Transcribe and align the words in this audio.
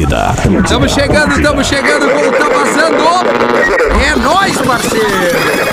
Atlântida. 0.00 0.34
Estamos 0.64 0.92
chegando, 0.92 1.32
estamos 1.36 1.66
chegando 1.66 2.10
com 2.10 2.28
o 2.28 2.32
Tá 2.32 2.48
Vazando. 2.48 3.04
É 4.02 4.16
nóis, 4.16 4.56
parceiro. 4.58 5.69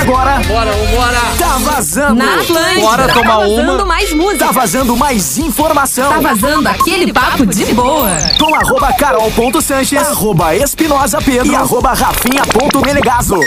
Agora, 0.00 0.40
Bora, 0.48 0.72
vambora. 0.72 1.20
tá 1.38 1.58
vazando. 1.58 2.14
Na 2.14 2.34
Atlântida. 2.40 2.80
Bora 2.80 3.08
tomar 3.08 3.22
tá 3.22 3.38
vazando 3.38 3.72
uma. 3.74 3.84
mais 3.84 4.12
música. 4.14 4.46
Tá 4.46 4.52
vazando 4.52 4.96
mais 4.96 5.38
informação. 5.38 6.10
Tá 6.10 6.20
vazando 6.20 6.68
aquele 6.68 7.12
papo 7.12 7.44
de 7.44 7.66
boa. 7.74 8.08
Com 8.38 8.54
arroba 8.54 8.92
carol.sanches, 8.94 9.98
arroba 9.98 10.56
espinosa 10.56 11.20
pedro 11.20 11.52
e 11.52 11.54
arroba 11.54 11.92
rafinha.melegazo. 11.92 13.38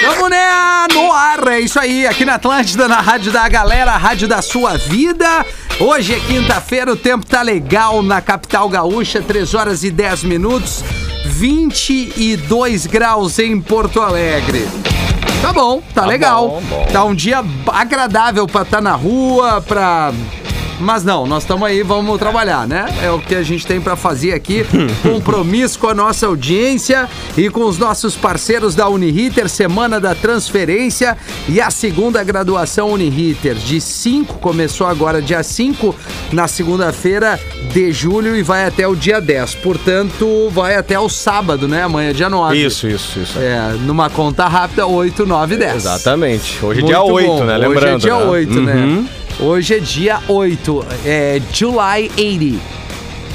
Tamo 0.00 0.28
né, 0.28 0.86
no 0.94 1.12
ar, 1.12 1.46
é 1.48 1.60
isso 1.60 1.78
aí, 1.78 2.06
aqui 2.06 2.24
na 2.24 2.34
Atlântida, 2.36 2.88
na 2.88 3.00
Rádio 3.00 3.30
da 3.30 3.46
Galera, 3.46 3.92
a 3.92 3.96
Rádio 3.98 4.26
da 4.26 4.40
Sua 4.40 4.78
Vida. 4.78 5.44
Hoje 5.78 6.14
é 6.14 6.20
quinta-feira, 6.20 6.90
o 6.92 6.96
tempo 6.96 7.26
tá 7.26 7.42
legal 7.42 8.02
na 8.02 8.20
capital 8.22 8.68
gaúcha, 8.68 9.20
3 9.20 9.54
horas 9.54 9.84
e 9.84 9.90
10 9.90 10.24
minutos, 10.24 10.82
22 11.26 12.86
graus 12.86 13.38
em 13.38 13.60
Porto 13.60 14.00
Alegre. 14.00 14.66
Tá 15.40 15.52
bom, 15.52 15.80
tá, 15.94 16.04
legal. 16.04 16.60
Tá 16.92 17.04
um 17.04 17.14
dia 17.14 17.44
agradável 17.72 18.46
pra 18.46 18.62
estar 18.62 18.80
na 18.80 18.92
rua, 18.92 19.60
pra. 19.60 20.12
Mas 20.80 21.02
não, 21.04 21.26
nós 21.26 21.42
estamos 21.42 21.66
aí, 21.66 21.82
vamos 21.82 22.18
trabalhar, 22.18 22.66
né? 22.66 22.86
É 23.02 23.10
o 23.10 23.18
que 23.18 23.34
a 23.34 23.42
gente 23.42 23.66
tem 23.66 23.80
pra 23.80 23.96
fazer 23.96 24.32
aqui. 24.32 24.64
Compromisso 25.02 25.78
com 25.78 25.88
a 25.88 25.94
nossa 25.94 26.26
audiência 26.26 27.08
e 27.36 27.50
com 27.50 27.64
os 27.64 27.78
nossos 27.78 28.14
parceiros 28.14 28.74
da 28.74 28.88
Uniriter, 28.88 29.48
Semana 29.48 30.00
da 30.00 30.14
Transferência 30.14 31.16
e 31.48 31.60
a 31.60 31.70
segunda 31.70 32.22
graduação 32.22 32.90
Uniriter. 32.92 33.54
De 33.54 33.80
5, 33.80 34.34
começou 34.38 34.86
agora 34.86 35.20
dia 35.20 35.42
5, 35.42 35.94
na 36.32 36.46
segunda-feira 36.46 37.38
de 37.72 37.92
julho 37.92 38.36
e 38.36 38.42
vai 38.42 38.64
até 38.66 38.86
o 38.86 38.94
dia 38.94 39.20
10. 39.20 39.56
Portanto, 39.56 40.48
vai 40.50 40.76
até 40.76 40.98
o 40.98 41.08
sábado, 41.08 41.66
né? 41.66 41.82
Amanhã, 41.82 42.12
dia 42.12 42.30
9. 42.30 42.56
Isso, 42.56 42.86
isso, 42.88 43.18
isso. 43.18 43.38
É, 43.38 43.72
numa 43.84 44.08
conta 44.08 44.46
rápida, 44.46 44.86
8, 44.86 45.26
9, 45.26 45.56
10. 45.56 45.74
Exatamente. 45.76 46.64
Hoje 46.64 46.80
é 46.80 46.82
Muito 46.82 46.86
dia 46.86 47.02
8, 47.02 47.26
bom. 47.26 47.44
né? 47.44 47.56
Hoje 47.56 47.64
é 47.64 47.68
Lembrando. 47.68 48.00
dia 48.00 48.16
né? 48.16 48.24
8, 48.24 48.60
né? 48.60 49.04
Hoje 49.40 49.76
é 49.76 49.78
dia 49.78 50.20
8. 50.26 50.86
É 51.04 51.40
July 51.52 52.10
80. 52.16 52.60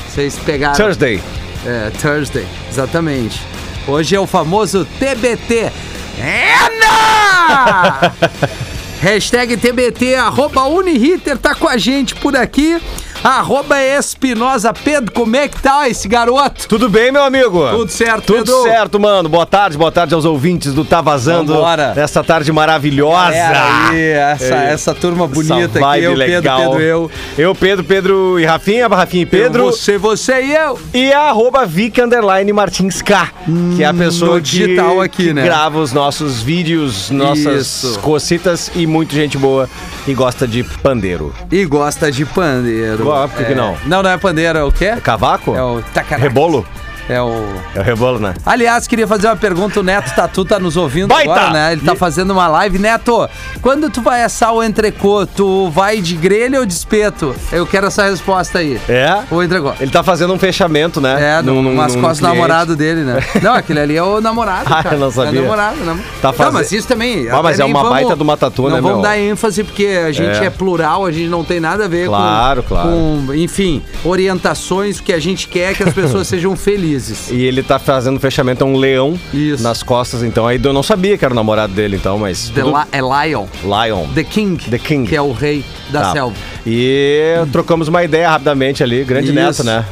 Vocês 0.10 0.38
pegaram. 0.40 0.76
Thursday. 0.76 1.22
É, 1.66 1.92
Thursday, 1.92 2.46
exatamente. 2.70 3.42
Hoje 3.88 4.14
é 4.14 4.20
o 4.20 4.28
famoso 4.28 4.86
TBT. 5.00 5.72
Ena! 6.20 8.14
Hashtag 9.00 9.56
TBT, 9.56 10.16
arroba 10.16 10.66
Uniriter 10.66 11.38
tá 11.38 11.56
com 11.56 11.70
a 11.70 11.78
gente 11.78 12.16
por 12.16 12.36
aqui. 12.36 12.82
Arroba 13.24 13.82
Espinosa 13.82 14.74
Pedro, 14.74 15.12
como 15.14 15.36
é 15.38 15.48
que 15.48 15.62
tá 15.62 15.88
esse 15.88 16.10
garoto? 16.10 16.68
Tudo 16.68 16.90
bem, 16.90 17.10
meu 17.10 17.24
amigo? 17.24 17.66
Tudo 17.70 17.90
certo, 17.90 18.24
Tudo 18.26 18.38
Pedro? 18.46 18.64
certo, 18.64 19.00
mano. 19.00 19.30
Boa 19.30 19.46
tarde, 19.46 19.78
boa 19.78 19.92
tarde 19.94 20.14
aos 20.14 20.26
ouvintes 20.26 20.74
do 20.74 20.84
Tá 20.84 21.00
Vazando. 21.00 21.54
Vambora. 21.54 21.94
Nessa 21.96 22.22
tarde 22.22 22.52
maravilhosa. 22.52 23.34
Era 23.34 23.88
aí, 23.90 24.02
essa, 24.12 24.56
É. 24.56 24.74
essa 24.74 24.94
turma 24.94 25.26
bonita 25.26 25.54
Essa 25.80 25.90
aqui, 25.92 26.04
eu, 26.04 26.14
legal. 26.14 26.58
Pedro, 26.58 26.70
Pedro, 26.72 26.82
eu. 26.84 27.12
Eu, 27.38 27.56
Pedro, 27.56 27.84
Pedro 27.86 28.40
e 28.40 28.46
Rafinha, 28.46 28.88
Rafinha 28.90 29.24
e 29.24 29.26
Pedro. 29.26 29.64
Eu, 29.68 29.72
você, 29.72 29.98
você 29.98 30.42
e 30.44 30.54
eu. 30.54 30.78
E 30.94 31.14
a 31.14 31.30
arroba 31.30 31.66
Vic 31.66 32.02
Underline 32.02 32.52
Martins 32.52 33.02
K, 33.02 33.30
que 33.78 33.84
é 33.84 33.86
a 33.88 33.94
pessoa 33.94 34.36
no 34.36 34.42
que- 34.42 34.50
digital 34.50 35.00
aqui, 35.00 35.28
que 35.28 35.34
né? 35.34 35.44
grava 35.44 35.80
os 35.80 35.94
nossos 35.94 36.42
vídeos, 36.42 37.10
nossas 37.10 37.68
Isso. 37.86 38.00
cocitas 38.00 38.70
e 38.76 38.86
muito 38.86 39.14
gente 39.16 39.38
boa 39.38 39.70
e 40.06 40.14
gosta 40.14 40.46
de 40.46 40.62
pandeiro. 40.64 41.34
E 41.50 41.64
gosta 41.66 42.12
de 42.12 42.26
pandeiro. 42.26 43.13
Ó, 43.14 43.28
por 43.28 43.46
que 43.46 43.56
não? 43.56 43.78
Não, 43.86 44.04
não 44.04 44.10
é 44.10 44.18
pandeiro, 44.18 44.58
é 44.60 44.64
o 44.64 44.72
quê? 44.72 44.96
Cavaco? 45.02 45.56
É 45.56 45.64
o 45.64 45.82
tacaraca. 45.94 46.18
Rebolo? 46.18 46.66
É 47.10 47.22
o... 47.22 47.34
É 47.76 47.80
o 47.80 47.84
rebolo, 47.84 48.18
né? 48.20 48.34
Aliás, 48.46 48.88
queria 48.88 49.06
fazer 49.08 49.28
uma 49.28 49.36
pergunta, 49.36 49.80
o 49.80 49.84
Neto 49.84 50.14
Tatu 50.16 50.46
tá 50.46 50.58
nos 50.60 50.78
ouvindo 50.78 51.08
Baita! 51.10 51.32
agora, 51.32 51.50
né? 51.52 51.74
Ele 51.74 51.82
tá 51.82 51.94
E- 51.94 51.98
fazendo 51.98 52.32
uma 52.32 52.48
live. 52.48 52.80
Neto, 52.80 53.28
quando 53.62 53.90
tu 53.90 54.02
vai 54.02 54.24
assar 54.24 54.54
o 54.54 54.64
entrecô, 54.64 55.26
tu 55.26 55.70
vai 55.70 56.00
de 56.02 56.16
grelha 56.16 56.60
ou 56.60 56.66
de 56.66 56.74
espeto? 56.74 57.36
Eu 57.52 57.68
quero 57.68 57.88
essa 57.88 58.04
resposta 58.10 58.60
aí. 58.60 58.80
É? 58.88 59.22
O 59.30 59.44
entrecô. 59.44 59.74
Ele 59.80 59.92
tá 59.92 60.02
fazendo 60.04 60.34
um 60.34 60.40
fechamento, 60.40 61.02
né? 61.02 61.38
É, 61.40 61.42
no, 61.42 61.56
Num- 61.62 61.74
num- 61.76 61.86
do 61.88 61.94
cliente. 61.94 62.22
namorado 62.22 62.76
dele, 62.76 63.02
né? 63.02 63.20
Não, 63.42 63.54
aquele 63.54 63.80
ali 63.82 63.98
é 63.98 64.04
o 64.04 64.22
namorado, 64.22 64.74
Ah, 64.74 64.82
cara. 64.82 64.96
eu 64.96 65.00
não 65.00 65.12
sabia. 65.12 65.40
É 65.40 65.42
o 65.42 65.44
namorado, 65.44 65.78
né? 65.84 66.00
Tá 66.22 66.30
Não, 66.30 66.34
fazendo- 66.34 66.54
mas 66.54 66.72
isso 66.72 66.88
também... 66.88 67.30
Ah, 67.30 67.44
mas 67.44 67.60
é 67.60 67.66
uma 67.66 67.90
baita 67.90 68.16
de 68.16 68.24
uma 68.24 68.38
tatu, 68.38 68.64
Não 68.64 68.70
né, 68.72 68.82
vamos 68.82 68.98
meu? 68.98 69.02
dar 69.02 69.18
ênfase, 69.20 69.64
porque 69.64 69.86
a 70.08 70.12
gente 70.12 70.38
é. 70.42 70.46
É. 70.46 70.50
plural, 70.50 71.06
a 71.06 71.12
gente 71.12 71.28
não 71.28 71.44
tem 71.44 71.60
nada 71.60 71.86
a 71.86 71.88
ver 71.88 72.08
Claro, 72.08 72.64
com... 72.64 72.70
claro. 72.70 72.90
com, 72.90 73.34
enfim, 73.34 73.82
orientações 74.06 75.00
que 75.02 75.12
a 75.12 75.20
gente 75.20 75.48
quer 75.48 75.76
que 75.76 75.84
as 75.84 75.94
pessoas 75.94 76.28
sejam 76.30 76.56
felizes. 76.56 76.93
E 77.32 77.44
ele 77.44 77.64
tá 77.64 77.80
fazendo 77.80 78.20
fechamento 78.20 78.64
a 78.64 78.68
um 78.68 78.76
leão 78.78 79.20
Isso. 79.34 79.64
nas 79.64 79.82
costas, 79.84 80.24
então 80.24 80.48
aí 80.48 80.60
eu 80.64 80.74
não 80.74 80.84
sabia 80.84 81.18
que 81.18 81.26
era 81.26 81.34
o 81.34 81.36
namorado 81.36 81.74
dele, 81.74 81.96
então, 81.96 82.18
mas. 82.18 82.50
The 82.50 82.62
tudo- 82.62 82.78
é 82.92 83.00
Lion. 83.28 83.46
Lion. 83.64 84.08
The 84.14 84.24
King. 84.24 84.70
The 84.70 84.80
King. 84.80 85.08
Que 85.10 85.16
é 85.16 85.22
o 85.22 85.32
rei 85.32 85.64
da 85.90 86.02
Tá. 86.02 86.12
selva. 86.12 86.36
E 86.66 87.34
trocamos 87.52 87.88
uma 87.88 88.04
ideia 88.04 88.30
rapidamente 88.30 88.84
ali, 88.84 89.04
grande 89.04 89.28
Isso. 89.28 89.34
neto, 89.36 89.64
né? 89.64 89.86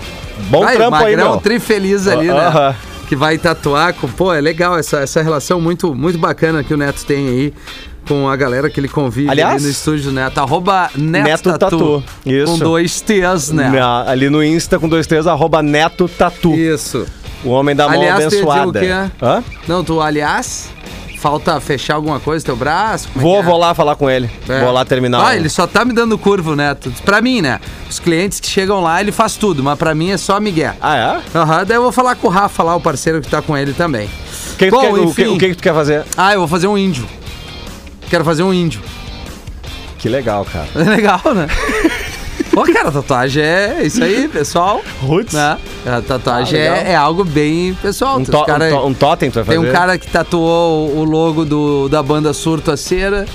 Bom 0.50 0.64
Ai, 0.64 0.76
trampo 0.76 0.96
aí, 0.96 1.16
meu. 1.16 1.38
tri 1.38 1.60
feliz 1.60 2.08
ali, 2.08 2.28
né? 2.28 2.34
Aham. 2.48 2.76
Que 3.08 3.16
vai 3.16 3.38
tatuar 3.38 3.94
com. 3.94 4.08
Pô, 4.08 4.34
é 4.34 4.40
legal 4.40 4.78
essa, 4.78 5.00
essa 5.02 5.22
relação 5.22 5.60
muito, 5.60 5.94
muito 5.94 6.18
bacana 6.18 6.64
que 6.64 6.74
o 6.74 6.78
Neto 6.78 7.04
tem 7.06 7.28
aí 7.28 7.54
com 8.08 8.28
a 8.28 8.36
galera 8.36 8.70
que 8.70 8.80
ele 8.80 8.88
convive 8.90 9.30
Aliás, 9.30 9.56
ali 9.56 9.64
no 9.64 9.70
estúdio 9.70 10.12
Neto. 10.12 10.40
Arroba 10.40 10.90
Neto, 10.96 11.24
Neto 11.24 11.58
Tatu. 11.58 11.78
Tatu. 11.78 12.04
Isso. 12.26 12.52
Com 12.54 12.58
dois 12.60 13.02
T's, 13.02 13.52
né? 13.52 13.70
Na- 13.70 14.10
ali 14.10 14.30
no 14.30 14.44
Insta 14.44 14.80
com 14.80 14.88
dois 14.90 15.08
três, 15.08 15.28
arroba 15.28 15.62
Neto 15.62 16.08
Tatu. 16.08 16.54
Isso. 16.56 17.06
O 17.44 17.50
homem 17.50 17.76
da 17.76 17.88
mão 17.88 18.00
Aliás, 18.00 18.26
abençoada. 18.28 19.12
Hã? 19.22 19.44
Não, 19.68 19.84
tu, 19.84 20.00
aliás, 20.00 20.70
falta 21.20 21.60
fechar 21.60 21.96
alguma 21.96 22.20
coisa 22.20 22.46
teu 22.46 22.56
braço? 22.56 23.08
É 23.16 23.20
Vou, 23.20 23.40
é? 23.40 23.44
vou 23.44 23.58
lá 23.58 23.74
falar 23.74 23.96
com 23.96 24.10
ele. 24.10 24.30
É. 24.48 24.60
Vou 24.62 24.72
lá 24.72 24.86
terminar. 24.86 25.26
Ah, 25.26 25.36
ele 25.36 25.50
só 25.50 25.66
tá 25.66 25.84
me 25.84 25.92
dando 25.94 26.18
curvo, 26.20 26.56
né? 26.56 26.76
Pra 27.04 27.20
mim, 27.22 27.42
né? 27.42 27.60
Os 27.90 27.98
clientes 28.00 28.40
que 28.40 28.48
chegam 28.48 28.80
lá, 28.82 29.02
ele 29.02 29.12
faz 29.12 29.36
tudo, 29.38 29.64
mas 29.64 29.78
pra 29.78 29.96
mim 29.96 30.12
é 30.12 30.18
só 30.18 30.40
Miguel. 30.40 30.74
Ah, 30.82 31.22
é? 31.34 31.38
Aham, 31.38 31.66
daí 31.66 31.78
eu 31.78 31.82
vou 31.84 31.92
falar 31.92 32.16
com 32.16 32.28
o 32.28 32.30
Rafa 32.30 32.62
lá, 32.64 32.76
o 32.76 32.82
parceiro 32.82 33.22
que 33.22 33.28
tá 33.30 33.42
com 33.42 33.58
ele 33.58 33.74
também. 33.74 34.08
Que, 34.58 34.70
Bom, 34.70 34.80
quer, 34.82 34.90
o, 34.90 34.94
que, 34.96 35.02
enfim. 35.24 35.36
o 35.36 35.38
que 35.40 35.50
que 35.50 35.56
tu 35.56 35.64
quer 35.64 35.74
fazer? 35.74 36.04
Ah, 36.16 36.34
eu 36.34 36.40
vou 36.40 36.48
fazer 36.48 36.68
um 36.68 36.78
índio. 36.78 37.08
Quero 38.12 38.24
fazer 38.24 38.44
um 38.44 38.54
índio. 38.54 38.82
Que 39.98 40.08
legal, 40.10 40.46
cara. 40.46 40.68
É 40.76 40.84
legal, 40.90 41.22
né? 41.34 41.48
Pô, 42.54 42.64
cara, 42.64 42.92
tatuagem 42.92 43.42
é 43.42 43.80
isso 43.84 44.04
aí, 44.04 44.28
pessoal. 44.28 44.82
Roots? 45.02 45.34
Né? 45.34 45.58
A 45.86 46.02
tatuagem 46.02 46.60
Ah, 46.60 46.78
é, 46.80 46.92
é 46.92 46.96
algo 46.96 47.24
bem 47.24 47.74
pessoal. 47.82 48.20
Um, 48.20 48.24
to, 48.26 48.46
cara- 48.46 48.66
um, 48.66 48.70
to- 48.70 48.88
um 48.88 48.94
totem 48.94 49.32
tu 49.32 49.36
vai 49.36 49.44
Tem 49.46 49.56
fazer? 49.56 49.70
um 49.70 49.72
cara 49.72 49.98
que 49.98 50.08
tatuou 50.08 50.94
o 50.98 51.04
logo 51.06 51.46
do, 51.46 51.88
da 51.88 52.04
banda 52.04 52.34
Surto 52.34 52.70
a 52.70 52.76
Cera. 52.76 53.26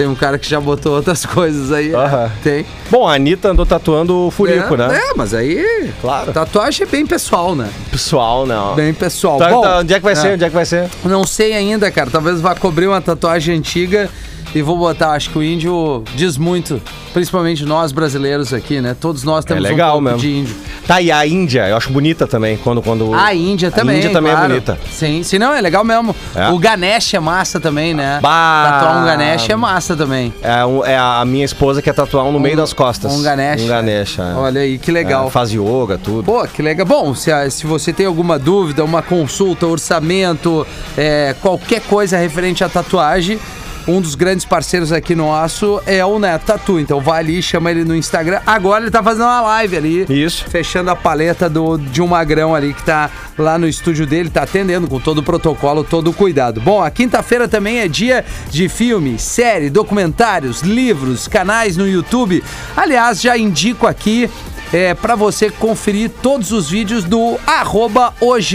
Tem 0.00 0.08
um 0.08 0.14
cara 0.14 0.38
que 0.38 0.48
já 0.48 0.58
botou 0.58 0.96
outras 0.96 1.26
coisas 1.26 1.70
aí. 1.70 1.94
Aham. 1.94 2.32
Tem. 2.42 2.64
Bom, 2.90 3.06
a 3.06 3.16
Anitta 3.16 3.50
andou 3.50 3.66
tatuando 3.66 4.28
o 4.28 4.30
furico, 4.30 4.72
é, 4.72 4.76
né? 4.78 4.96
É, 4.96 5.14
mas 5.14 5.34
aí. 5.34 5.92
Claro. 6.00 6.32
Tatuagem 6.32 6.86
é 6.86 6.90
bem 6.90 7.06
pessoal, 7.06 7.54
né? 7.54 7.68
Pessoal, 7.90 8.46
não. 8.46 8.74
Bem 8.74 8.94
pessoal. 8.94 9.36
Tá, 9.36 9.50
Bom, 9.50 9.60
tá, 9.60 9.80
onde 9.80 9.92
é 9.92 9.98
que 9.98 10.02
vai 10.02 10.16
ser? 10.16 10.32
Onde 10.32 10.44
é 10.44 10.48
que 10.48 10.54
vai 10.54 10.64
ser? 10.64 10.88
Não 11.04 11.26
sei 11.26 11.52
ainda, 11.52 11.90
cara. 11.90 12.10
Talvez 12.10 12.40
vá 12.40 12.54
cobrir 12.54 12.86
uma 12.86 13.02
tatuagem 13.02 13.58
antiga 13.58 14.08
e 14.54 14.62
vou 14.62 14.76
botar. 14.76 15.12
Acho 15.12 15.30
que 15.30 15.38
o 15.38 15.42
índio 15.42 16.02
diz 16.14 16.36
muito, 16.36 16.80
principalmente 17.12 17.64
nós 17.64 17.92
brasileiros 17.92 18.52
aqui, 18.52 18.80
né? 18.80 18.96
Todos 18.98 19.24
nós 19.24 19.44
temos 19.44 19.62
legal 19.62 19.98
um 19.98 20.02
pouco 20.02 20.04
mesmo. 20.04 20.18
de 20.20 20.38
índio. 20.38 20.56
Tá, 20.86 21.00
e 21.00 21.12
a 21.12 21.24
Índia, 21.24 21.68
eu 21.68 21.76
acho 21.76 21.92
bonita 21.92 22.26
também, 22.26 22.56
quando... 22.56 22.82
quando... 22.82 23.14
A 23.14 23.32
Índia 23.32 23.70
também. 23.70 23.96
A 23.96 23.98
Índia 23.98 24.10
também 24.10 24.32
claro. 24.32 24.46
é 24.46 24.48
bonita. 24.48 24.78
Sim, 24.90 25.22
sim, 25.22 25.38
não, 25.38 25.54
é 25.54 25.60
legal 25.60 25.84
mesmo. 25.84 26.16
É. 26.34 26.48
O 26.48 26.58
Ganesh 26.58 27.14
é 27.14 27.20
massa 27.20 27.60
também, 27.60 27.94
né? 27.94 28.18
Bah! 28.20 28.70
Tatuar 28.72 29.02
um 29.02 29.06
Ganesh 29.06 29.48
é 29.50 29.56
massa 29.56 29.94
também. 29.94 30.34
É, 30.42 30.64
um- 30.64 30.84
é 30.84 30.98
a 30.98 31.24
minha 31.24 31.44
esposa 31.44 31.80
quer 31.80 31.94
tatuar 31.94 32.24
um 32.24 32.32
no 32.32 32.40
meio 32.40 32.56
das 32.56 32.72
costas. 32.72 33.12
Um 33.12 33.22
Ganesh. 33.22 33.62
Um 33.62 33.68
Ganesh, 33.68 34.18
é. 34.18 34.34
Olha 34.34 34.60
aí, 34.62 34.78
que 34.78 34.90
legal. 34.90 35.28
É, 35.28 35.30
faz 35.30 35.52
yoga, 35.52 35.96
tudo. 35.96 36.24
Pô, 36.24 36.44
que 36.48 36.60
legal. 36.60 36.84
Bom, 36.84 37.14
se, 37.14 37.30
se 37.50 37.66
você 37.66 37.92
tem 37.92 38.06
alguma 38.06 38.36
dúvida, 38.36 38.84
uma 38.84 39.00
consulta, 39.02 39.66
orçamento, 39.66 40.66
é, 40.96 41.36
qualquer 41.40 41.82
coisa 41.82 42.16
referente 42.16 42.64
à 42.64 42.68
tatuagem, 42.68 43.38
um 43.86 44.00
dos 44.00 44.14
grandes 44.14 44.44
parceiros 44.44 44.92
aqui 44.92 45.14
no 45.14 45.34
Aço 45.34 45.80
é 45.86 46.04
o 46.04 46.18
Neto 46.18 46.46
Tatu. 46.46 46.78
Então 46.78 47.00
vai 47.00 47.20
ali, 47.20 47.42
chama 47.42 47.70
ele 47.70 47.84
no 47.84 47.94
Instagram. 47.94 48.40
Agora 48.46 48.82
ele 48.82 48.90
tá 48.90 49.02
fazendo 49.02 49.24
uma 49.24 49.40
live 49.40 49.76
ali. 49.76 50.06
Isso. 50.08 50.44
Fechando 50.48 50.90
a 50.90 50.96
paleta 50.96 51.48
do, 51.48 51.76
de 51.78 52.02
um 52.02 52.06
magrão 52.06 52.54
ali 52.54 52.74
que 52.74 52.82
tá 52.82 53.10
lá 53.38 53.58
no 53.58 53.66
estúdio 53.66 54.06
dele, 54.06 54.30
tá 54.30 54.42
atendendo 54.42 54.86
com 54.86 55.00
todo 55.00 55.18
o 55.18 55.22
protocolo, 55.22 55.82
todo 55.82 56.10
o 56.10 56.12
cuidado. 56.12 56.60
Bom, 56.60 56.82
a 56.82 56.90
quinta-feira 56.90 57.48
também 57.48 57.78
é 57.78 57.88
dia 57.88 58.24
de 58.50 58.68
filme, 58.68 59.18
série, 59.18 59.70
documentários, 59.70 60.62
livros, 60.62 61.26
canais 61.26 61.76
no 61.76 61.88
YouTube. 61.88 62.42
Aliás, 62.76 63.20
já 63.20 63.36
indico 63.36 63.86
aqui 63.86 64.30
é, 64.72 64.94
para 64.94 65.14
você 65.14 65.50
conferir 65.50 66.10
todos 66.22 66.52
os 66.52 66.70
vídeos 66.70 67.04
do 67.04 67.38
arroba 67.46 68.14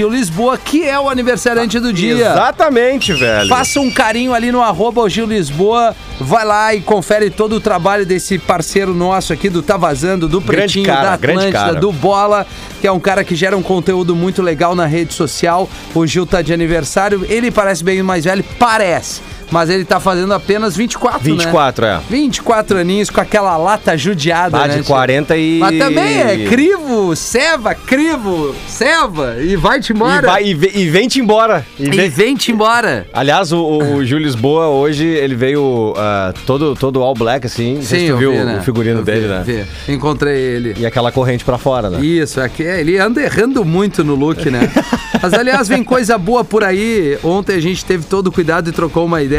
Lisboa, 0.09 0.57
que 0.57 0.83
é 0.83 0.99
o 0.99 1.09
aniversariante 1.09 1.79
do 1.79 1.91
dia. 1.91 2.31
Exatamente, 2.31 3.13
velho. 3.13 3.49
Faça 3.49 3.79
um 3.79 3.91
carinho 3.91 4.33
ali 4.33 4.51
no 4.51 4.61
arroba 4.61 5.07
Lisboa, 5.07 5.95
vai 6.19 6.45
lá 6.45 6.73
e 6.73 6.81
confere 6.81 7.29
todo 7.29 7.57
o 7.57 7.59
trabalho 7.59 8.05
desse 8.05 8.37
parceiro 8.37 8.93
nosso 8.93 9.33
aqui 9.33 9.49
do 9.49 9.61
Tá 9.61 9.77
Vazando, 9.77 10.27
do 10.27 10.41
Pretinho, 10.41 10.85
cara, 10.85 11.01
da 11.01 11.13
Atlântida, 11.13 11.75
do 11.75 11.91
Bola, 11.91 12.45
que 12.79 12.87
é 12.87 12.91
um 12.91 12.99
cara 12.99 13.23
que 13.23 13.35
gera 13.35 13.57
um 13.57 13.63
conteúdo 13.63 14.15
muito 14.15 14.41
legal 14.41 14.75
na 14.75 14.85
rede 14.85 15.13
social. 15.13 15.69
O 15.93 16.05
Gil 16.05 16.25
tá 16.25 16.41
de 16.41 16.53
aniversário, 16.53 17.25
ele 17.27 17.51
parece 17.51 17.83
bem 17.83 18.01
mais 18.01 18.23
velho, 18.23 18.43
parece, 18.57 19.21
mas 19.51 19.69
ele 19.69 19.85
tá 19.85 19.99
fazendo 19.99 20.33
apenas 20.33 20.75
24, 20.75 21.19
né? 21.29 21.35
24, 21.43 21.85
é. 21.85 21.99
24 22.09 22.77
aninhos 22.79 23.09
com 23.09 23.21
aquela 23.21 23.55
lata 23.57 23.97
judiada, 23.97 24.57
Ah, 24.57 24.67
né? 24.67 24.75
de 24.77 24.81
tio? 24.83 24.85
40 24.93 25.37
e. 25.37 25.59
Mas 25.59 25.77
também 25.77 26.19
é 26.21 26.45
crivo, 26.47 27.15
ceva, 27.15 27.73
crivo, 27.75 28.55
ceva 28.67 29.37
e 29.39 29.55
vai-te 29.55 29.91
E, 29.91 29.95
embora. 29.95 30.27
vai, 30.27 30.43
e, 30.45 30.53
ve- 30.53 30.71
e 30.73 30.89
vem-te 30.89 31.19
embora. 31.19 31.65
E 31.79 31.85
E 31.85 31.89
vem- 31.89 32.09
vem-te 32.09 32.51
embora. 32.51 33.07
Aliás, 33.13 33.51
o, 33.51 33.59
o, 33.63 34.03
Júlio 34.05 34.25
Lisboa 34.25 34.67
hoje, 34.67 35.05
ele 35.05 35.35
veio 35.35 35.93
ah, 35.97 36.33
todo, 36.45 36.75
todo 36.75 37.01
all 37.01 37.13
black, 37.13 37.45
assim. 37.45 37.81
Se 37.81 38.07
tu 38.07 38.17
viu 38.17 38.31
vi, 38.31 38.37
o- 38.39 38.45
né? 38.45 38.57
o 38.59 38.63
figurino 38.63 38.99
Eu 38.99 39.03
dele, 39.03 39.21
vi, 39.21 39.27
né? 39.27 39.65
vi. 39.87 39.93
Encontrei 39.93 40.37
ele. 40.37 40.75
E 40.77 40.85
aquela 40.85 41.11
corrente 41.11 41.43
pra 41.45 41.57
fora, 41.57 41.89
né? 41.89 41.99
Isso, 42.03 42.39
é 42.39 42.49
que 42.49 42.63
é, 42.63 42.79
ele 42.79 42.97
anda 42.97 43.21
errando 43.21 43.63
muito 43.63 44.03
no 44.03 44.15
look, 44.15 44.49
né? 44.49 44.71
Mas, 45.21 45.33
aliás, 45.33 45.67
vem 45.67 45.83
coisa 45.83 46.17
boa 46.17 46.43
por 46.43 46.63
aí. 46.63 47.17
Ontem 47.23 47.55
a 47.55 47.59
gente 47.61 47.83
teve 47.85 48.05
todo 48.05 48.27
o 48.27 48.31
cuidado 48.31 48.69
e 48.69 48.71
trocou 48.73 49.05
uma 49.05 49.21
ideia 49.21 49.34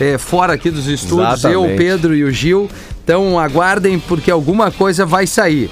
é, 0.00 0.18
fora 0.18 0.54
aqui 0.54 0.70
dos 0.70 0.86
estúdios, 0.86 1.44
eu, 1.44 1.62
o 1.62 1.64
Exatamente. 1.64 1.76
Pedro 1.76 2.14
e 2.14 2.24
o 2.24 2.30
Gil. 2.30 2.70
Então 3.02 3.38
aguardem, 3.38 3.98
porque 3.98 4.30
alguma 4.30 4.70
coisa 4.70 5.04
vai 5.04 5.26
sair. 5.26 5.70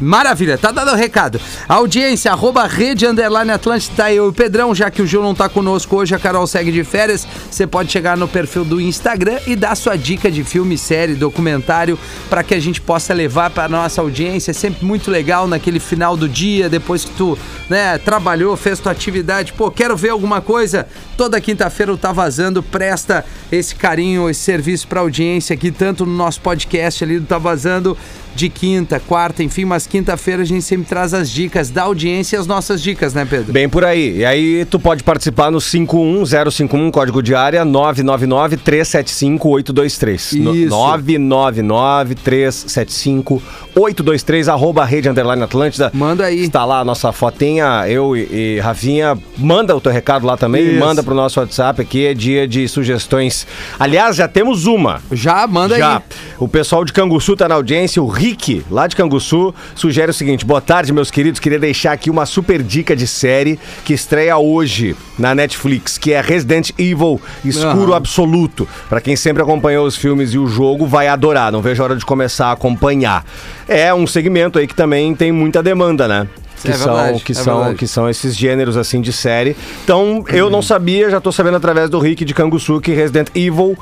Maravilha, 0.00 0.58
tá 0.58 0.70
dado 0.70 0.92
o 0.92 0.94
recado. 0.94 1.40
Audiência, 1.68 2.30
arroba 2.30 2.66
rede 2.66 3.06
underline 3.06 3.50
Atlântida, 3.50 3.94
tá 3.96 4.12
eu 4.12 4.26
e 4.26 4.28
o 4.28 4.32
Pedrão, 4.32 4.74
já 4.74 4.90
que 4.90 5.00
o 5.00 5.06
Gil 5.06 5.22
não 5.22 5.34
tá 5.34 5.48
conosco 5.48 5.96
hoje, 5.96 6.14
a 6.14 6.18
Carol 6.18 6.46
segue 6.46 6.70
de 6.70 6.84
férias, 6.84 7.26
você 7.50 7.66
pode 7.66 7.90
chegar 7.90 8.16
no 8.16 8.28
perfil 8.28 8.64
do 8.64 8.80
Instagram 8.80 9.38
e 9.46 9.56
dar 9.56 9.74
sua 9.74 9.96
dica 9.96 10.30
de 10.30 10.44
filme, 10.44 10.76
série, 10.76 11.14
documentário, 11.14 11.98
para 12.28 12.42
que 12.42 12.54
a 12.54 12.60
gente 12.60 12.80
possa 12.80 13.14
levar 13.14 13.50
para 13.50 13.68
nossa 13.68 14.00
audiência. 14.00 14.50
É 14.50 14.54
sempre 14.54 14.84
muito 14.84 15.10
legal 15.10 15.48
naquele 15.48 15.80
final 15.80 16.16
do 16.16 16.28
dia, 16.28 16.68
depois 16.68 17.04
que 17.04 17.12
tu, 17.12 17.38
né, 17.70 17.96
trabalhou, 17.98 18.56
fez 18.56 18.78
tua 18.78 18.92
atividade, 18.92 19.52
pô, 19.52 19.70
quero 19.70 19.96
ver 19.96 20.10
alguma 20.10 20.40
coisa. 20.40 20.86
Toda 21.16 21.40
quinta-feira 21.40 21.92
o 21.92 21.96
Tá 21.96 22.12
Vazando 22.12 22.62
presta 22.62 23.24
esse 23.50 23.74
carinho, 23.74 24.28
esse 24.28 24.40
serviço 24.40 24.86
pra 24.86 25.00
audiência 25.00 25.54
aqui, 25.54 25.70
tanto 25.70 26.04
no 26.04 26.12
nosso 26.12 26.40
podcast 26.40 27.02
ali 27.02 27.18
do 27.18 27.26
Tá 27.26 27.38
Vazando, 27.38 27.96
de 28.36 28.48
quinta, 28.50 29.00
quarta, 29.00 29.42
enfim, 29.42 29.64
mas 29.64 29.86
quinta-feira 29.86 30.42
a 30.42 30.44
gente 30.44 30.62
sempre 30.62 30.86
traz 30.86 31.14
as 31.14 31.30
dicas 31.30 31.70
da 31.70 31.82
audiência 31.84 32.36
e 32.36 32.38
as 32.38 32.46
nossas 32.46 32.82
dicas, 32.82 33.14
né, 33.14 33.26
Pedro? 33.28 33.52
Bem 33.52 33.68
por 33.68 33.84
aí. 33.84 34.18
E 34.18 34.24
aí 34.24 34.64
tu 34.66 34.78
pode 34.78 35.02
participar 35.02 35.50
no 35.50 35.58
51051, 35.60 36.90
código 36.90 37.22
de 37.22 37.34
área 37.34 37.64
999 37.64 38.56
375 38.58 39.48
823. 39.48 40.32
No- 40.34 40.54
Isso. 40.54 40.68
999 40.70 42.14
375 42.14 43.42
823 43.74 44.48
arroba 44.48 44.84
rede 44.84 45.08
underline 45.08 45.42
Atlântida. 45.42 45.90
Manda 45.94 46.24
aí. 46.26 46.44
Está 46.44 46.64
lá 46.64 46.80
a 46.80 46.84
nossa 46.84 47.10
fotinha, 47.12 47.84
eu 47.88 48.16
e, 48.16 48.56
e 48.56 48.60
Rafinha. 48.60 49.16
Manda 49.38 49.74
o 49.74 49.80
teu 49.80 49.92
recado 49.92 50.26
lá 50.26 50.36
também, 50.36 50.70
Isso. 50.72 50.78
manda 50.80 51.02
pro 51.02 51.14
nosso 51.14 51.40
WhatsApp 51.40 51.80
aqui, 51.82 52.06
é 52.06 52.14
dia 52.14 52.46
de 52.46 52.68
sugestões. 52.68 53.46
Aliás, 53.78 54.16
já 54.16 54.28
temos 54.28 54.66
uma. 54.66 55.00
Já, 55.12 55.46
manda 55.46 55.76
Já. 55.78 55.96
aí. 55.96 56.02
O 56.38 56.46
pessoal 56.48 56.84
de 56.84 56.92
Canguçu 56.92 57.36
tá 57.36 57.48
na 57.48 57.54
audiência. 57.54 58.02
O 58.02 58.06
Rick, 58.26 58.64
lá 58.68 58.88
de 58.88 58.96
Canguçu, 58.96 59.54
sugere 59.76 60.10
o 60.10 60.14
seguinte: 60.14 60.44
boa 60.44 60.60
tarde, 60.60 60.92
meus 60.92 61.12
queridos. 61.12 61.38
Queria 61.38 61.60
deixar 61.60 61.92
aqui 61.92 62.10
uma 62.10 62.26
super 62.26 62.60
dica 62.60 62.96
de 62.96 63.06
série 63.06 63.56
que 63.84 63.94
estreia 63.94 64.36
hoje 64.36 64.96
na 65.16 65.32
Netflix, 65.32 65.96
que 65.96 66.12
é 66.12 66.20
Resident 66.20 66.70
Evil 66.76 67.20
Escuro 67.44 67.92
Aham. 67.92 67.96
Absoluto. 67.96 68.68
Pra 68.88 69.00
quem 69.00 69.14
sempre 69.14 69.44
acompanhou 69.44 69.86
os 69.86 69.94
filmes 69.96 70.34
e 70.34 70.38
o 70.38 70.48
jogo, 70.48 70.86
vai 70.86 71.06
adorar. 71.06 71.52
Não 71.52 71.62
vejo 71.62 71.80
a 71.80 71.84
hora 71.84 71.96
de 71.96 72.04
começar 72.04 72.48
a 72.48 72.52
acompanhar. 72.52 73.24
É 73.68 73.94
um 73.94 74.08
segmento 74.08 74.58
aí 74.58 74.66
que 74.66 74.74
também 74.74 75.14
tem 75.14 75.30
muita 75.30 75.62
demanda, 75.62 76.08
né? 76.08 76.26
Que, 76.62 76.70
É 76.70 76.74
são, 76.74 76.94
verdade, 76.94 77.22
que, 77.22 77.32
é 77.32 77.34
são, 77.34 77.56
verdade. 77.58 77.78
que 77.78 77.86
são 77.86 78.10
esses 78.10 78.34
gêneros 78.34 78.76
assim 78.76 79.00
de 79.00 79.12
série. 79.12 79.54
Então, 79.84 80.24
eu 80.28 80.50
não 80.50 80.62
sabia, 80.62 81.08
já 81.10 81.20
tô 81.20 81.30
sabendo 81.30 81.58
através 81.58 81.88
do 81.88 81.98
Rick 82.00 82.24
de 82.24 82.34
Canguçu 82.34 82.80
que 82.80 82.92
Resident 82.92 83.28
Evil 83.36 83.78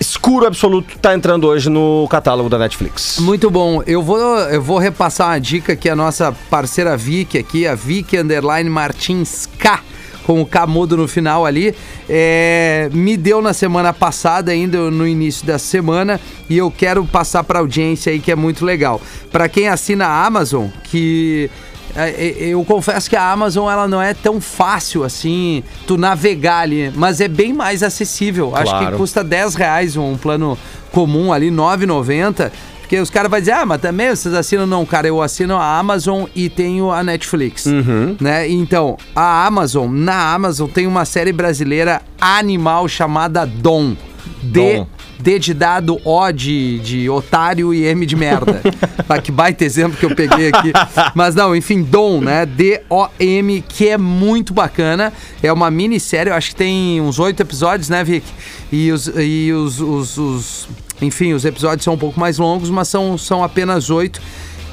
Escuro 0.00 0.46
Absoluto 0.46 0.98
tá 0.98 1.14
entrando 1.14 1.46
hoje 1.46 1.70
no 1.70 2.06
catálogo 2.10 2.48
da 2.48 2.58
Netflix. 2.58 3.18
Muito 3.20 3.50
bom. 3.50 3.82
Eu 3.86 4.02
vou, 4.02 4.18
eu 4.18 4.62
vou 4.62 4.78
repassar 4.78 5.28
uma 5.28 5.40
dica 5.40 5.76
que 5.76 5.88
a 5.88 5.96
nossa 5.96 6.32
parceira 6.50 6.96
Vicky 6.96 7.38
aqui, 7.38 7.66
a 7.66 7.74
Vicky 7.74 8.18
Underline 8.18 8.68
Martins 8.68 9.48
K, 9.58 9.80
com 10.24 10.40
o 10.40 10.46
K 10.46 10.66
mudo 10.66 10.96
no 10.96 11.06
final 11.06 11.44
ali, 11.46 11.74
é, 12.08 12.88
me 12.92 13.16
deu 13.16 13.40
na 13.40 13.52
semana 13.52 13.92
passada, 13.92 14.52
ainda 14.52 14.90
no 14.90 15.06
início 15.06 15.46
da 15.46 15.58
semana, 15.58 16.20
e 16.48 16.56
eu 16.58 16.70
quero 16.70 17.04
passar 17.04 17.44
para 17.44 17.58
audiência 17.58 18.12
aí 18.12 18.18
que 18.18 18.32
é 18.32 18.36
muito 18.36 18.64
legal. 18.64 19.00
Para 19.30 19.48
quem 19.48 19.68
assina 19.68 20.06
a 20.06 20.26
Amazon, 20.26 20.68
que 20.84 21.50
eu 22.38 22.64
confesso 22.64 23.08
que 23.08 23.16
a 23.16 23.30
Amazon 23.30 23.70
ela 23.70 23.86
não 23.86 24.00
é 24.02 24.12
tão 24.14 24.40
fácil 24.40 25.04
assim 25.04 25.62
tu 25.86 25.96
navegar 25.96 26.60
ali, 26.60 26.92
mas 26.94 27.20
é 27.20 27.28
bem 27.28 27.52
mais 27.52 27.82
acessível. 27.82 28.54
Acho 28.54 28.72
que 28.72 28.78
Claro. 28.80 28.96
custa 28.96 29.22
10 29.22 29.54
reais 29.54 29.96
um 29.96 30.16
plano 30.16 30.58
comum 30.90 31.32
ali, 31.32 31.50
9,90. 31.50 32.50
Porque 32.80 32.98
os 33.00 33.08
caras 33.08 33.30
vão 33.30 33.40
dizer, 33.40 33.52
ah, 33.52 33.64
mas 33.64 33.80
também 33.80 34.10
vocês 34.14 34.34
assinam? 34.34 34.66
Não, 34.66 34.84
cara, 34.84 35.08
eu 35.08 35.22
assino 35.22 35.56
a 35.56 35.78
Amazon 35.78 36.24
e 36.34 36.50
tenho 36.50 36.90
a 36.90 37.02
Netflix. 37.02 37.64
Né? 38.20 38.46
Então, 38.50 38.98
a 39.16 39.46
Amazon, 39.46 39.90
na 39.90 40.34
Amazon 40.34 40.68
tem 40.68 40.86
uma 40.86 41.06
série 41.06 41.32
brasileira 41.32 42.02
animal 42.20 42.86
chamada 42.86 43.46
Dom. 43.46 43.94
D. 44.44 44.86
D 45.18 45.38
de 45.38 45.54
dado, 45.54 45.98
O 46.04 46.30
de, 46.32 46.78
de 46.80 47.08
otário 47.10 47.72
e 47.72 47.84
M 47.84 48.04
de 48.06 48.16
merda. 48.16 48.60
Ah, 49.06 49.20
que 49.20 49.30
baita 49.30 49.62
exemplo 49.66 49.98
que 49.98 50.06
eu 50.06 50.14
peguei 50.16 50.48
aqui. 50.48 50.72
Mas 51.14 51.34
não, 51.34 51.54
enfim, 51.54 51.82
Dom, 51.82 52.22
né? 52.22 52.46
D-O-M, 52.46 53.62
que 53.68 53.88
é 53.90 53.98
muito 53.98 54.54
bacana. 54.54 55.12
É 55.42 55.52
uma 55.52 55.70
minissérie, 55.70 56.30
eu 56.30 56.34
acho 56.36 56.48
que 56.50 56.56
tem 56.56 57.02
uns 57.02 57.18
oito 57.18 57.38
episódios, 57.42 57.90
né, 57.90 58.02
Vic? 58.02 58.24
E 58.72 58.90
os. 58.90 59.06
E 59.14 59.52
os, 59.52 59.78
os, 59.78 60.16
os- 60.16 60.68
enfim, 61.02 61.34
os 61.34 61.44
episódios 61.44 61.84
são 61.84 61.92
um 61.94 61.98
pouco 61.98 62.18
mais 62.18 62.38
longos, 62.38 62.70
mas 62.70 62.88
são, 62.88 63.18
são 63.18 63.44
apenas 63.44 63.90
oito. 63.90 64.22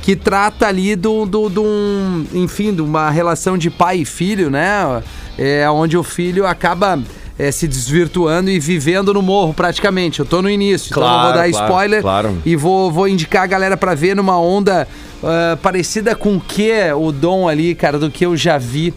Que 0.01 0.15
trata 0.15 0.65
ali 0.65 0.95
do, 0.95 1.25
do, 1.25 1.50
do 1.50 1.62
um, 1.63 2.25
enfim, 2.33 2.73
de 2.73 2.81
uma 2.81 3.09
relação 3.12 3.57
de 3.57 3.69
pai 3.69 3.97
e 4.00 4.06
filho, 4.06 4.50
né? 4.50 5.03
É, 5.38 5.69
onde 5.69 5.97
o 5.97 6.03
filho 6.03 6.47
acaba 6.47 6.97
é, 7.42 7.52
se 7.52 7.68
desvirtuando 7.68 8.52
e 8.52 8.60
vivendo 8.60 9.12
no 9.14 9.22
morro, 9.22 9.52
praticamente. 9.54 10.20
Eu 10.20 10.26
tô 10.28 10.42
no 10.44 10.50
início, 10.50 10.90
então 10.92 11.02
não 11.02 11.10
vou 11.10 11.20
Claro, 11.22 11.38
dar 11.40 11.50
claro, 11.50 11.66
spoiler. 11.66 12.02
claro. 12.02 12.38
E 12.46 12.56
vou, 12.56 12.92
vou 12.92 13.08
indicar 13.08 13.44
a 13.44 13.48
galera 13.48 13.76
pra 13.76 13.96
ver 13.96 14.16
numa 14.16 14.40
onda 14.40 14.88
ah, 15.24 15.58
parecida 15.62 16.16
com 16.16 16.36
o 16.36 16.40
que 16.40 16.72
o 16.96 17.12
Dom 17.12 17.48
ali, 17.48 17.74
cara, 17.74 17.98
do 17.98 18.12
que 18.12 18.24
eu 18.26 18.38
já 18.38 18.60
vi. 18.60 18.94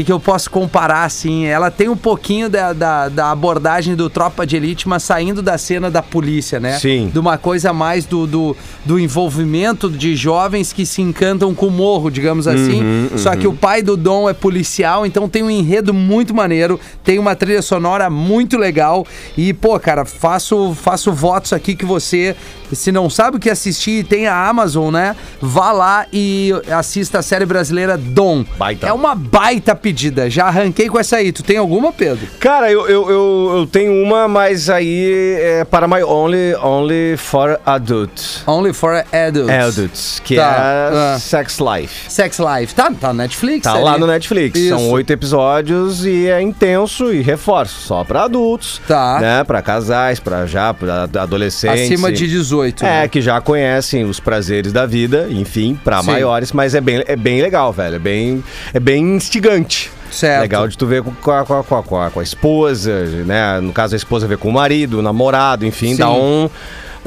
Que, 0.00 0.04
que 0.04 0.12
eu 0.12 0.20
posso 0.20 0.50
comparar, 0.50 1.04
assim? 1.04 1.44
Ela 1.44 1.70
tem 1.70 1.88
um 1.88 1.96
pouquinho 1.96 2.48
da, 2.48 2.72
da, 2.72 3.08
da 3.10 3.30
abordagem 3.30 3.94
do 3.94 4.08
Tropa 4.08 4.46
de 4.46 4.56
Elite, 4.56 4.88
mas 4.88 5.02
saindo 5.02 5.42
da 5.42 5.58
cena 5.58 5.90
da 5.90 6.02
polícia, 6.02 6.58
né? 6.58 6.78
Sim. 6.78 7.10
De 7.12 7.18
uma 7.18 7.36
coisa 7.36 7.70
mais 7.72 8.06
do, 8.06 8.26
do, 8.26 8.56
do 8.82 8.98
envolvimento 8.98 9.90
de 9.90 10.16
jovens 10.16 10.72
que 10.72 10.86
se 10.86 11.02
encantam 11.02 11.54
com 11.54 11.66
o 11.66 11.70
morro, 11.70 12.10
digamos 12.10 12.48
assim. 12.48 12.82
Uhum, 12.82 13.10
Só 13.16 13.36
que 13.36 13.46
o 13.46 13.52
pai 13.52 13.82
do 13.82 13.94
Dom 13.94 14.28
é 14.28 14.32
policial, 14.32 15.04
então 15.04 15.28
tem 15.28 15.42
um 15.42 15.50
enredo 15.50 15.92
muito 15.92 16.34
maneiro, 16.34 16.80
tem 17.04 17.18
uma 17.18 17.36
trilha 17.36 17.60
sonora 17.60 18.08
muito 18.08 18.56
legal. 18.56 19.06
E, 19.36 19.52
pô, 19.52 19.78
cara, 19.78 20.06
faço, 20.06 20.74
faço 20.74 21.12
votos 21.12 21.52
aqui 21.52 21.74
que 21.74 21.84
você, 21.84 22.34
se 22.72 22.90
não 22.90 23.10
sabe 23.10 23.36
o 23.36 23.40
que 23.40 23.50
assistir 23.50 24.00
e 24.00 24.04
tem 24.04 24.26
a 24.26 24.48
Amazon, 24.48 24.92
né? 24.92 25.14
Vá 25.42 25.72
lá 25.72 26.06
e 26.10 26.52
assista 26.70 27.18
a 27.18 27.22
série 27.22 27.44
brasileira 27.44 27.98
Dom. 27.98 28.46
Baita. 28.56 28.86
É 28.86 28.92
uma 28.94 29.14
baita 29.14 29.74
pedida. 29.90 30.30
Já 30.30 30.46
arranquei 30.46 30.88
com 30.88 30.98
essa 30.98 31.16
aí. 31.16 31.32
Tu 31.32 31.42
tem 31.42 31.56
alguma, 31.56 31.92
Pedro? 31.92 32.26
Cara, 32.38 32.70
eu, 32.70 32.88
eu, 32.88 33.10
eu, 33.10 33.52
eu 33.58 33.66
tenho 33.66 33.92
uma, 33.92 34.28
mas 34.28 34.70
aí 34.70 35.36
é 35.40 35.64
para 35.64 35.88
my 35.88 36.02
only, 36.04 36.54
only 36.62 37.16
for 37.16 37.60
adults. 37.66 38.42
Only 38.46 38.72
for 38.72 39.04
Adults. 39.12 39.50
Adults, 39.50 40.22
que 40.24 40.36
Tá, 40.36 40.90
é 40.92 41.14
ah. 41.14 41.18
Sex 41.18 41.58
Life. 41.58 42.10
Sex 42.10 42.38
Life. 42.38 42.74
Tá, 42.74 42.92
tá 42.92 43.08
na 43.08 43.24
Netflix? 43.24 43.64
Tá 43.64 43.74
ali. 43.74 43.82
lá 43.82 43.98
no 43.98 44.06
Netflix. 44.06 44.58
Isso. 44.58 44.68
São 44.68 44.90
oito 44.90 45.12
episódios 45.12 46.04
e 46.04 46.28
é 46.28 46.40
intenso 46.40 47.12
e 47.12 47.20
reforço. 47.20 47.80
Só 47.80 48.04
pra 48.04 48.24
adultos. 48.24 48.80
Tá. 48.86 49.18
Né? 49.20 49.44
Pra 49.44 49.60
casais, 49.60 50.20
pra 50.20 50.46
já, 50.46 50.72
pra 50.72 51.08
adolescentes. 51.18 51.82
Acima 51.82 52.12
de 52.12 52.28
18. 52.28 52.84
É, 52.84 53.02
né? 53.02 53.08
que 53.08 53.20
já 53.20 53.40
conhecem 53.40 54.04
os 54.04 54.20
prazeres 54.20 54.72
da 54.72 54.86
vida, 54.86 55.26
enfim, 55.30 55.78
pra 55.82 56.00
Sim. 56.00 56.06
maiores, 56.06 56.52
mas 56.52 56.74
é 56.74 56.80
bem, 56.80 57.02
é 57.06 57.16
bem 57.16 57.42
legal, 57.42 57.72
velho. 57.72 57.96
É 57.96 57.98
bem, 57.98 58.44
é 58.72 58.78
bem 58.78 59.16
instigante. 59.16 59.79
Certo. 60.10 60.40
Legal 60.42 60.66
de 60.68 60.76
tu 60.76 60.86
ver 60.86 61.02
com, 61.02 61.12
com, 61.12 61.30
a- 61.30 61.44
com, 61.44 61.54
a- 61.58 61.64
com, 61.82 62.00
a- 62.00 62.10
com 62.10 62.20
a- 62.20 62.22
esposa, 62.22 63.04
né? 63.26 63.60
No 63.60 63.72
caso, 63.72 63.94
a 63.94 63.96
esposa 63.96 64.26
vê 64.26 64.36
com 64.36 64.48
o 64.48 64.52
marido, 64.52 64.98
o 64.98 65.02
namorado, 65.02 65.64
enfim, 65.66 65.90
Sim. 65.92 65.96
dá 65.96 66.10
um. 66.10 66.48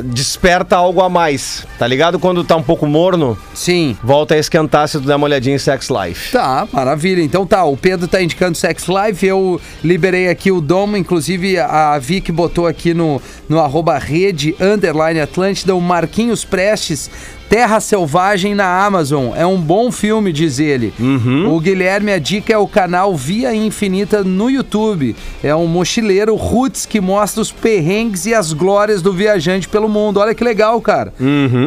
desperta 0.03 0.75
algo 0.75 1.01
a 1.01 1.09
mais. 1.09 1.67
Tá 1.77 1.85
ligado? 1.85 2.17
Quando 2.17 2.43
tá 2.43 2.55
um 2.55 2.63
pouco 2.63 2.87
morno, 2.87 3.37
Sim. 3.53 3.95
volta 4.03 4.33
a 4.33 4.37
esquentar 4.39 4.87
se 4.87 4.99
tu 4.99 5.05
der 5.05 5.15
uma 5.15 5.25
olhadinha 5.25 5.55
em 5.55 5.59
Sex 5.59 5.87
Life. 5.89 6.31
Tá, 6.31 6.67
maravilha. 6.73 7.21
Então 7.21 7.45
tá, 7.45 7.63
o 7.63 7.77
Pedro 7.77 8.07
tá 8.07 8.19
indicando 8.21 8.57
Sex 8.57 8.85
Life, 8.87 9.23
eu 9.25 9.61
liberei 9.83 10.29
aqui 10.29 10.51
o 10.51 10.59
Domo, 10.59 10.97
inclusive 10.97 11.59
a 11.59 11.97
Vic 11.99 12.31
botou 12.31 12.65
aqui 12.65 12.91
no, 12.93 13.21
no 13.47 13.59
arroba 13.59 13.97
rede, 13.99 14.55
underline 14.59 15.19
Atlântida, 15.19 15.75
o 15.75 15.81
Marquinhos 15.81 16.43
Prestes, 16.43 17.11
Terra 17.53 17.79
Selvagem 17.79 18.55
na 18.55 18.83
Amazon. 18.83 19.31
É 19.35 19.45
um 19.45 19.61
bom 19.61 19.91
filme, 19.91 20.33
diz 20.33 20.57
ele. 20.57 20.91
O 21.47 21.59
Guilherme, 21.59 22.11
a 22.11 22.17
dica 22.17 22.51
é 22.51 22.57
o 22.57 22.67
canal 22.67 23.15
Via 23.15 23.53
Infinita 23.53 24.23
no 24.23 24.49
YouTube. 24.49 25.15
É 25.43 25.55
um 25.55 25.67
mochileiro 25.67 26.33
roots 26.33 26.83
que 26.87 26.99
mostra 26.99 27.43
os 27.43 27.51
perrengues 27.51 28.25
e 28.25 28.33
as 28.33 28.53
glórias 28.53 29.03
do 29.03 29.13
viajante 29.13 29.69
pelo 29.69 29.87
mundo. 29.87 30.19
Olha 30.19 30.33
que 30.33 30.43
legal, 30.43 30.81
cara. 30.81 31.13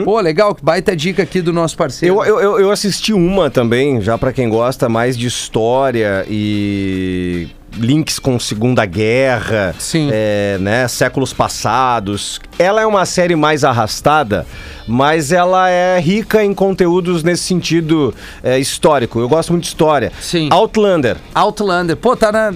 Pô, 0.05 0.19
legal, 0.19 0.57
que 0.57 0.64
baita 0.64 0.97
dica 0.97 1.23
aqui 1.23 1.40
do 1.40 1.52
nosso 1.52 1.76
parceiro. 1.76 2.16
Eu, 2.16 2.25
eu, 2.25 2.40
eu, 2.40 2.61
eu 2.62 2.71
assisti 2.73 3.12
uma 3.12 3.49
também, 3.49 4.00
já 4.00 4.19
pra 4.19 4.33
quem 4.33 4.49
gosta 4.49 4.88
mais 4.88 5.16
de 5.16 5.28
história 5.28 6.26
e 6.28 7.47
links 7.76 8.18
com 8.18 8.38
Segunda 8.38 8.85
Guerra, 8.85 9.75
Sim. 9.78 10.09
é, 10.12 10.59
né, 10.61 10.88
séculos 10.88 11.33
passados. 11.33 12.40
Ela 12.59 12.80
é 12.83 12.87
uma 12.87 13.06
série 13.06 13.37
mais 13.37 13.64
arrastada, 13.64 14.47
mas 14.87 15.33
ela 15.33 15.68
é 15.68 15.99
rica 16.00 16.45
em 16.45 16.54
conteúdos 16.54 17.23
nesse 17.23 17.45
sentido 17.45 18.14
é, 18.42 18.59
histórico. 18.59 19.21
Eu 19.21 19.28
gosto 19.28 19.52
muito 19.52 19.64
de 19.64 19.68
história. 19.68 20.12
Sim. 20.21 20.49
Outlander. 20.50 21.16
Outlander. 21.35 21.97
Pô, 21.97 22.16
tá 22.16 22.33
na. 22.33 22.54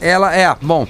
Ela 0.00 0.34
é, 0.34 0.54
bom. 0.60 0.86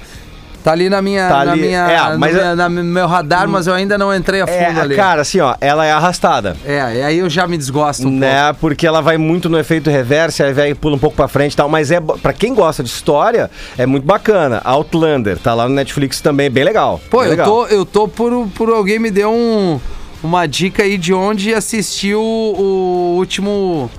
Tá 0.64 0.72
ali 0.72 0.90
na 0.90 1.00
minha. 1.00 1.28
Tá 1.28 1.44
na 1.44 1.52
ali- 1.52 1.60
minha. 1.62 1.78
é, 1.90 2.16
no 2.16 2.26
é- 2.26 2.54
na- 2.54 2.68
no 2.68 2.84
meu 2.84 3.06
radar, 3.06 3.48
mas 3.48 3.66
eu 3.66 3.74
ainda 3.74 3.96
não 3.96 4.14
entrei 4.14 4.40
a 4.40 4.46
fundo 4.46 4.58
É, 4.78 4.80
ali. 4.80 4.96
cara, 4.96 5.22
assim, 5.22 5.40
ó, 5.40 5.54
ela 5.60 5.86
é 5.86 5.92
arrastada. 5.92 6.56
É, 6.64 6.96
e 6.96 7.02
aí 7.02 7.18
eu 7.18 7.30
já 7.30 7.46
me 7.46 7.56
desgosto 7.56 8.02
um 8.02 8.10
pouco. 8.10 8.18
né? 8.20 8.52
Porque 8.60 8.86
ela 8.86 9.00
vai 9.00 9.16
muito 9.16 9.48
no 9.48 9.58
efeito 9.58 9.88
reverse, 9.88 10.42
aí 10.42 10.52
vai 10.52 10.74
pula 10.74 10.96
um 10.96 10.98
pouco 10.98 11.16
pra 11.16 11.28
frente 11.28 11.52
e 11.52 11.56
tal, 11.56 11.68
mas 11.68 11.90
é 11.90 12.00
para 12.00 12.32
quem 12.32 12.54
gosta 12.54 12.82
de 12.82 12.88
história, 12.90 13.50
é 13.78 13.86
muito 13.86 14.04
bacana. 14.04 14.60
Outlander, 14.64 15.38
tá 15.38 15.54
lá 15.54 15.68
no 15.68 15.74
Netflix 15.74 16.20
também, 16.20 16.50
bem 16.50 16.64
legal. 16.64 17.00
Pô, 17.10 17.18
bem 17.18 17.26
eu 17.26 17.30
legal. 17.30 17.46
tô, 17.46 17.66
eu 17.66 17.86
tô 17.86 18.08
por, 18.08 18.48
por 18.54 18.68
alguém 18.70 18.98
me 18.98 19.10
deu 19.10 19.30
um, 19.32 19.80
uma 20.22 20.46
dica 20.46 20.82
aí 20.82 20.98
de 20.98 21.14
onde 21.14 21.54
assistiu 21.54 22.20
o 22.20 23.14
último 23.16 23.90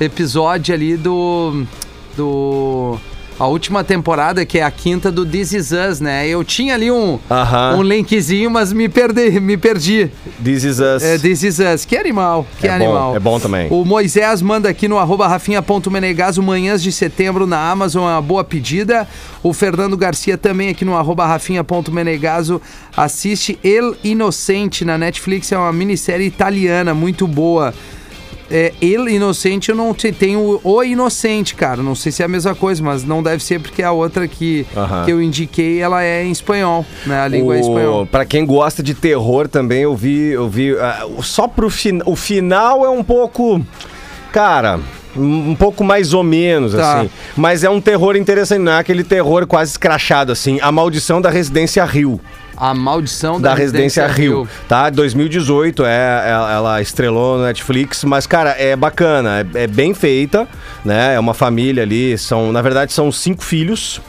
episódio 0.00 0.74
ali 0.74 0.96
do. 0.96 1.64
do. 2.16 2.98
A 3.38 3.46
última 3.46 3.84
temporada, 3.84 4.46
que 4.46 4.58
é 4.58 4.62
a 4.62 4.70
quinta 4.70 5.12
do 5.12 5.26
This 5.26 5.52
Is 5.52 5.70
Us, 5.70 6.00
né? 6.00 6.26
Eu 6.26 6.42
tinha 6.42 6.72
ali 6.74 6.90
um, 6.90 7.18
Aham. 7.30 7.76
um 7.76 7.82
linkzinho, 7.82 8.50
mas 8.50 8.72
me 8.72 8.88
perdi, 8.88 9.38
me 9.40 9.58
perdi. 9.58 10.10
This 10.42 10.64
is 10.64 10.78
us. 10.80 11.02
É, 11.02 11.18
This 11.18 11.42
Is 11.42 11.58
Us. 11.58 11.84
Que 11.84 11.96
animal, 11.96 12.46
que 12.58 12.66
É 12.66 12.70
bom, 12.70 12.84
animal. 12.84 13.16
é 13.16 13.20
bom 13.20 13.38
também. 13.38 13.68
O 13.70 13.84
Moisés 13.84 14.40
manda 14.40 14.70
aqui 14.70 14.88
no 14.88 14.96
arroba 14.98 15.26
rafinha.menegaso, 15.28 16.42
manhãs 16.42 16.82
de 16.82 16.90
setembro 16.90 17.46
na 17.46 17.70
Amazon, 17.70 18.04
é 18.08 18.12
uma 18.14 18.22
boa 18.22 18.42
pedida. 18.42 19.06
O 19.42 19.52
Fernando 19.52 19.96
Garcia 19.98 20.38
também 20.38 20.70
aqui 20.70 20.84
no 20.84 20.96
arroba 20.96 21.26
rafinha.menegaso 21.26 22.60
assiste 22.96 23.58
El 23.62 23.94
Inocente 24.02 24.82
na 24.84 24.96
Netflix, 24.96 25.52
é 25.52 25.58
uma 25.58 25.72
minissérie 25.72 26.26
italiana 26.26 26.94
muito 26.94 27.26
boa. 27.26 27.74
É, 28.50 28.72
El 28.80 29.08
Inocente 29.08 29.70
eu 29.70 29.74
não 29.76 29.92
te- 29.92 30.12
tenho 30.12 30.60
o 30.62 30.82
Inocente, 30.84 31.54
cara. 31.54 31.82
Não 31.82 31.94
sei 31.94 32.12
se 32.12 32.22
é 32.22 32.26
a 32.26 32.28
mesma 32.28 32.54
coisa, 32.54 32.82
mas 32.82 33.02
não 33.04 33.22
deve 33.22 33.42
ser 33.42 33.60
porque 33.60 33.82
a 33.82 33.90
outra 33.92 34.28
que, 34.28 34.66
que 35.04 35.10
eu 35.10 35.20
indiquei, 35.20 35.80
ela 35.80 36.02
é 36.04 36.24
em 36.24 36.30
espanhol, 36.30 36.86
né? 37.06 37.20
A 37.20 37.28
língua 37.28 37.56
é 37.56 37.58
O- 37.58 37.60
espanhol. 37.60 38.06
Pra 38.06 38.24
quem 38.24 38.46
gosta 38.46 38.82
de 38.82 38.94
terror 38.94 39.48
também, 39.48 39.82
eu 39.82 39.96
vi. 39.96 40.28
Eu 40.30 40.48
vi 40.48 40.76
ah, 40.78 41.06
só 41.22 41.48
pro 41.48 41.68
final. 41.68 42.06
O 42.08 42.14
final 42.14 42.84
é 42.84 42.88
um 42.90 43.02
pouco. 43.02 43.60
Cara. 44.32 44.78
Um 45.16 45.54
pouco 45.54 45.82
mais 45.82 46.12
ou 46.12 46.22
menos, 46.22 46.74
Tá. 46.74 47.00
assim. 47.00 47.10
Mas 47.36 47.64
é 47.64 47.70
um 47.70 47.80
terror 47.80 48.16
interessante, 48.16 48.60
não 48.60 48.72
é 48.72 48.78
aquele 48.78 49.02
terror 49.04 49.46
quase 49.46 49.72
escrachado, 49.72 50.32
assim. 50.32 50.58
A 50.62 50.70
Maldição 50.70 51.20
da 51.20 51.30
Residência 51.30 51.84
Rio. 51.84 52.20
A 52.56 52.72
Maldição 52.72 53.38
da, 53.40 53.50
da 53.50 53.54
Residência 53.54 54.06
Rio, 54.06 54.48
tá? 54.66 54.88
2018, 54.88 55.84
é, 55.84 56.24
ela, 56.30 56.52
ela 56.54 56.80
estrelou 56.82 57.36
no 57.36 57.44
Netflix, 57.44 58.02
mas, 58.04 58.26
cara, 58.26 58.56
é 58.58 58.74
bacana, 58.74 59.46
é, 59.54 59.64
é 59.64 59.66
bem 59.66 59.92
feita, 59.92 60.48
né? 60.82 61.14
É 61.14 61.20
uma 61.20 61.34
família 61.34 61.82
ali, 61.82 62.16
são, 62.16 62.52
na 62.52 62.62
verdade, 62.62 62.94
são 62.94 63.12
cinco 63.12 63.44
filhos, 63.44 64.00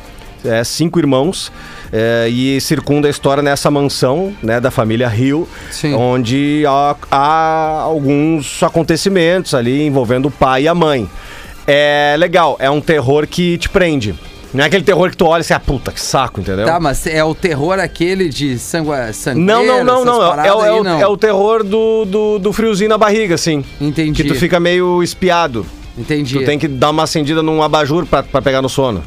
é, 0.45 0.63
cinco 0.63 0.97
irmãos, 0.97 1.51
é, 1.91 2.27
e 2.29 2.59
circunda 2.61 3.07
a 3.07 3.11
história 3.11 3.41
nessa 3.43 3.69
mansão, 3.71 4.33
né, 4.41 4.59
da 4.59 4.69
família 4.71 5.07
Rio, 5.07 5.47
Sim. 5.71 5.93
onde 5.93 6.63
há, 6.67 6.95
há 7.11 7.81
alguns 7.81 8.61
acontecimentos 8.63 9.53
ali 9.53 9.85
envolvendo 9.85 10.27
o 10.27 10.31
pai 10.31 10.63
e 10.63 10.67
a 10.67 10.75
mãe. 10.75 11.09
É 11.65 12.15
legal, 12.17 12.55
é 12.59 12.69
um 12.69 12.79
terror 12.81 13.27
que 13.27 13.57
te 13.57 13.67
prende. 13.69 14.15
Não 14.53 14.63
é 14.63 14.67
aquele 14.67 14.83
terror 14.83 15.09
que 15.09 15.17
tu 15.17 15.25
olha 15.25 15.41
e 15.41 15.43
você, 15.43 15.53
ah, 15.53 15.59
puta, 15.59 15.91
que 15.91 15.99
saco, 15.99 16.39
entendeu? 16.39 16.65
Tá, 16.65 16.79
mas 16.79 17.05
é 17.05 17.21
o 17.23 17.35
terror 17.35 17.77
aquele 17.79 18.29
de 18.29 18.57
sangue, 18.57 18.89
sangue 19.13 19.41
Não, 19.41 19.65
não, 19.65 19.83
não, 19.83 20.05
não. 20.05 20.23
É, 20.41 20.53
o- 20.53 20.65
é 20.65 20.71
o, 20.81 20.87
é 21.01 21.07
o 21.07 21.17
terror 21.17 21.63
do, 21.65 22.05
do, 22.05 22.39
do 22.39 22.53
friozinho 22.53 22.89
na 22.89 22.97
barriga, 22.97 23.35
assim. 23.35 23.63
Entendi. 23.79 24.23
Que 24.23 24.29
tu 24.29 24.35
fica 24.35 24.57
meio 24.59 25.03
espiado. 25.03 25.65
Entendi. 25.97 26.39
Tu 26.39 26.45
tem 26.45 26.57
que 26.57 26.67
dar 26.67 26.91
uma 26.91 27.03
acendida 27.03 27.43
num 27.43 27.61
abajur 27.61 28.05
pra, 28.05 28.23
pra 28.23 28.41
pegar 28.41 28.61
no 28.61 28.69
sono. 28.69 29.03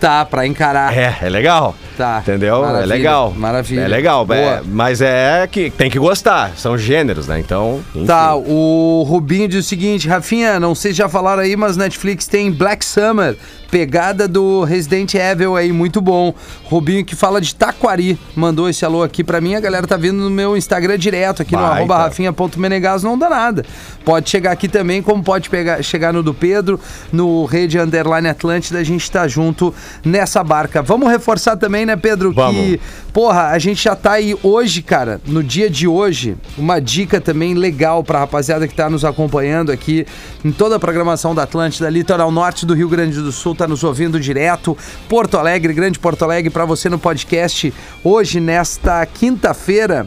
Tá, 0.00 0.24
pra 0.24 0.46
encarar. 0.46 0.96
É, 0.96 1.16
é 1.22 1.28
legal. 1.28 1.74
Tá. 1.96 2.20
Entendeu? 2.22 2.64
É 2.64 2.86
legal. 2.86 3.32
maravilha. 3.36 3.80
É 3.80 3.88
legal. 3.88 4.26
É- 4.30 4.60
mas 4.64 5.00
é 5.00 5.48
que 5.50 5.70
tem 5.70 5.90
que 5.90 5.98
gostar. 5.98 6.52
São 6.56 6.78
gêneros, 6.78 7.26
né? 7.26 7.38
Então. 7.40 7.80
enfim. 7.94 8.06
Tá, 8.06 8.34
o 8.36 9.04
Rubinho 9.08 9.48
diz 9.48 9.64
o 9.64 9.68
seguinte, 9.68 10.08
Rafinha, 10.08 10.60
não 10.60 10.74
sei 10.74 10.92
se 10.92 10.98
já 10.98 11.08
falaram 11.08 11.42
aí, 11.42 11.56
mas 11.56 11.76
Netflix 11.76 12.26
tem 12.26 12.50
Black 12.52 12.84
Summer, 12.84 13.36
pegada 13.70 14.26
do 14.26 14.64
Resident 14.64 15.14
Evil 15.14 15.56
aí, 15.56 15.72
muito 15.72 16.00
bom. 16.00 16.34
Rubinho 16.64 17.04
que 17.04 17.14
fala 17.14 17.40
de 17.40 17.54
Taquari, 17.54 18.18
mandou 18.34 18.68
esse 18.68 18.84
alô 18.84 19.02
aqui 19.02 19.22
pra 19.22 19.40
mim, 19.40 19.54
a 19.54 19.60
galera 19.60 19.86
tá 19.86 19.96
vindo 19.96 20.16
no 20.16 20.30
meu 20.30 20.56
Instagram 20.56 20.98
direto, 20.98 21.42
aqui 21.42 21.52
no 21.52 21.62
Baita. 21.62 21.76
arroba 21.76 21.98
rafinha.menegas, 21.98 23.02
não 23.02 23.18
dá 23.18 23.28
nada. 23.28 23.64
Pode 24.04 24.28
chegar 24.28 24.52
aqui 24.52 24.68
também, 24.68 25.02
como 25.02 25.22
pode 25.22 25.50
pegar, 25.50 25.82
chegar 25.82 26.12
no 26.12 26.22
do 26.22 26.34
Pedro, 26.34 26.80
no 27.12 27.44
Rede 27.44 27.78
Underline 27.78 28.28
Atlântida, 28.28 28.78
a 28.78 28.84
gente 28.84 29.10
tá 29.10 29.28
junto 29.28 29.74
nessa 30.04 30.42
barca. 30.42 30.82
Vamos 30.82 31.10
reforçar 31.10 31.56
também, 31.56 31.84
né, 31.84 31.96
Pedro, 31.96 32.32
Vamos. 32.32 32.54
que 32.54 32.80
Porra, 33.18 33.48
a 33.48 33.58
gente 33.58 33.82
já 33.82 33.96
tá 33.96 34.12
aí 34.12 34.36
hoje, 34.44 34.80
cara, 34.80 35.20
no 35.26 35.42
dia 35.42 35.68
de 35.68 35.88
hoje, 35.88 36.36
uma 36.56 36.80
dica 36.80 37.20
também 37.20 37.52
legal 37.52 38.04
pra 38.04 38.20
rapaziada 38.20 38.68
que 38.68 38.74
tá 38.74 38.88
nos 38.88 39.04
acompanhando 39.04 39.72
aqui 39.72 40.06
em 40.44 40.52
toda 40.52 40.76
a 40.76 40.78
programação 40.78 41.34
da 41.34 41.42
Atlântida, 41.42 41.90
litoral 41.90 42.30
norte 42.30 42.64
do 42.64 42.74
Rio 42.74 42.88
Grande 42.88 43.20
do 43.20 43.32
Sul, 43.32 43.56
tá 43.58 43.68
nos 43.68 43.84
ouvindo 43.84 44.20
direto, 44.20 44.76
Porto 45.08 45.36
Alegre, 45.36 45.74
Grande 45.74 45.98
Porto 45.98 46.24
Alegre, 46.24 46.48
pra 46.48 46.64
você 46.64 46.88
no 46.88 46.98
podcast 46.98 47.74
hoje, 48.04 48.40
nesta 48.40 49.04
quinta-feira. 49.04 50.06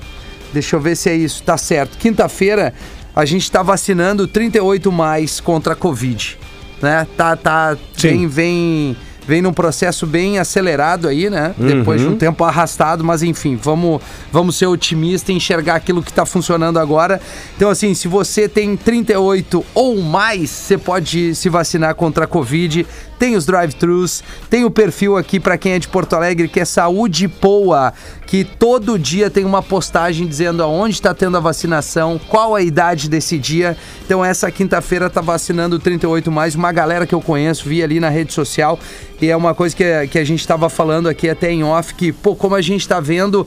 Deixa 0.54 0.76
eu 0.76 0.80
ver 0.80 0.96
se 0.96 1.10
é 1.10 1.16
isso, 1.16 1.44
tá 1.44 1.58
certo. 1.58 1.98
Quinta-feira 1.98 2.74
a 3.16 3.26
gente 3.26 3.52
tá 3.52 3.62
vacinando 3.62 4.28
38 4.28 4.92
mais 4.92 5.40
contra 5.40 5.74
a 5.74 5.76
Covid, 5.76 6.38
né? 6.82 7.06
Tá, 7.18 7.36
tá, 7.36 7.78
Sim. 7.98 8.10
vem, 8.10 8.28
vem, 8.28 8.98
vem 9.32 9.42
num 9.42 9.54
processo 9.54 10.06
bem 10.06 10.40
acelerado 10.40 11.08
aí, 11.08 11.30
né? 11.30 11.56
Depois 11.58 12.02
de 12.02 12.08
um 12.08 12.18
tempo 12.18 12.44
arrastado, 12.44 13.02
mas 13.02 13.24
enfim, 13.24 13.56
vamos, 13.56 14.02
vamos 14.30 14.58
ser 14.58 14.66
otimistas 14.66 15.30
e 15.30 15.32
enxergar 15.32 15.76
aquilo 15.76 16.04
que 16.04 16.12
tá 16.12 16.26
funcionando 16.26 16.78
agora. 16.78 17.22
Então, 17.56 17.70
assim, 17.70 17.94
se 17.94 18.10
você 18.10 18.50
tem 18.50 18.76
38 18.76 19.66
ou 19.74 20.02
mais, 20.02 20.50
você 20.50 20.78
pode 20.78 21.34
se 21.34 21.48
vacinar 21.48 21.96
contra 21.96 22.26
a 22.26 22.28
Covid. 22.28 22.86
Tem 23.18 23.38
os 23.38 23.46
drive-thrus, 23.46 24.22
tem 24.50 24.66
o 24.66 24.70
perfil 24.70 25.16
aqui 25.16 25.40
para 25.40 25.58
quem 25.58 25.74
é 25.74 25.80
de 25.80 25.88
Porto 25.88 26.14
Alegre, 26.14 26.50
que 26.50 26.60
é 26.60 26.66
Saúde 26.66 27.30
Poa, 27.30 27.94
que 28.32 28.46
todo 28.46 28.98
dia 28.98 29.30
tem 29.30 29.44
uma 29.44 29.62
postagem 29.62 30.26
dizendo 30.26 30.64
aonde 30.64 30.94
está 30.94 31.14
tendo 31.14 31.36
a 31.36 31.40
vacinação, 31.42 32.18
qual 32.30 32.56
a 32.56 32.62
idade 32.62 33.10
desse 33.10 33.38
dia. 33.38 33.76
Então 34.06 34.24
essa 34.24 34.50
quinta-feira 34.50 35.10
tá 35.10 35.20
vacinando 35.20 35.78
38 35.78 36.32
mais, 36.32 36.56
uma 36.56 36.72
galera 36.72 37.06
que 37.06 37.14
eu 37.14 37.20
conheço, 37.20 37.68
vi 37.68 37.84
ali 37.84 38.00
na 38.00 38.08
rede 38.08 38.32
social, 38.32 38.80
e 39.22 39.28
é 39.28 39.36
uma 39.36 39.54
coisa 39.54 39.76
que, 39.76 40.08
que 40.08 40.18
a 40.18 40.24
gente 40.24 40.40
estava 40.40 40.70
falando 40.70 41.10
aqui 41.10 41.28
até 41.28 41.52
em 41.52 41.62
off, 41.62 41.94
que, 41.94 42.14
pô, 42.14 42.34
como 42.34 42.56
a 42.56 42.62
gente 42.62 42.80
está 42.80 43.02
vendo 43.02 43.46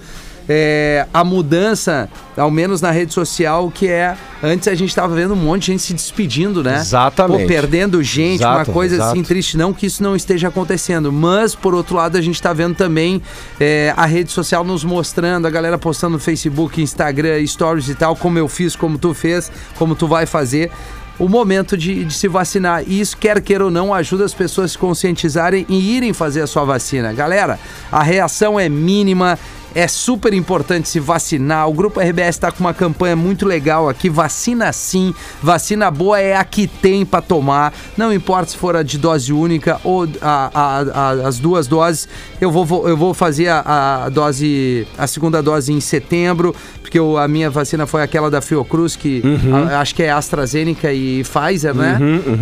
é, 0.48 1.06
a 1.12 1.24
mudança, 1.24 2.08
ao 2.36 2.50
menos 2.50 2.80
na 2.80 2.90
rede 2.90 3.12
social, 3.12 3.70
que 3.70 3.88
é. 3.88 4.16
Antes 4.42 4.68
a 4.68 4.74
gente 4.74 4.90
estava 4.90 5.14
vendo 5.14 5.32
um 5.32 5.36
monte 5.36 5.62
de 5.62 5.66
gente 5.72 5.82
se 5.82 5.94
despedindo, 5.94 6.62
né? 6.62 6.76
Exatamente. 6.76 7.42
Pô, 7.42 7.48
perdendo 7.48 8.02
gente, 8.02 8.44
uma 8.44 8.56
Exato, 8.56 8.72
coisa 8.72 8.94
exato. 8.96 9.12
assim 9.12 9.22
triste. 9.22 9.56
Não 9.56 9.72
que 9.72 9.86
isso 9.86 10.02
não 10.02 10.14
esteja 10.14 10.48
acontecendo, 10.48 11.10
mas 11.10 11.54
por 11.54 11.74
outro 11.74 11.96
lado 11.96 12.18
a 12.18 12.20
gente 12.20 12.34
está 12.34 12.52
vendo 12.52 12.74
também 12.74 13.22
é, 13.58 13.94
a 13.96 14.04
rede 14.04 14.30
social 14.30 14.62
nos 14.62 14.84
mostrando, 14.84 15.46
a 15.46 15.50
galera 15.50 15.78
postando 15.78 16.14
no 16.14 16.18
Facebook, 16.18 16.80
Instagram, 16.82 17.44
Stories 17.46 17.88
e 17.88 17.94
tal, 17.94 18.14
como 18.14 18.38
eu 18.38 18.48
fiz, 18.48 18.76
como 18.76 18.98
tu 18.98 19.14
fez, 19.14 19.50
como 19.76 19.94
tu 19.94 20.06
vai 20.06 20.26
fazer. 20.26 20.70
O 21.18 21.28
momento 21.28 21.76
de, 21.76 22.04
de 22.04 22.12
se 22.12 22.26
vacinar. 22.26 22.82
E 22.86 23.00
isso, 23.00 23.16
quer 23.16 23.40
queira 23.40 23.64
ou 23.64 23.70
não, 23.70 23.94
ajuda 23.94 24.24
as 24.24 24.34
pessoas 24.34 24.64
a 24.64 24.68
se 24.72 24.78
conscientizarem 24.78 25.64
e 25.68 25.96
irem 25.96 26.12
fazer 26.12 26.42
a 26.42 26.46
sua 26.46 26.64
vacina. 26.64 27.12
Galera, 27.12 27.58
a 27.90 28.02
reação 28.02 28.58
é 28.58 28.68
mínima, 28.68 29.38
é 29.74 29.88
super 29.88 30.32
importante 30.32 30.88
se 30.88 31.00
vacinar. 31.00 31.68
O 31.68 31.72
Grupo 31.72 32.00
RBS 32.00 32.28
está 32.36 32.50
com 32.52 32.60
uma 32.60 32.72
campanha 32.74 33.16
muito 33.16 33.46
legal 33.46 33.88
aqui. 33.88 34.08
Vacina 34.08 34.72
sim, 34.72 35.14
vacina 35.42 35.90
boa 35.90 36.20
é 36.20 36.36
a 36.36 36.44
que 36.44 36.66
tem 36.66 37.04
para 37.04 37.20
tomar. 37.20 37.72
Não 37.96 38.12
importa 38.12 38.50
se 38.52 38.56
for 38.56 38.76
a 38.76 38.82
de 38.82 38.98
dose 38.98 39.32
única 39.32 39.80
ou 39.82 40.08
a- 40.22 40.50
a- 40.54 41.00
a- 41.22 41.28
as 41.28 41.38
duas 41.38 41.66
doses. 41.66 42.08
Eu 42.40 42.50
vou, 42.50 42.88
eu 42.88 42.96
vou 42.96 43.12
fazer 43.14 43.48
a, 43.48 44.08
dose, 44.12 44.86
a 44.96 45.06
segunda 45.06 45.42
dose 45.42 45.72
em 45.72 45.80
setembro, 45.80 46.54
porque 46.80 46.98
eu- 46.98 47.16
a 47.18 47.26
minha 47.26 47.50
vacina 47.50 47.86
foi 47.86 48.02
aquela 48.02 48.30
da 48.30 48.40
Fiocruz, 48.40 48.94
que 48.96 49.22
a- 49.70 49.80
acho 49.80 49.94
que 49.94 50.02
é 50.02 50.10
AstraZeneca 50.10 50.92
e 50.92 51.24
Pfizer, 51.24 51.74
né? 51.74 51.98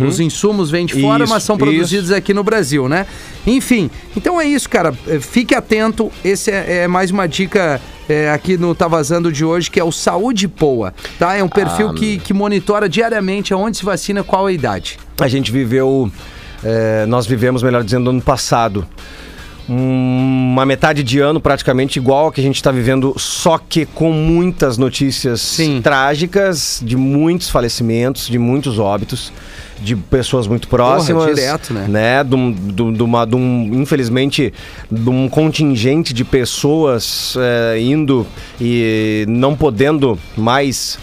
Os 0.07 0.19
insumos 0.19 0.69
vêm 0.69 0.85
de 0.85 1.01
fora, 1.01 1.23
Isso, 1.23 1.33
mas 1.33 1.43
são 1.43 1.57
produzidos 1.57 2.11
aqui 2.11 2.33
no 2.33 2.43
Brasil, 2.43 2.87
né? 2.87 3.05
Enfim, 3.45 3.89
então 4.15 4.39
é 4.39 4.45
isso, 4.45 4.69
cara. 4.69 4.93
Fique 5.19 5.53
atento. 5.55 6.11
Esse 6.23 6.51
é, 6.51 6.83
é 6.83 6.87
mais 6.87 7.11
uma 7.11 7.22
dica 7.27 7.79
é, 8.07 8.29
aqui 8.29 8.57
no 8.57 8.73
Tá 8.75 8.87
Vazando 8.87 9.31
de 9.31 9.43
hoje, 9.45 9.69
que 9.71 9.79
é 9.79 9.83
o 9.83 9.91
Saúde 9.91 10.47
Poa, 10.47 10.93
tá? 11.17 11.35
É 11.35 11.43
um 11.43 11.49
perfil 11.49 11.89
Ah, 11.89 11.93
que, 11.93 12.17
que 12.19 12.33
monitora 12.33 12.87
diariamente 12.89 13.53
aonde 13.53 13.77
se 13.77 13.85
vacina, 13.85 14.23
qual 14.23 14.45
a 14.45 14.51
idade. 14.51 14.99
A 15.19 15.27
gente 15.27 15.51
viveu, 15.51 16.11
é, 16.63 17.05
nós 17.05 17.25
vivemos, 17.25 17.63
melhor 17.63 17.83
dizendo, 17.83 18.09
ano 18.09 18.21
passado. 18.21 18.85
Um- 19.69 20.51
Uma 20.53 20.65
metade 20.67 21.01
de 21.03 21.19
ano 21.19 21.39
praticamente 21.41 21.97
igual 21.97 22.25
ao 22.25 22.31
que 22.31 22.39
a 22.39 22.43
gente 22.43 22.57
está 22.57 22.71
vivendo, 22.71 23.15
só 23.17 23.57
que 23.57 23.87
com 23.87 24.11
muitas 24.11 24.77
notícias 24.77 25.41
Sim. 25.41 25.81
trágicas, 25.81 26.79
de 26.85 26.95
muitos 26.95 27.49
falecimentos, 27.49 28.27
de 28.27 28.37
muitos 28.37 28.77
óbitos, 28.77 29.33
de 29.81 29.95
pessoas 29.95 30.45
muito 30.45 30.67
próximas. 30.67 31.25
direto, 31.25 31.73
né? 31.73 31.87
né? 31.89 32.23
De, 32.23 32.35
um, 32.35 32.51
de 32.51 32.91
de 32.93 33.01
uma, 33.03 33.25
de 33.25 33.35
um, 33.35 33.71
infelizmente, 33.81 34.53
de 34.91 35.09
um 35.09 35.27
contingente 35.27 36.13
de 36.13 36.23
pessoas 36.23 37.35
é, 37.39 37.79
indo 37.81 38.27
e 38.61 39.25
não 39.27 39.55
podendo 39.55 40.19
mais 40.37 40.99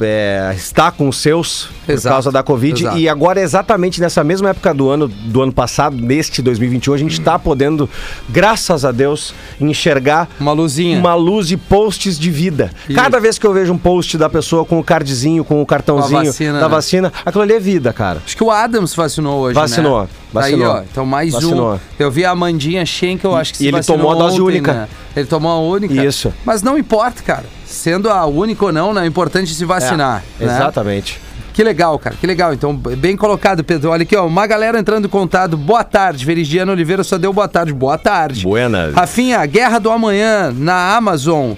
é, 0.00 0.52
estar 0.56 0.92
com 0.92 1.08
os 1.08 1.16
seus 1.18 1.68
por 1.86 1.92
Exato, 1.92 2.14
causa 2.14 2.32
da 2.32 2.42
Covid. 2.42 2.82
exato. 2.82 2.98
E 2.98 3.08
agora, 3.08 3.40
exatamente 3.40 4.00
nessa 4.00 4.22
mesma 4.24 4.50
época 4.50 4.74
do 4.74 4.88
ano, 4.90 5.06
do 5.08 5.42
ano 5.42 5.52
passado, 5.52 5.96
neste 5.96 6.42
2021, 6.42 6.94
a 6.94 6.98
gente 6.98 7.12
está 7.12 7.38
podendo, 7.38 7.88
graças 8.28 8.84
a 8.84 8.90
Deus, 8.92 9.32
enxergar 9.60 10.28
Uma 10.40 10.52
luzinha. 10.52 10.98
uma 10.98 11.14
luz 11.14 11.46
de 11.48 11.56
posts 11.56 12.18
de 12.18 12.30
vida. 12.30 12.70
Isso. 12.88 12.98
Cada 12.98 13.20
vez 13.20 13.38
que 13.38 13.46
eu 13.46 13.52
vejo 13.52 13.72
um 13.72 13.78
post 13.78 14.16
da 14.18 14.28
pessoa 14.28 14.64
com 14.64 14.78
o 14.78 14.84
cardzinho, 14.84 15.44
com 15.44 15.60
o 15.62 15.66
cartãozinho 15.66 16.24
vacina, 16.26 16.60
da 16.60 16.68
né? 16.68 16.74
vacina, 16.74 17.12
aquilo 17.24 17.42
ali 17.42 17.52
é 17.54 17.60
vida, 17.60 17.92
cara. 17.92 18.20
Acho 18.24 18.36
que 18.36 18.44
o 18.44 18.50
Adams 18.50 18.94
vacinou 18.94 19.40
hoje, 19.40 19.54
Vacinou, 19.54 20.02
né? 20.02 20.08
vacinou. 20.32 20.72
Aí, 20.72 20.78
ó, 20.80 20.82
então 20.82 21.06
mais 21.06 21.32
Vacinou. 21.32 21.74
um. 21.74 21.78
Eu 21.98 22.10
vi 22.10 22.24
a 22.24 22.30
Amandinha 22.30 22.84
Schenkel, 22.84 23.34
acho 23.36 23.52
que 23.52 23.58
E 23.58 23.62
se 23.62 23.66
ele 23.68 23.76
vacinou 23.76 23.98
tomou 23.98 24.12
a 24.12 24.14
dose 24.16 24.34
ontem, 24.40 24.44
única. 24.44 24.72
né? 24.72 24.88
Ele 25.14 25.26
tomou 25.26 25.50
a 25.52 25.58
única. 25.60 26.04
Isso. 26.04 26.32
Mas 26.44 26.62
não 26.62 26.76
importa, 26.76 27.22
cara. 27.22 27.44
Sendo 27.76 28.10
a 28.10 28.24
única 28.26 28.64
ou 28.64 28.72
não, 28.72 28.94
não 28.94 29.02
é 29.02 29.06
importante 29.06 29.54
se 29.54 29.64
vacinar. 29.64 30.24
É, 30.40 30.46
né? 30.46 30.54
Exatamente. 30.54 31.20
Que 31.52 31.62
legal, 31.62 31.98
cara, 31.98 32.16
que 32.18 32.26
legal. 32.26 32.52
Então, 32.52 32.74
bem 32.74 33.16
colocado, 33.16 33.62
Pedro. 33.62 33.90
Olha 33.90 34.02
aqui, 34.02 34.16
ó, 34.16 34.26
uma 34.26 34.46
galera 34.46 34.78
entrando 34.78 35.06
em 35.06 35.10
contato. 35.10 35.56
Boa 35.56 35.84
tarde, 35.84 36.24
Veridiano 36.24 36.72
Oliveira 36.72 37.04
só 37.04 37.16
deu 37.16 37.32
boa 37.32 37.48
tarde. 37.48 37.72
Boa 37.72 37.96
tarde. 37.96 38.42
Buenas. 38.42 38.94
Rafinha, 38.94 39.44
Guerra 39.46 39.78
do 39.78 39.90
Amanhã, 39.90 40.52
na 40.56 40.96
Amazon. 40.96 41.52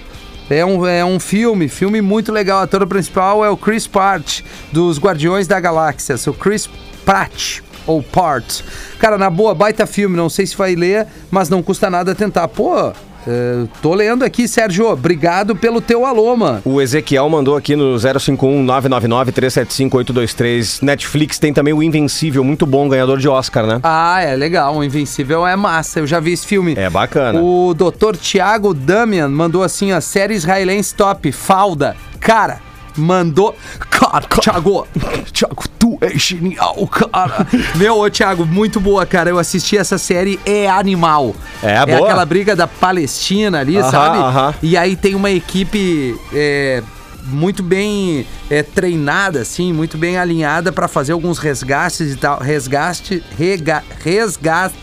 É 0.49 0.65
um, 0.65 0.85
é 0.87 1.03
um 1.03 1.19
filme, 1.19 1.67
filme 1.67 2.01
muito 2.01 2.31
legal. 2.31 2.61
O 2.61 2.63
ator 2.63 2.85
principal 2.87 3.43
é 3.43 3.49
o 3.49 3.57
Chris 3.57 3.87
Pratt, 3.87 4.41
dos 4.71 4.99
Guardiões 4.99 5.47
da 5.47 5.59
Galáxia. 5.59 6.15
O 6.27 6.33
Chris 6.33 6.69
Pratt, 7.05 7.59
ou 7.85 8.01
Part. 8.01 8.63
Cara, 8.99 9.17
na 9.17 9.29
boa, 9.29 9.53
baita 9.53 9.85
filme. 9.85 10.15
Não 10.15 10.29
sei 10.29 10.45
se 10.45 10.55
vai 10.55 10.75
ler, 10.75 11.07
mas 11.29 11.49
não 11.49 11.61
custa 11.61 11.89
nada 11.89 12.15
tentar. 12.15 12.47
Pô, 12.47 12.93
é, 13.29 13.67
tô 13.79 13.93
lendo 13.93 14.25
aqui, 14.25 14.47
Sérgio. 14.47 14.89
Obrigado 14.89 15.55
pelo 15.55 15.79
teu 15.79 16.03
alô, 16.03 16.35
mano. 16.35 16.61
O 16.65 16.81
Ezequiel 16.81 17.29
mandou 17.29 17.55
aqui 17.55 17.75
no 17.75 17.97
051 17.99 18.63
999 18.63 19.31
375 19.31 19.97
823. 19.97 20.81
Netflix 20.81 21.37
tem 21.37 21.53
também 21.53 21.71
o 21.71 21.83
Invencível, 21.83 22.43
muito 22.43 22.65
bom, 22.65 22.89
ganhador 22.89 23.19
de 23.19 23.29
Oscar, 23.29 23.67
né? 23.67 23.79
Ah, 23.83 24.19
é 24.21 24.35
legal. 24.35 24.75
O 24.75 24.83
Invencível 24.83 25.45
é 25.45 25.55
massa. 25.55 25.99
Eu 25.99 26.07
já 26.07 26.19
vi 26.19 26.31
esse 26.31 26.47
filme. 26.47 26.73
É 26.75 26.89
bacana. 26.89 27.39
O 27.39 27.75
Dr. 27.75 28.17
Thiago 28.19 28.73
Damian 28.73 29.29
mandou 29.29 29.61
assim 29.61 29.91
a 29.91 30.01
série 30.01 30.33
israelense 30.33 30.95
top, 30.95 31.31
Falda. 31.31 31.95
Cara, 32.19 32.59
mandou. 32.97 33.55
Cara, 33.91 34.25
Thiago, 34.41 34.87
Thiago, 35.31 35.63
é 36.01 36.17
genial, 36.17 36.87
cara. 36.87 37.45
Meu, 37.75 37.97
ô 37.99 38.09
Thiago, 38.09 38.45
muito 38.45 38.79
boa, 38.79 39.05
cara. 39.05 39.29
Eu 39.29 39.37
assisti 39.39 39.77
essa 39.77 39.97
série, 39.97 40.39
é 40.45 40.69
animal. 40.69 41.35
É, 41.61 41.75
É 41.77 41.85
boa. 41.85 42.07
aquela 42.07 42.25
briga 42.25 42.55
da 42.55 42.67
Palestina 42.67 43.59
ali, 43.59 43.77
Aham, 43.77 43.91
sabe? 43.91 44.17
aham. 44.17 44.53
E 44.61 44.77
aí 44.77 44.95
tem 44.95 45.15
uma 45.15 45.29
equipe. 45.31 46.15
é, 46.33 46.81
muito 47.25 47.61
bem 47.61 48.25
é, 48.49 48.63
treinada, 48.63 49.41
assim, 49.41 49.71
muito 49.71 49.97
bem 49.99 50.17
alinhada 50.17 50.71
pra 50.71 50.87
fazer 50.87 51.11
alguns 51.11 51.37
resgates 51.37 52.13
e 52.13 52.15
tal. 52.15 52.39
Resgate. 52.39 53.23
Rega, 53.37 53.83
resgate. 54.03 54.73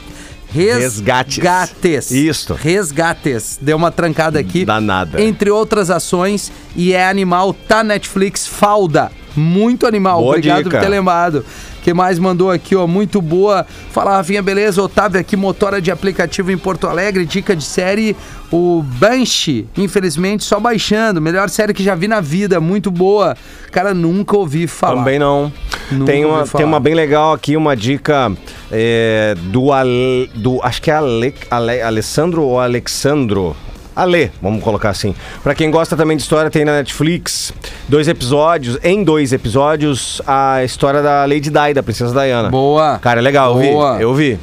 Resgates. 0.52 1.36
Resgates. 1.38 2.10
Isto. 2.12 2.54
Resgates. 2.54 3.58
Deu 3.60 3.76
uma 3.76 3.90
trancada 3.90 4.38
aqui. 4.38 4.64
Danada. 4.64 5.20
Entre 5.20 5.50
outras 5.50 5.90
ações. 5.90 6.52
E 6.76 6.92
é 6.92 7.08
animal, 7.08 7.52
tá 7.52 7.82
Netflix, 7.82 8.46
falda. 8.46 9.10
Muito 9.36 9.86
animal. 9.86 10.18
Boa 10.20 10.30
Obrigado 10.30 10.64
dica. 10.64 10.70
por 10.78 10.80
ter 10.80 10.88
lembrado. 10.88 11.44
que 11.82 11.94
mais 11.94 12.18
mandou 12.18 12.50
aqui, 12.50 12.74
ó? 12.74 12.86
Muito 12.86 13.22
boa. 13.22 13.64
Fala, 13.92 14.16
Rafinha, 14.16 14.42
beleza? 14.42 14.82
Otávio 14.82 15.20
aqui, 15.20 15.36
motora 15.36 15.80
de 15.80 15.90
aplicativo 15.90 16.50
em 16.50 16.58
Porto 16.58 16.88
Alegre. 16.88 17.24
Dica 17.24 17.54
de 17.54 17.62
série, 17.62 18.16
o 18.50 18.82
Banshee. 18.82 19.68
Infelizmente, 19.76 20.42
só 20.42 20.58
baixando. 20.58 21.20
Melhor 21.20 21.48
série 21.48 21.72
que 21.72 21.84
já 21.84 21.94
vi 21.94 22.08
na 22.08 22.20
vida. 22.20 22.60
Muito 22.60 22.90
boa. 22.90 23.36
Cara, 23.70 23.94
nunca 23.94 24.36
ouvi 24.36 24.66
falar. 24.66 24.96
Também 24.96 25.18
não. 25.18 25.52
Nunca 25.90 26.10
Tem 26.10 26.24
uma, 26.24 26.44
tem 26.44 26.66
uma 26.66 26.80
bem 26.80 26.94
legal 26.94 27.32
aqui, 27.32 27.56
uma 27.56 27.76
dica 27.76 28.32
é, 28.72 29.36
do, 29.44 29.72
Ale, 29.72 30.28
do. 30.34 30.58
Acho 30.62 30.82
que 30.82 30.90
é 30.90 30.94
Ale, 30.94 31.34
Ale, 31.48 31.80
Alessandro 31.82 32.42
ou 32.42 32.58
Alexandro. 32.58 33.54
Ale, 33.96 34.30
vamos 34.42 34.62
colocar 34.62 34.90
assim. 34.90 35.14
Pra 35.42 35.54
quem 35.54 35.70
gosta 35.70 35.96
também 35.96 36.18
de 36.18 36.22
história, 36.22 36.50
tem 36.50 36.66
na 36.66 36.72
Netflix 36.72 37.52
dois 37.88 38.06
episódios, 38.06 38.78
em 38.84 39.02
dois 39.02 39.32
episódios, 39.32 40.20
a 40.26 40.62
história 40.62 41.00
da 41.02 41.24
Lady 41.24 41.48
Di, 41.50 41.72
da 41.74 41.82
Princesa 41.82 42.12
Diana. 42.12 42.50
Boa. 42.50 42.98
Cara, 42.98 43.20
é 43.20 43.22
legal, 43.22 43.58
eu 43.60 43.72
Boa. 43.72 43.96
vi. 43.96 44.02
Eu 44.02 44.14
vi. 44.14 44.38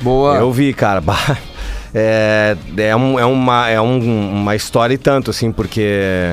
Boa. 0.00 0.36
Eu 0.36 0.52
vi, 0.52 0.72
cara. 0.72 1.00
Bah, 1.12 1.36
É, 1.94 2.56
é, 2.78 2.96
um- 2.96 3.18
é 3.18 3.24
uma, 3.26 3.68
é 3.68 3.80
um- 3.80 4.30
uma 4.32 4.56
história 4.56 4.94
e 4.94 4.98
tanto, 4.98 5.30
assim, 5.30 5.52
porque, 5.52 5.86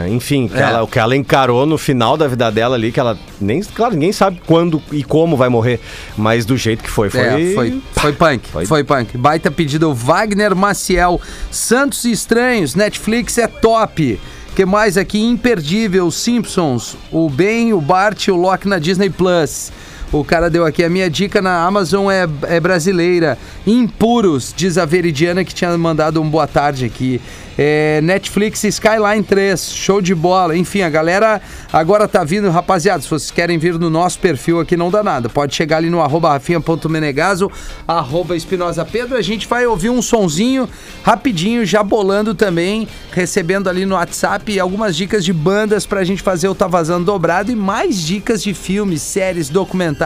enfim, 0.10 0.48
que 0.48 0.58
É. 0.58 0.62
ela- 0.62 0.84
o 0.84 0.88
que 0.88 0.98
ela 0.98 1.16
encarou 1.16 1.66
no 1.66 1.78
final 1.78 2.16
da 2.16 2.28
vida 2.28 2.50
dela 2.50 2.76
ali, 2.76 2.92
que 2.94 3.00
ela 3.00 3.18
nem, 3.42 3.62
claro, 3.62 3.94
ninguém 3.94 4.14
sabe 4.14 4.42
quando 4.46 4.82
e 4.92 5.04
como 5.04 5.36
vai 5.36 5.50
morrer, 5.50 5.82
mas 6.18 6.46
do 6.46 6.56
jeito 6.56 6.82
que 6.84 6.90
foi, 6.90 7.10
foi. 7.10 7.20
É, 7.22 7.54
foi, 7.54 7.82
foi 7.94 8.14
punk, 8.14 8.48
Foi- 8.50 8.66
foi. 8.66 8.84
punk. 8.86 9.18
Baita 9.18 9.52
pedido, 9.52 9.94
Wagner 9.94 10.56
Maciel, 10.56 11.20
Santos 11.52 12.06
Estranhos, 12.06 12.74
Netflix 12.76 13.38
é 13.38 13.48
top. 13.48 14.20
que 14.56 14.66
mais 14.66 14.98
aqui? 14.98 15.22
Imperdível, 15.22 16.12
Simpsons, 16.12 16.98
o 17.14 17.30
Ben, 17.30 17.72
o 17.72 17.80
Bart 17.80 18.28
e 18.28 18.32
o 18.32 18.36
Loki 18.36 18.68
na 18.68 18.78
Disney 18.78 19.10
Plus. 19.10 19.72
O 20.12 20.24
cara 20.24 20.50
deu 20.50 20.66
aqui, 20.66 20.84
a 20.84 20.90
minha 20.90 21.08
dica 21.08 21.40
na 21.40 21.64
Amazon 21.64 22.10
é, 22.10 22.28
é 22.48 22.60
brasileira. 22.60 23.38
Impuros, 23.66 24.52
diz 24.58 24.76
a 24.76 24.84
Veridiana 24.84 25.46
que 25.46 25.54
tinha 25.54 25.78
mandado 25.78 26.20
um 26.20 26.28
boa 26.28 26.48
tarde 26.48 26.84
aqui. 26.84 27.22
É, 27.62 28.00
Netflix 28.02 28.64
Skyline 28.64 29.22
3, 29.22 29.72
show 29.72 30.02
de 30.02 30.16
bola. 30.16 30.58
Enfim, 30.58 30.82
a 30.82 30.90
galera 30.90 31.40
agora 31.72 32.08
tá 32.08 32.24
vindo. 32.24 32.50
Rapaziada, 32.50 33.04
se 33.04 33.10
vocês 33.10 33.30
querem 33.30 33.60
vir 33.60 33.78
no 33.78 33.90
nosso 33.90 34.18
perfil 34.18 34.60
aqui, 34.60 34.76
não 34.76 34.90
dá 34.90 35.04
nada. 35.04 35.30
Pode 35.30 35.54
chegar 35.54 35.78
ali 35.78 35.90
no 35.90 36.02
arroba 36.02 36.30
rafinha.menegaso, 36.30 37.52
arroba 37.88 38.36
Espinosa 38.36 38.84
Pedro. 38.86 39.16
A 39.16 39.22
gente 39.22 39.46
vai 39.46 39.68
ouvir 39.68 39.90
um 39.90 40.02
sonzinho 40.02 40.68
rapidinho, 41.04 41.66
já 41.66 41.84
bolando 41.84 42.34
também, 42.34 42.88
recebendo 43.12 43.70
ali 43.70 43.86
no 43.86 43.94
WhatsApp 43.94 44.58
algumas 44.60 44.96
dicas 44.96 45.24
de 45.24 45.34
bandas 45.34 45.86
pra 45.86 46.04
gente 46.04 46.24
fazer 46.24 46.48
o 46.48 46.56
Tá 46.56 46.66
Vazando 46.66 47.06
dobrado 47.06 47.52
e 47.52 47.56
mais 47.56 48.02
dicas 48.02 48.42
de 48.42 48.54
filmes, 48.54 49.02
séries, 49.02 49.50
documentários 49.50 49.99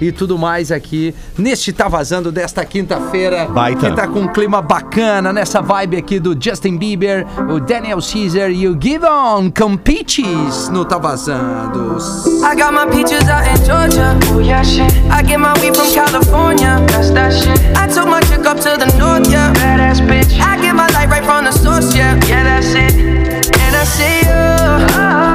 e 0.00 0.12
tudo 0.12 0.38
mais 0.38 0.70
aqui 0.70 1.14
neste 1.36 1.72
Tá 1.72 1.88
Vazando 1.88 2.30
desta 2.30 2.64
quinta-feira. 2.64 3.48
Que 3.80 3.90
tá 3.92 4.06
com 4.06 4.20
um 4.20 4.28
clima 4.28 4.62
bacana 4.62 5.32
nessa 5.32 5.60
vibe 5.60 5.96
aqui 5.96 6.18
do 6.18 6.36
Justin 6.38 6.76
Bieber, 6.76 7.26
o 7.50 7.60
Daniel 7.60 7.98
Caesar 8.00 8.50
e 8.50 8.68
o 8.68 8.78
Giveon 8.80 9.50
com 9.50 9.76
Peaches 9.76 10.68
no 10.70 10.84
Tá 10.84 10.98
Vazando. 10.98 11.96
I 12.42 12.54
got 12.54 12.72
my 12.72 12.86
peaches 12.86 13.28
out 13.28 13.46
in 13.48 13.64
Georgia. 13.64 14.16
Oh 14.34 14.40
yeah, 14.40 14.62
shit. 14.62 14.92
I 15.10 15.22
get 15.22 15.38
my 15.38 15.52
weed 15.60 15.76
from 15.76 15.92
California. 15.92 16.78
That's 16.88 17.10
that 17.10 17.32
shit. 17.32 17.58
I 17.76 17.86
took 17.88 18.06
my 18.06 18.20
chick 18.20 18.46
up 18.46 18.58
to 18.58 18.76
the 18.76 18.86
north, 18.98 19.30
yeah. 19.30 19.52
Badass 19.54 20.00
bitch. 20.06 20.38
I 20.40 20.60
get 20.60 20.74
my 20.74 20.86
light 20.88 21.08
right 21.08 21.24
from 21.24 21.44
the 21.44 21.52
source, 21.52 21.94
yeah. 21.94 22.14
Yeah, 22.26 22.44
that's 22.44 22.74
it. 22.74 22.94
And 22.94 23.76
I 23.76 23.84
see 23.84 24.18
you. 24.20 24.46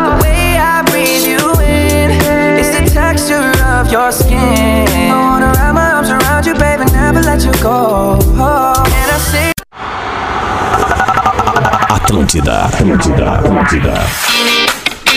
The 0.08 0.24
way 0.24 0.58
I 0.58 0.84
breathe 0.90 1.26
you 1.28 1.62
in. 1.62 2.12
It's 2.60 2.70
the 2.70 2.90
texture 2.94 3.61
your 3.92 4.12
skin. 4.12 4.38
I 4.38 5.14
wanna 5.14 5.52
wrap 5.54 5.74
my 5.74 5.92
arms 5.92 6.10
around 6.10 6.46
you, 6.46 6.54
baby, 6.54 6.86
never 6.92 7.22
let 7.22 7.44
you 7.44 7.52
go. 7.62 8.14
And 8.16 9.12
I 9.12 9.18
see 9.20 9.52
Atlântida, 11.90 12.66
Atlântida, 12.66 13.32
Atlântida. 13.32 13.94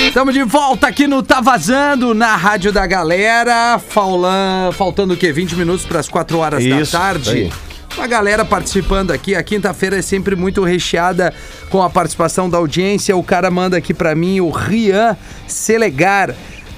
Estamos 0.08 0.34
de 0.34 0.42
volta 0.42 0.88
aqui 0.88 1.06
no 1.06 1.22
Tá 1.22 1.40
Vazando, 1.40 2.14
na 2.14 2.36
Rádio 2.36 2.72
da 2.72 2.86
Galera. 2.86 3.78
Faulan, 3.78 4.70
faltando 4.72 5.14
o 5.14 5.16
quê? 5.16 5.32
20 5.32 5.54
minutos 5.56 5.84
para 5.86 6.00
as 6.00 6.08
4 6.08 6.38
horas 6.38 6.62
Isso, 6.62 6.92
da 6.92 6.98
tarde. 6.98 7.30
aí. 7.30 7.52
A 7.96 8.08
galera 8.08 8.44
participando 8.44 9.12
aqui. 9.12 9.36
A 9.36 9.42
quinta-feira 9.42 9.96
é 9.96 10.02
sempre 10.02 10.34
muito 10.34 10.64
recheada 10.64 11.32
com 11.70 11.80
a 11.80 11.88
participação 11.88 12.50
da 12.50 12.58
audiência. 12.58 13.16
O 13.16 13.22
cara 13.22 13.50
manda 13.52 13.76
aqui 13.76 13.94
para 13.94 14.14
mim 14.16 14.40
o 14.40 14.50
Rian 14.50 15.16
Selegar. 15.46 16.34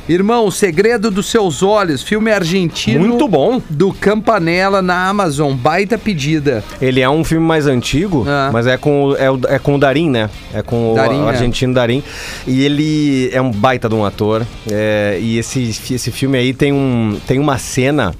Irmão, 0.09 0.47
O 0.47 0.53
Segredo 0.53 1.11
dos 1.11 1.27
Seus 1.27 1.62
Olhos, 1.64 2.01
filme 2.03 2.31
argentino. 2.31 3.01
Muito 3.01 3.27
bom. 3.27 3.61
Do 3.69 3.92
Campanella 3.92 4.81
na 4.81 5.09
Amazon. 5.09 5.53
Baita 5.55 5.99
pedida. 5.99 6.62
Ele 6.81 7.01
é 7.01 7.11
um 7.11 7.25
filme 7.25 7.45
mais 7.45 7.66
antigo, 7.66 8.25
Ah. 8.29 8.51
mas 8.53 8.69
é 8.69 8.77
com, 8.77 9.07
o- 9.07 9.16
é, 9.16 9.29
o- 9.29 9.40
é 9.49 9.59
com 9.59 9.75
o 9.75 9.79
Darim, 9.79 10.09
né? 10.09 10.31
É 10.55 10.62
com 10.62 10.92
o 10.95 10.99
é. 10.99 11.29
argentino 11.29 11.75
Darim. 11.75 12.05
E 12.47 12.64
ele 12.64 13.31
é 13.33 13.42
um 13.42 13.51
baita 13.51 13.88
de 13.88 13.95
um 13.97 14.05
ator. 14.05 14.47
é, 14.71 15.19
e 15.21 15.38
esse, 15.38 15.62
esse 15.92 16.11
filme 16.12 16.38
aí 16.38 16.53
tem, 16.55 16.73
um, 16.73 17.19
tem 17.27 17.38
uma 17.40 17.59
cena 17.59 18.14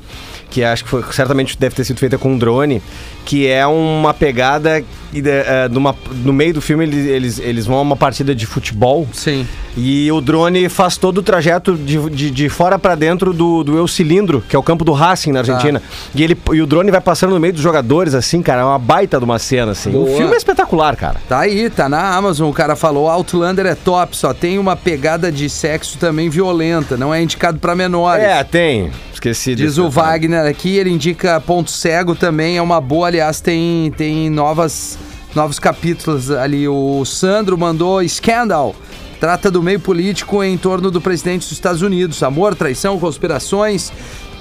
que 0.51 0.63
acho 0.65 0.85
que 0.85 0.91
foi, 0.91 1.03
certamente 1.13 1.59
deve 1.59 1.75
ter 1.75 1.85
sido 1.85 1.99
feita 1.99 2.17
com 2.17 2.33
um 2.33 2.39
drone, 2.39 2.81
que 3.25 3.47
é 3.47 3.67
uma 3.67 4.15
pegada 4.15 4.83
e 5.13 5.21
de- 5.23 5.31
é, 5.31 5.69
numa- 5.69 5.95
no 6.25 6.33
meio 6.33 6.55
do 6.55 6.61
filme 6.61 6.85
eles, 6.85 7.07
eles, 7.07 7.39
eles 7.39 7.67
vão 7.67 7.79
a 7.79 7.83
uma 7.83 7.97
partida 7.97 8.35
de 8.35 8.45
futebol 8.47 9.07
Sim. 9.13 9.47
e 9.77 10.11
o 10.11 10.21
drone 10.21 10.69
faz 10.69 10.97
todo 10.97 11.19
o 11.19 11.23
trajeto 11.23 11.75
de, 11.77 11.99
de, 12.11 12.31
de 12.31 12.49
fora 12.49 12.79
pra 12.79 12.95
dentro 12.95 13.33
do, 13.33 13.63
do 13.65 13.77
Eu 13.77 13.87
Cilindro, 13.89 14.43
que 14.49 14.55
é 14.57 14.59
o 14.59 14.63
campo 14.63 14.85
do 14.85 14.93
Racing 14.93 15.33
na 15.33 15.41
Argentina. 15.41 15.81
E, 16.15 16.23
ele, 16.23 16.37
e 16.53 16.61
o 16.61 16.67
drone 16.67 16.91
vai 16.91 17.01
passando 17.01 17.31
no 17.35 17.41
meio 17.41 17.53
dos 17.53 17.63
jogadores, 17.63 18.15
assim, 18.15 18.43
cara. 18.43 18.63
É 18.63 18.65
uma 18.65 18.79
baita 18.79 19.19
de 19.19 19.25
uma 19.25 19.39
cena, 19.39 19.73
assim. 19.73 19.91
O 19.91 20.05
Boa. 20.05 20.17
filme 20.17 20.35
é 20.35 20.37
espetacular, 20.37 20.97
cara. 20.97 21.17
Tá 21.29 21.41
aí, 21.41 21.71
tá 21.71 21.89
na 21.89 22.15
Amazon. 22.17 22.51
O 22.51 22.53
cara 22.53 22.75
falou: 22.77 23.09
Outlander 23.09 23.67
é 23.67 23.75
top, 23.75 24.17
só 24.17 24.35
tem 24.35 24.59
uma 24.59 24.75
pegada 24.77 25.31
de 25.31 25.49
sexo 25.49 25.99
também 25.99 26.29
violenta, 26.29 26.97
não 26.97 27.15
é 27.15 27.23
indicado 27.23 27.59
pra 27.59 27.75
menores. 27.75 28.25
É, 28.25 28.43
tem. 28.45 28.91
Esqueci 29.13 29.55
Diz 29.55 29.77
desse 29.77 29.81
o. 29.81 29.89
Wagner 29.91 30.45
aqui, 30.47 30.77
ele 30.77 30.91
indica 30.91 31.41
Ponto 31.41 31.71
Cego 31.71 32.15
também, 32.15 32.59
é 32.59 32.63
uma 32.63 32.81
boa, 32.83 33.07
aliás, 33.07 33.41
tem, 33.41 33.91
tem 33.97 34.29
novas, 34.29 34.99
novos 35.37 35.59
capítulos 35.61 36.31
ali. 36.31 36.67
O 36.67 37.05
Sandro 37.05 37.57
mandou 37.57 38.07
Scandal. 38.09 38.75
Trata 39.21 39.51
do 39.51 39.63
meio 39.63 39.79
político 39.81 40.43
em 40.43 40.57
torno 40.59 40.91
do 40.91 41.01
presidente 41.01 41.43
dos 41.43 41.53
Estados 41.53 41.83
Unidos. 41.83 42.23
Amor, 42.23 42.55
traição, 42.55 42.99
conspirações, 42.99 43.93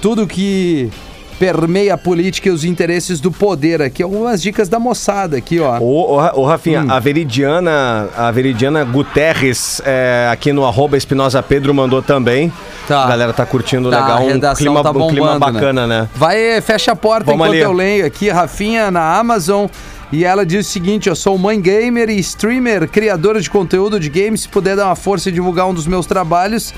tudo 0.02 0.26
que 0.26 0.90
permeia 1.38 1.94
a 1.94 1.98
política 1.98 2.48
e 2.48 2.52
os 2.52 2.64
interesses 2.64 3.20
do 3.20 3.30
poder. 3.30 3.80
Aqui 3.82 4.02
algumas 4.02 4.40
dicas 4.42 4.68
da 4.70 4.78
moçada 4.78 5.36
aqui, 5.36 5.60
ó. 5.60 5.78
Ô, 5.78 6.14
ô, 6.16 6.40
ô, 6.40 6.44
Rafinha, 6.46 6.82
Hum. 6.82 6.90
a 6.90 6.98
Veridiana, 6.98 8.08
a 8.16 8.30
Veridiana 8.30 8.84
Guterres, 8.84 9.80
é, 9.84 10.28
aqui 10.32 10.52
no 10.52 10.64
arroba 10.66 10.96
Espinosa 10.96 11.42
Pedro, 11.42 11.72
mandou 11.74 12.00
também. 12.02 12.50
Tá. 12.88 13.04
A 13.04 13.08
galera 13.08 13.32
tá 13.32 13.44
curtindo 13.46 13.90
Tá, 13.90 14.00
legal, 14.00 14.22
um 14.24 14.54
clima, 14.54 14.82
tá 14.82 14.90
um 14.90 15.08
clima 15.08 15.32
bombando, 15.32 15.32
né? 15.32 15.38
bacana, 15.52 15.86
né? 15.86 16.08
Vai, 16.14 16.60
fecha 16.60 16.92
a 16.92 16.96
porta 16.96 17.26
Vamos 17.30 17.46
enquanto 17.46 17.54
ali. 17.54 17.60
eu 17.64 17.72
leio 17.72 18.06
aqui. 18.06 18.28
Rafinha 18.30 18.90
na 18.90 19.16
Amazon. 19.18 19.66
E 20.12 20.24
ela 20.24 20.46
diz 20.46 20.66
o 20.66 20.70
seguinte: 20.70 21.08
eu 21.08 21.16
sou 21.16 21.36
mãe 21.36 21.60
gamer 21.60 22.08
e 22.08 22.18
streamer, 22.18 22.88
criadora 22.88 23.40
de 23.40 23.50
conteúdo 23.50 23.98
de 23.98 24.08
games. 24.08 24.42
Se 24.42 24.48
puder 24.48 24.76
dar 24.76 24.86
uma 24.86 24.96
força 24.96 25.28
e 25.28 25.32
divulgar 25.32 25.66
um 25.66 25.74
dos 25.74 25.86
meus 25.86 26.06
trabalhos, 26.06 26.72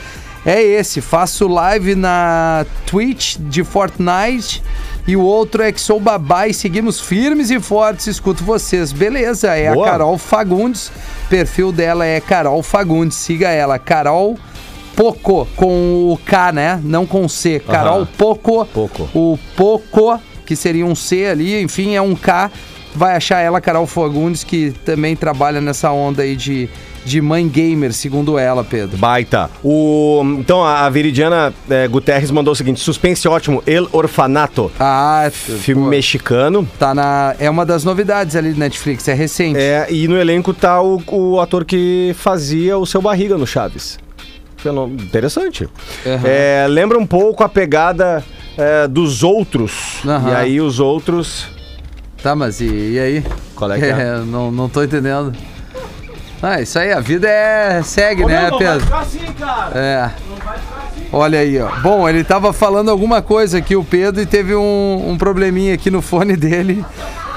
é 0.45 0.63
esse. 0.63 1.01
Faço 1.01 1.47
live 1.47 1.95
na 1.95 2.65
Twitch 2.87 3.37
de 3.39 3.63
Fortnite. 3.65 4.63
E 5.07 5.17
o 5.17 5.23
outro 5.23 5.63
é 5.63 5.73
que 5.73 5.81
sou 5.81 5.99
babá 5.99 6.49
e 6.49 6.55
seguimos 6.55 7.01
firmes 7.01 7.51
e 7.51 7.59
fortes. 7.59 8.07
Escuto 8.07 8.45
vocês. 8.45 8.93
Beleza, 8.93 9.55
é 9.55 9.73
Boa. 9.73 9.87
a 9.87 9.91
Carol 9.91 10.19
Fagundes. 10.19 10.93
Perfil 11.31 11.73
dela 11.73 12.05
é 12.05 12.21
Carol 12.21 12.63
Fagundes. 12.63 13.17
Siga 13.17 13.49
ela, 13.49 13.79
Carol 13.79 14.39
Poco, 14.95 15.47
com 15.57 16.13
o 16.13 16.19
K, 16.27 16.53
né? 16.53 16.81
Não 16.83 17.07
com 17.07 17.25
o 17.25 17.29
C. 17.29 17.61
Carol. 17.61 18.07
Poco. 18.19 18.67
Poco. 18.67 19.09
O 19.15 19.39
Poco, 19.57 20.21
que 20.45 20.57
seria 20.57 20.85
um 20.85 20.95
C 20.95 21.27
ali, 21.27 21.63
enfim, 21.63 21.95
é 21.95 22.03
um 22.03 22.15
K. 22.15 22.51
Vai 22.95 23.17
achar 23.17 23.41
ela, 23.41 23.61
Carol 23.61 23.87
Fagundes, 23.87 24.43
que 24.45 24.73
também 24.85 25.15
trabalha 25.15 25.61
nessa 25.61 25.91
onda 25.93 26.23
aí 26.23 26.35
de, 26.35 26.69
de 27.05 27.21
mãe 27.21 27.47
gamer, 27.47 27.93
segundo 27.93 28.39
ela, 28.39 28.65
Pedro. 28.65 28.97
Baita. 28.97 29.51
O, 29.63 30.23
então, 30.39 30.65
a 30.65 30.87
a 30.87 30.91
Veridiana 30.91 31.53
é, 31.69 31.87
Guterres 31.87 32.31
mandou 32.31 32.53
o 32.53 32.57
seguinte: 32.57 32.81
suspense 32.81 33.27
ótimo, 33.29 33.63
El 33.67 33.89
Orfanato. 33.93 34.71
Ah, 34.81 35.31
Filme 35.33 35.85
pô, 35.85 35.89
mexicano. 35.91 36.69
tá 36.79 36.95
na. 36.95 37.35
É 37.39 37.49
uma 37.49 37.65
das 37.67 37.85
novidades 37.85 38.35
ali 38.37 38.53
do 38.53 38.59
Netflix, 38.59 39.07
é 39.09 39.15
recente. 39.15 39.59
É, 39.59 39.87
e 39.91 40.09
no 40.09 40.17
elenco 40.17 40.53
tá 40.55 40.81
o, 40.83 41.03
o 41.07 41.41
ator 41.41 41.65
que 41.65 42.15
fazia 42.19 42.79
o 42.79 42.87
seu 42.87 43.01
barriga 43.03 43.37
no 43.37 43.47
Chaves. 43.47 43.99
Interessante. 45.03 45.69
Aham. 46.05 46.23
É, 46.25 46.67
lembra 46.69 46.99
um 46.99 47.07
pouco 47.07 47.45
a 47.45 47.49
pegada 47.49 48.25
é, 48.57 48.89
dos 48.89 49.23
outros. 49.23 49.99
Aham. 50.05 50.31
E 50.31 50.35
aí 50.35 50.61
os 50.61 50.81
outros. 50.81 51.47
Tá, 52.23 52.35
mas 52.35 52.61
e, 52.61 52.67
e 52.67 52.99
aí? 52.99 53.25
Qual 53.55 53.71
é 53.73 53.79
que 53.79 53.85
é? 53.87 54.19
não, 54.19 54.51
não 54.51 54.69
tô 54.69 54.83
entendendo. 54.83 55.33
Ah, 56.43 56.61
isso 56.61 56.79
aí, 56.79 56.93
a 56.93 57.01
vida 57.01 57.29
é. 57.29 57.83
segue, 57.83 58.25
né, 58.25 58.49
Pedro? 58.57 58.87
É. 59.75 60.11
Olha 61.13 61.41
aí, 61.41 61.61
ó. 61.61 61.69
Bom, 61.81 62.09
ele 62.09 62.23
tava 62.23 62.53
falando 62.53 62.91
alguma 62.91 63.21
coisa 63.21 63.59
aqui, 63.59 63.75
o 63.75 63.83
Pedro, 63.83 64.23
e 64.23 64.27
teve 64.27 64.55
um, 64.55 65.05
um 65.09 65.19
probleminha 65.19 65.75
aqui 65.75 65.91
no 65.91 66.01
fone 66.01 66.37
dele. 66.37 66.85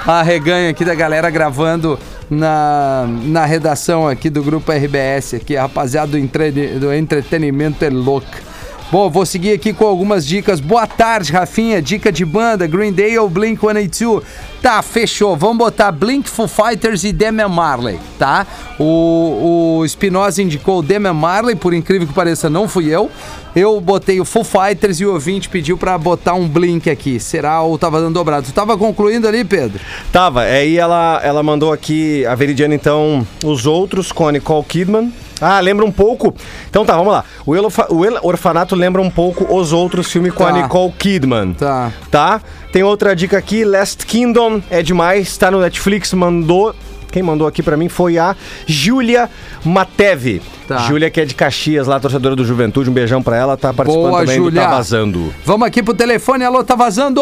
A 0.06 0.22
reganha 0.22 0.70
aqui 0.70 0.84
da 0.84 0.94
galera 0.94 1.30
gravando 1.30 1.98
na, 2.30 3.06
na 3.24 3.46
redação 3.46 4.08
aqui 4.08 4.30
do 4.30 4.44
grupo 4.44 4.72
RBS, 4.72 5.36
aqui, 5.36 5.58
a 5.58 5.64
rapaziada 5.64 6.12
do, 6.12 6.18
entre, 6.18 6.52
do 6.80 6.94
entretenimento 6.94 7.84
é 7.84 7.90
louco. 7.90 8.51
Bom, 8.92 9.10
vou 9.10 9.26
seguir 9.26 9.54
aqui 9.54 9.72
com 9.72 9.86
algumas 9.86 10.28
dicas. 10.28 10.60
Boa 10.60 10.86
tarde, 10.86 11.32
Rafinha. 11.32 11.82
Dica 11.82 12.12
de 12.12 12.26
banda, 12.26 12.68
Green 12.68 12.92
Day 12.92 13.18
ou 13.18 13.30
Blink-182? 13.30 14.22
Tá, 14.62 14.82
fechou. 14.82 15.38
Vamos 15.38 15.60
botar 15.60 15.94
Blink, 15.94 16.30
Foo 16.30 16.46
Fighters 16.46 17.06
e 17.06 17.14
Damian 17.14 17.48
Marley, 17.48 17.98
tá? 18.20 18.46
O, 18.78 19.78
o 19.80 19.86
Espinosa 19.86 20.42
indicou 20.42 20.80
o 20.80 20.82
Damian 20.82 21.14
Marley, 21.14 21.56
por 21.56 21.74
incrível 21.74 22.06
que 22.06 22.14
pareça, 22.14 22.50
não 22.50 22.68
fui 22.68 22.94
eu. 22.94 23.10
Eu 23.56 23.80
botei 23.80 24.20
o 24.20 24.26
Foo 24.26 24.44
Fighters 24.44 25.00
e 25.00 25.06
o 25.06 25.14
ouvinte 25.14 25.48
pediu 25.48 25.78
pra 25.78 25.98
botar 25.98 26.34
um 26.34 26.46
Blink 26.46 26.90
aqui. 26.90 27.18
Será 27.18 27.62
ou 27.62 27.78
tava 27.78 28.02
dando 28.02 28.16
dobrado? 28.16 28.48
Tu 28.48 28.52
tava 28.52 28.78
concluindo 28.78 29.26
ali, 29.26 29.46
Pedro? 29.46 29.80
Tava, 30.12 30.42
aí 30.42 30.78
ela, 30.78 31.22
ela 31.24 31.42
mandou 31.42 31.72
aqui, 31.72 32.26
a 32.26 32.36
Veridiana, 32.36 32.76
então, 32.76 33.26
os 33.42 33.66
outros 33.66 34.12
com 34.12 34.28
a 34.28 34.34
Nicole 34.34 34.66
Kidman. 34.66 35.14
Ah, 35.42 35.60
lembra 35.60 35.84
um 35.84 35.92
pouco. 35.92 36.34
Então 36.70 36.86
tá, 36.86 36.96
vamos 36.96 37.12
lá. 37.12 37.26
O, 37.46 37.56
El, 37.56 37.68
o 37.90 38.06
El 38.06 38.20
Orfanato 38.22 38.76
lembra 38.76 39.02
um 39.02 39.10
pouco 39.10 39.54
os 39.54 39.74
outros 39.74 40.12
filmes 40.12 40.34
com 40.34 40.44
Tá. 40.44 40.50
a 40.52 40.54
Nicole 40.54 40.92
Kidman. 40.94 41.54
Tá. 41.54 41.92
Tá? 42.12 42.42
Tem 42.72 42.84
outra 42.84 43.16
dica 43.16 43.38
aqui, 43.38 43.66
Last 43.66 44.06
Kingdom 44.06 44.62
é 44.70 44.82
demais, 44.82 45.36
tá 45.38 45.50
no 45.52 45.60
Netflix, 45.60 46.14
mandou. 46.14 46.74
Quem 47.12 47.22
mandou 47.22 47.46
aqui 47.46 47.62
pra 47.62 47.76
mim 47.76 47.90
foi 47.90 48.18
a 48.18 48.34
Júlia 48.66 49.30
Matevi. 49.66 50.42
Tá. 50.68 50.78
Júlia, 50.78 51.10
que 51.10 51.20
é 51.20 51.26
de 51.26 51.36
Caxias, 51.36 51.86
lá, 51.86 52.00
torcedora 52.00 52.38
do 52.38 52.46
Juventude. 52.46 52.90
Um 52.90 52.94
beijão 52.94 53.22
pra 53.22 53.36
ela, 53.36 53.58
tá 53.58 53.74
participando 53.74 54.10
Boa, 54.12 54.20
também 54.22 54.38
Júlia. 54.38 54.62
do 54.62 54.66
Tá 54.66 54.72
Vazando. 54.78 55.34
Vamos 55.44 55.68
aqui 55.68 55.84
pro 55.84 55.94
telefone. 55.94 56.46
Alô, 56.46 56.64
tá 56.64 56.74
vazando? 56.76 57.22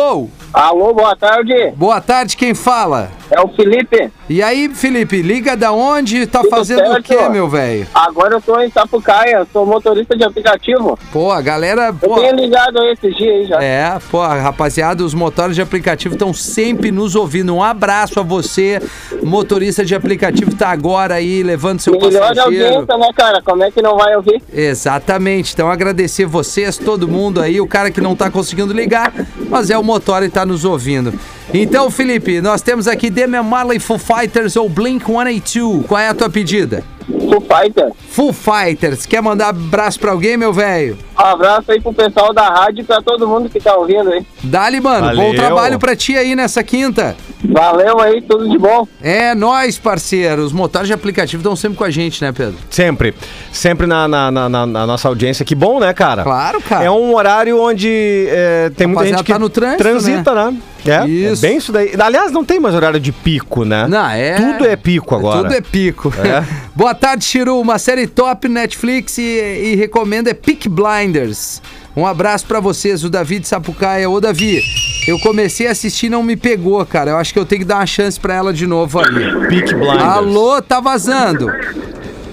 Alô, 0.54 0.94
boa 0.94 1.16
tarde. 1.16 1.72
Boa 1.76 2.00
tarde, 2.00 2.38
quem 2.38 2.54
fala? 2.54 3.10
É 3.32 3.40
o 3.42 3.48
Felipe. 3.50 4.12
E 4.28 4.42
aí, 4.42 4.70
Felipe, 4.70 5.22
liga 5.22 5.56
da 5.56 5.72
onde? 5.72 6.26
Tá 6.26 6.40
Tudo 6.42 6.50
fazendo 6.50 6.82
o 6.82 6.92
certo? 6.94 7.04
quê, 7.04 7.30
meu 7.30 7.48
velho? 7.48 7.88
Agora 7.94 8.36
eu 8.36 8.42
tô 8.42 8.60
em 8.60 8.70
Sapucaia, 8.72 9.46
sou 9.54 9.66
motorista 9.66 10.16
de 10.18 10.24
aplicativo. 10.24 10.98
Pô, 11.12 11.32
a 11.32 11.42
galera. 11.42 11.88
Eu 12.02 12.10
Pô, 12.10 12.16
tenho 12.20 12.36
ligado 12.36 12.80
aí 12.80 12.92
esses 12.92 13.16
dias 13.16 13.36
aí 13.36 13.46
já. 13.46 13.64
é, 13.64 13.98
pô, 14.10 14.26
rapaziada, 14.26 15.04
os 15.04 15.14
motores 15.14 15.56
de 15.56 15.62
aplicativo 15.62 16.16
estão 16.16 16.34
sempre 16.34 16.92
nos 16.92 17.16
ouvindo. 17.16 17.54
Um 17.56 17.64
abraço 17.64 18.20
a 18.20 18.24
você, 18.24 18.82
motorista 19.24 19.86
de 19.86 19.94
aplicativo, 19.94 20.56
tá 20.56 20.70
agora 20.70 21.16
aí 21.16 21.44
levando 21.44 21.80
seu 21.80 21.94
Melhor 21.94 22.10
de 22.10 22.18
passageiro. 22.20 22.66
audiência, 22.66 22.98
né, 22.98 23.10
cara? 23.16 23.42
Como 23.44 23.64
é 23.64 23.70
que 23.72 23.82
não 23.82 23.96
vai 23.98 24.16
ouvir? 24.16 24.42
Exatamente. 24.52 25.54
Então 25.54 25.70
agradecer 25.70 26.26
vocês, 26.26 26.78
todo 26.78 27.08
mundo 27.08 27.42
aí, 27.42 27.62
o 27.62 27.68
cara 27.68 27.92
que 27.92 28.02
não 28.02 28.16
tá 28.16 28.32
conseguindo 28.32 28.74
ligar, 28.74 29.14
mas 29.50 29.70
é 29.70 29.78
o 29.78 29.84
motor 29.84 30.24
e 30.24 30.30
tá 30.30 30.46
nos 30.46 30.66
ouvindo. 30.66 31.14
Então, 31.54 31.90
Felipe, 31.90 32.42
nós 32.42 32.62
temos 32.62 32.88
aqui 32.88 33.10
Damian 33.10 33.42
Marley, 33.42 33.80
Foo 33.80 33.98
Fighters 33.98 34.56
ou 34.56 34.70
Blink-182. 34.70 35.84
Qual 35.88 36.00
é 36.00 36.08
a 36.08 36.14
tua 36.14 36.30
pedida? 36.30 36.84
Foo 37.10 37.42
Fighter. 37.42 37.92
Foo 38.10 38.34
Fighters. 38.34 39.06
Quer 39.06 39.22
mandar 39.22 39.50
abraço 39.50 40.00
pra 40.00 40.12
alguém, 40.12 40.38
meu 40.38 40.54
velho? 40.54 40.98
Um 41.18 41.22
abraço 41.22 41.72
aí 41.72 41.82
pro 41.82 41.94
pessoal 41.94 42.34
da 42.34 42.48
rádio 42.48 42.82
e 42.82 42.84
pra 42.84 43.02
todo 43.02 43.28
mundo 43.28 43.50
que 43.50 43.60
tá 43.60 43.76
ouvindo 43.76 44.12
aí. 44.12 44.26
Dali, 44.44 44.80
mano. 44.80 45.08
Bom 45.10 45.16
Valeu. 45.16 45.36
trabalho 45.36 45.80
pra 45.80 45.96
ti 45.96 46.16
aí 46.18 46.36
nessa 46.36 46.64
quinta. 46.64 47.16
Valeu 47.44 48.00
aí, 48.00 48.22
tudo 48.22 48.50
de 48.50 48.58
bom. 48.58 48.88
É 49.02 49.34
nóis, 49.34 49.78
parceiro. 49.78 50.44
Os 50.44 50.52
motores 50.54 50.88
de 50.88 50.94
aplicativo 50.94 51.42
estão 51.42 51.56
sempre 51.56 51.78
com 51.78 51.84
a 51.84 51.90
gente, 51.90 52.24
né, 52.24 52.32
Pedro? 52.32 52.56
Sempre. 52.70 53.14
Sempre 53.52 53.88
na, 53.88 54.08
na, 54.08 54.30
na- 54.32 54.50
na- 54.50 54.66
na 54.66 54.86
nossa 54.88 55.08
audiência. 55.08 55.44
Que 55.46 55.56
bom, 55.56 55.80
né, 55.80 55.94
cara? 55.94 56.24
Claro, 56.24 56.62
cara. 56.62 56.86
É 56.86 56.92
um 56.92 57.16
horário 57.16 57.60
onde 57.62 58.26
é, 58.30 58.72
tem 58.76 58.88
muita 58.88 59.06
gente 59.08 59.24
que 59.24 59.32
tá 59.34 59.40
no 59.40 59.50
trânsito, 59.50 59.78
transita, 59.84 60.34
né? 60.34 60.58
É, 60.86 61.06
Isso. 61.06 61.46
é 61.46 61.50
bem 61.50 61.58
isso 61.58 61.72
daí. 61.74 61.94
Aliás, 62.00 62.32
não 62.32 62.44
tem 62.46 62.58
mais 62.58 62.74
horário 62.74 63.00
de 63.02 63.12
pico, 63.12 63.66
né? 63.66 63.86
Não, 63.88 64.10
é. 64.10 64.36
Tudo 64.36 64.66
é 64.66 64.76
pico 64.78 65.14
agora. 65.14 65.44
Tudo 65.44 65.54
é 65.54 65.60
pico. 65.62 66.14
É. 66.24 66.42
Boa 66.74 66.96
tarde, 67.00 67.26
Chiru. 67.26 67.60
Uma 67.60 67.80
série 67.80 68.06
top 68.06 68.48
Netflix 68.48 69.18
e, 69.18 69.22
e 69.22 69.76
recomendo 69.76 70.28
é 70.28 70.34
Peak 70.34 70.68
Blinders. 70.70 71.62
Um 71.96 72.06
abraço 72.06 72.46
pra 72.46 72.60
vocês, 72.60 73.04
o 73.04 73.10
Davi 73.10 73.40
de 73.40 73.48
Sapucaia. 73.48 74.10
Ô, 74.10 74.22
Davi, 74.22 74.62
eu 75.08 75.20
comecei 75.20 75.68
a 75.68 75.72
assistir 75.72 76.06
e 76.06 76.10
não 76.10 76.22
me 76.22 76.36
pegou, 76.36 76.86
cara. 76.86 77.12
Eu 77.12 77.18
acho 77.18 77.34
que 77.34 77.40
eu 77.40 77.46
tenho 77.46 77.62
que 77.62 77.68
dar 77.68 77.78
uma 77.78 77.86
chance 77.86 78.20
pra 78.20 78.36
ela 78.36 78.54
de 78.54 78.68
novo 78.68 79.00
ali. 79.00 79.48
Peak 79.48 79.74
Blinders. 79.74 80.04
Alô, 80.04 80.62
tá 80.62 80.80
vazando. 80.80 81.50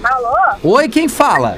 Alô? 0.03 0.35
Oi, 0.63 0.87
quem 0.87 1.07
fala? 1.07 1.57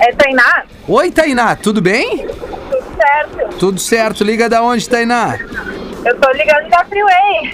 É 0.00 0.12
Tainá? 0.12 0.64
Oi, 0.86 1.10
Tainá, 1.10 1.56
tudo 1.56 1.80
bem? 1.80 2.26
Tudo 2.26 2.84
certo? 2.96 3.56
Tudo 3.58 3.80
certo. 3.80 4.24
Liga 4.24 4.48
da 4.48 4.62
onde, 4.62 4.88
Tainá? 4.88 5.38
Eu 6.04 6.18
tô 6.20 6.30
ligando 6.32 6.68
da 6.68 6.84
Freeway. 6.84 7.52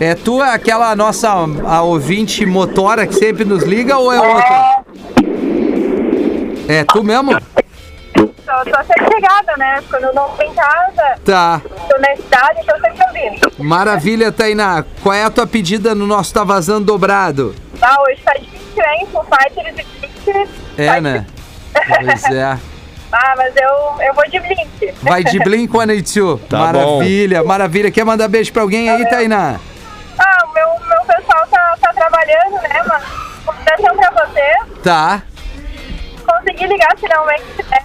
É 0.00 0.14
tu 0.14 0.40
aquela 0.42 0.94
nossa 0.96 1.28
a 1.66 1.82
ouvinte 1.82 2.44
motora 2.46 3.06
que 3.06 3.14
sempre 3.14 3.44
nos 3.44 3.62
liga 3.64 3.96
ou 3.98 4.12
é 4.12 4.20
outra? 4.20 4.84
É 6.68 6.84
tu 6.84 7.02
mesmo? 7.02 7.32
tô, 8.14 8.70
tô 8.70 8.84
sempre 8.84 9.06
chegada, 9.14 9.56
né? 9.56 9.82
Quando 9.90 10.04
eu 10.04 10.14
não 10.14 10.28
tô 10.30 10.42
em 10.42 10.54
casa, 10.54 11.18
Tá. 11.24 11.60
tô 11.88 11.98
na 11.98 12.16
cidade, 12.16 12.60
tô 12.66 12.72
sempre 12.80 13.04
ouvindo. 13.06 13.52
Maravilha, 13.62 14.32
Tainá. 14.32 14.84
Qual 15.02 15.14
é 15.14 15.24
a 15.24 15.30
tua 15.30 15.46
pedida 15.46 15.94
no 15.94 16.06
nosso 16.06 16.32
Tá 16.32 16.44
Vazando 16.44 16.86
Dobrado? 16.86 17.54
Ah, 17.80 17.96
hoje 18.02 18.20
tá 18.24 18.32
difícil, 18.34 18.82
hein? 18.84 19.06
Full 19.12 19.24
Fighters 19.24 19.76
e. 19.78 20.82
É, 20.82 21.00
né? 21.00 21.26
Pois 22.04 22.24
é. 22.26 22.58
Ah, 23.12 23.34
mas 23.36 23.54
eu, 23.56 24.02
eu 24.06 24.14
vou 24.14 24.24
de 24.28 24.40
Blink. 24.40 24.94
Vai 25.02 25.22
de 25.22 25.38
Blink-182. 25.40 26.40
Tá 26.48 26.58
maravilha, 26.58 27.44
maravilha. 27.44 27.90
Quer 27.90 28.04
mandar 28.04 28.26
beijo 28.28 28.52
pra 28.52 28.62
alguém 28.62 28.88
aí, 28.88 29.06
Tainá? 29.08 29.60
Ah, 30.18 30.44
o 30.48 30.52
meu, 30.54 30.66
meu 30.88 31.00
pessoal 31.06 31.46
tá, 31.50 31.76
tá 31.80 31.92
trabalhando, 31.92 32.52
né, 32.62 32.82
mano? 32.88 33.04
Consideração 33.44 33.96
pra 33.96 34.26
você. 34.26 34.80
Tá. 34.82 35.22
Consegui 36.26 36.66
ligar 36.66 36.96
finalmente, 36.98 37.44
né? 37.70 37.78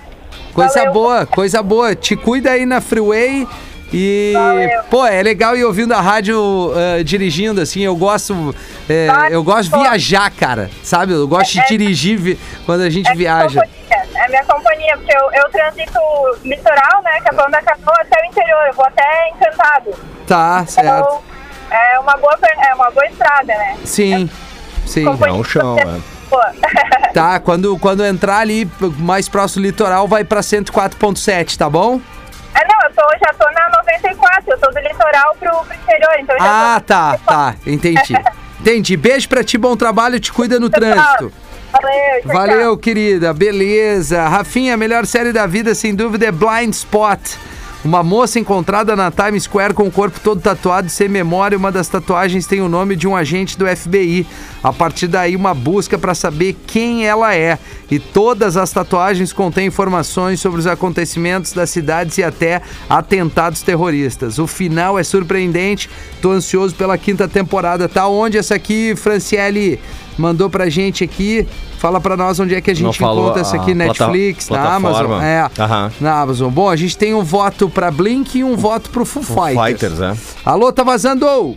Coisa 0.53 0.79
Valeu. 0.79 0.93
boa, 0.93 1.25
coisa 1.25 1.61
boa. 1.63 1.95
Te 1.95 2.15
cuida 2.15 2.51
aí 2.51 2.65
na 2.65 2.79
freeway. 2.81 3.47
E, 3.93 4.33
Valeu. 4.33 4.83
pô, 4.89 5.05
é 5.05 5.23
legal 5.23 5.55
ir 5.55 5.63
ouvindo 5.63 5.93
a 5.93 6.01
rádio 6.01 6.73
eh, 6.75 7.03
dirigindo, 7.03 7.61
assim, 7.61 7.81
eu 7.83 7.95
gosto, 7.95 8.53
eh, 8.89 9.07
Vai, 9.07 9.33
eu 9.33 9.41
gosto 9.41 9.71
de 9.71 9.79
viajar, 9.81 10.29
cara, 10.29 10.69
sabe? 10.83 11.13
Eu 11.13 11.25
gosto 11.25 11.53
de 11.53 11.59
É- 11.61 11.65
dirigir 11.67 12.17
vi- 12.19 12.37
quando 12.65 12.81
a 12.81 12.89
gente 12.89 13.09
É 13.09 13.15
viaja. 13.15 13.61
É 14.27 14.29
minha 14.29 14.45
companhia, 14.45 14.97
porque 14.97 15.15
eu, 15.15 15.31
eu 15.31 15.49
transito 15.49 15.99
litoral, 16.43 17.01
né? 17.03 17.19
Capão 17.21 17.49
da 17.49 17.61
Canoa 17.61 17.95
até 18.01 18.21
o 18.21 18.25
interior, 18.25 18.67
eu 18.67 18.73
vou 18.73 18.85
até 18.85 19.29
Encantado. 19.29 19.91
Tá, 20.27 20.65
certo. 20.67 20.87
Então, 20.89 21.23
é 21.71 21.99
uma 21.99 22.17
boa, 22.17 22.37
é 22.43 22.75
uma 22.75 22.91
boa 22.91 23.05
estrada, 23.05 23.53
né? 23.53 23.77
Sim, 23.85 24.29
sim. 24.85 25.05
Companhia 25.05 25.37
É 25.37 25.39
um 25.39 25.43
chão, 25.43 25.77
é. 25.79 25.99
Pô. 26.29 26.39
Tá, 27.13 27.39
quando, 27.39 27.79
quando 27.79 28.05
entrar 28.05 28.39
ali 28.39 28.69
mais 28.99 29.27
próximo 29.27 29.63
do 29.63 29.65
litoral, 29.65 30.07
vai 30.07 30.23
pra 30.23 30.41
104.7, 30.41 31.57
tá 31.57 31.67
bom? 31.69 31.99
É, 32.53 32.67
não, 32.67 32.79
eu 32.83 32.93
tô, 32.93 33.17
já 33.17 33.33
tô 33.33 33.49
na 33.51 33.69
94, 33.77 34.51
eu 34.51 34.59
tô 34.59 34.69
do 34.69 34.79
litoral 34.79 35.35
pro, 35.39 35.49
pro 35.65 35.73
interior, 35.75 36.13
então 36.19 36.35
eu 36.35 36.43
já 36.43 36.75
Ah, 36.75 36.79
tô 36.79 36.85
tá, 36.85 37.17
tá, 37.25 37.55
entendi. 37.65 38.13
Entendi. 38.59 38.97
Beijo 38.97 39.29
pra 39.29 39.43
ti, 39.43 39.57
bom 39.57 39.77
trabalho, 39.77 40.19
te 40.19 40.33
cuida 40.33 40.59
no 40.59 40.69
trânsito. 40.69 41.31
Valeu, 41.71 42.21
tchau, 42.21 42.33
Valeu, 42.33 42.77
querida. 42.77 43.33
Beleza. 43.33 44.27
Rafinha, 44.27 44.73
a 44.73 44.77
melhor 44.77 45.05
série 45.05 45.31
da 45.31 45.45
vida, 45.45 45.75
sem 45.75 45.93
dúvida, 45.93 46.25
é 46.25 46.31
Blind 46.31 46.73
Spot. 46.73 47.19
Uma 47.85 48.03
moça 48.03 48.39
encontrada 48.39 48.95
na 48.95 49.11
Times 49.11 49.43
Square 49.43 49.73
com 49.73 49.83
o 49.83 49.91
corpo 49.91 50.19
todo 50.19 50.41
tatuado 50.41 50.89
sem 50.89 51.07
memória. 51.07 51.57
Uma 51.57 51.71
das 51.71 51.87
tatuagens 51.87 52.47
tem 52.47 52.59
o 52.59 52.67
nome 52.67 52.95
de 52.95 53.07
um 53.07 53.15
agente 53.15 53.57
do 53.57 53.65
FBI. 53.65 54.25
A 54.63 54.73
partir 54.73 55.07
daí, 55.07 55.35
uma 55.35 55.53
busca 55.53 55.97
para 55.97 56.15
saber 56.15 56.57
quem 56.65 57.05
ela 57.05 57.35
é. 57.35 57.57
E 57.89 57.99
todas 57.99 58.57
as 58.57 58.71
tatuagens 58.71 59.31
contêm 59.31 59.67
informações 59.67 60.41
sobre 60.41 60.59
os 60.59 60.67
acontecimentos 60.67 61.53
das 61.53 61.69
cidades 61.69 62.17
e 62.17 62.23
até 62.23 62.61
atentados 62.89 63.61
terroristas. 63.61 64.39
O 64.39 64.47
final 64.47 64.97
é 64.97 65.03
surpreendente. 65.03 65.89
Tô 66.21 66.31
ansioso 66.31 66.75
pela 66.75 66.97
quinta 66.97 67.27
temporada. 67.27 67.87
Tá 67.87 68.07
onde 68.07 68.37
essa 68.37 68.55
aqui, 68.55 68.95
Franciele? 68.97 69.79
Mandou 70.17 70.49
pra 70.49 70.69
gente 70.69 71.03
aqui. 71.03 71.47
Fala 71.77 71.99
pra 72.01 72.17
nós 72.17 72.39
onde 72.39 72.55
é 72.55 72.61
que 72.61 72.71
a 72.71 72.75
gente 72.75 72.97
falou 72.97 73.25
encontra 73.25 73.41
essa 73.41 73.55
a 73.57 73.61
aqui, 73.61 73.75
plata- 73.75 73.87
Netflix, 74.07 74.49
na 74.49 74.57
plataforma. 74.57 75.15
Amazon. 75.17 75.21
É, 75.23 75.49
Aham. 75.59 75.91
na 76.01 76.21
Amazon. 76.21 76.49
Bom, 76.51 76.69
a 76.69 76.75
gente 76.75 76.97
tem 76.97 77.13
um 77.13 77.23
voto 77.23 77.69
pra 77.69 77.91
Blink 77.91 78.39
e 78.39 78.43
um 78.43 78.55
voto 78.55 78.89
pro 78.89 79.05
Foo 79.05 79.21
Fighters. 79.23 79.91
Fighters, 79.93 80.01
é. 80.01 80.13
Alô, 80.43 80.71
tá 80.73 80.83
vazando? 80.83 81.55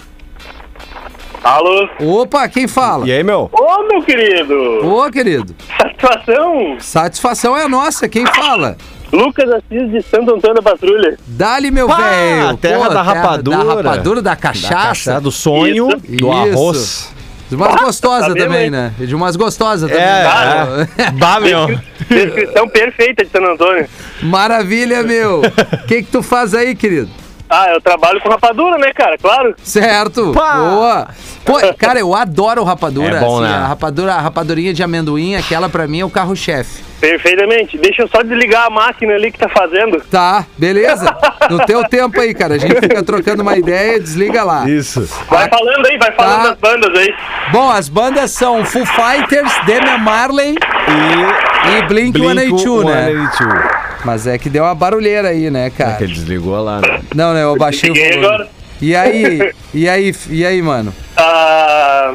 Alô? 1.42 1.88
Opa, 2.20 2.46
quem 2.48 2.68
fala? 2.68 3.06
E 3.06 3.12
aí, 3.12 3.22
meu? 3.24 3.48
Ô, 3.52 3.82
meu 3.84 4.02
querido! 4.02 4.54
Ô, 4.86 5.10
querido. 5.10 5.54
Satisfação! 5.78 6.76
Satisfação 6.78 7.56
é 7.56 7.66
nossa, 7.66 8.08
quem 8.08 8.26
fala? 8.26 8.76
Lucas 9.10 9.50
Assis 9.50 9.90
de 9.90 10.02
Santo 10.02 10.34
Antônio 10.34 10.56
da 10.56 10.62
Patrulha. 10.62 11.18
Dali, 11.26 11.70
meu 11.70 11.88
velho. 11.88 12.56
terra 12.58 12.86
Pô, 12.86 12.94
da 12.94 13.02
rapadura. 13.02 13.56
Da 13.64 13.74
rapadura, 13.74 14.22
da 14.22 14.36
cachaça. 14.36 14.68
Da 14.68 14.76
cachaça, 14.80 15.20
do 15.20 15.32
sonho, 15.32 15.88
Isso. 15.88 15.96
do 15.98 16.14
Isso. 16.14 16.30
arroz. 16.32 17.12
De 17.50 17.56
umas 17.56 17.74
gostosas 17.80 18.28
tá 18.28 18.34
também, 18.34 18.70
né? 18.70 18.92
De 18.96 19.12
umas 19.12 19.34
gostosas 19.34 19.90
também. 19.90 20.04
É, 20.04 21.06
é. 21.08 21.10
Bah, 21.10 21.40
meu. 21.40 21.66
Descrição 22.08 22.68
perfeita 22.68 23.24
de 23.24 23.30
Santo 23.30 23.50
Antônio. 23.50 23.88
Maravilha, 24.22 25.02
meu. 25.02 25.40
O 25.40 25.42
que 25.88 26.04
que 26.04 26.10
tu 26.10 26.22
faz 26.22 26.54
aí, 26.54 26.76
querido? 26.76 27.10
Ah, 27.50 27.72
eu 27.74 27.80
trabalho 27.80 28.20
com 28.20 28.28
rapadura, 28.28 28.78
né, 28.78 28.92
cara? 28.94 29.18
Claro. 29.18 29.54
Certo. 29.62 30.32
Pá. 30.32 30.54
Boa. 30.54 31.08
Pô, 31.44 31.54
cara, 31.76 31.98
eu 31.98 32.14
adoro 32.14 32.62
rapadura. 32.62 33.16
É 33.16 33.20
bom, 33.20 33.42
assim, 33.42 33.52
né? 33.52 33.58
A 33.58 33.66
rapadura, 33.66 34.14
a 34.14 34.20
rapadurinha 34.20 34.72
de 34.72 34.82
amendoim, 34.84 35.34
aquela 35.34 35.68
pra 35.68 35.88
mim 35.88 36.00
é 36.00 36.04
o 36.04 36.10
carro-chefe. 36.10 36.84
Perfeitamente. 37.00 37.76
Deixa 37.78 38.02
eu 38.02 38.08
só 38.08 38.22
desligar 38.22 38.66
a 38.66 38.70
máquina 38.70 39.14
ali 39.14 39.32
que 39.32 39.38
tá 39.38 39.48
fazendo. 39.48 40.00
Tá, 40.10 40.44
beleza? 40.56 41.12
No 41.48 41.58
teu 41.64 41.82
tempo 41.88 42.20
aí, 42.20 42.32
cara. 42.34 42.54
A 42.54 42.58
gente 42.58 42.76
fica 42.78 43.02
trocando 43.02 43.42
uma 43.42 43.56
ideia 43.56 43.96
e 43.96 44.00
desliga 44.00 44.44
lá. 44.44 44.68
Isso. 44.68 45.08
Vai 45.28 45.48
falando 45.48 45.86
aí, 45.86 45.98
vai 45.98 46.12
falando 46.12 46.36
Tá. 46.42 46.48
das 46.50 46.58
bandas 46.58 46.98
aí. 47.00 47.08
Bom, 47.52 47.70
as 47.70 47.88
bandas 47.88 48.30
são 48.32 48.64
Foo 48.64 48.84
Fighters, 48.86 49.52
Damian 49.66 49.98
Marley 49.98 50.54
E 50.54 51.78
e 51.78 51.82
Blink-182, 51.88 52.84
né? 52.84 53.06
182. 53.08 53.79
Mas 54.04 54.26
é 54.26 54.38
que 54.38 54.48
deu 54.48 54.64
uma 54.64 54.74
barulheira 54.74 55.28
aí, 55.28 55.50
né, 55.50 55.66
É 55.66 55.70
cara? 55.70 55.96
que 55.96 56.04
ele 56.04 56.14
desligou 56.14 56.60
lá, 56.62 56.80
né? 56.80 57.00
Não, 57.14 57.34
né? 57.34 57.42
Eu 57.42 57.56
baixei 57.56 57.90
o 57.90 57.92
Liguei 57.94 58.10
volume. 58.12 58.26
agora. 58.26 58.48
E 58.80 58.96
aí? 58.96 59.52
E 59.74 59.88
aí? 59.88 60.14
E 60.30 60.44
aí, 60.46 60.62
mano? 60.62 60.92
Ah, 61.16 62.14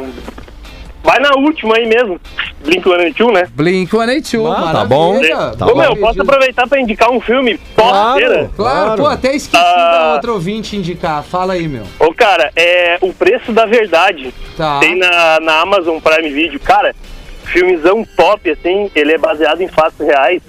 vai 1.04 1.20
na 1.20 1.36
última 1.36 1.76
aí 1.76 1.86
mesmo. 1.86 2.20
Blink-182, 2.66 3.32
né? 3.32 3.48
Blink-182, 3.56 4.52
Ah, 4.58 4.72
tá 4.74 4.86
bom. 4.86 5.20
Tá 5.58 5.68
Ô, 5.68 5.76
meu, 5.76 5.94
bom. 5.94 6.02
posso 6.02 6.22
aproveitar 6.24 6.68
pra 6.68 6.80
indicar 6.80 7.12
um 7.12 7.22
filme 7.22 7.60
top-feira? 7.76 8.50
Claro, 8.56 8.76
Claro. 8.86 9.02
pô, 9.04 9.08
até 9.08 9.36
esqueci 9.36 9.64
Ah. 9.64 10.00
da 10.08 10.14
outra 10.16 10.34
ouvinte 10.34 10.76
indicar. 10.76 11.24
Fala 11.24 11.54
aí, 11.54 11.68
meu. 11.68 11.84
Ô, 12.00 12.12
cara, 12.12 12.52
é 12.56 12.98
O 13.02 13.14
Preço 13.14 13.52
da 13.52 13.68
Verdade. 13.68 14.34
Tá. 14.58 14.80
Tem 14.80 14.98
na, 14.98 15.40
na 15.40 15.62
Amazon 15.62 16.00
Prime 16.00 16.32
Video. 16.32 16.60
Cara, 16.60 16.96
filmezão 17.44 18.04
top, 18.18 18.50
assim. 18.50 18.90
Ele 18.96 19.14
é 19.14 19.18
baseado 19.20 19.62
em 19.62 19.68
fatos 19.68 20.00
reais. 20.00 20.42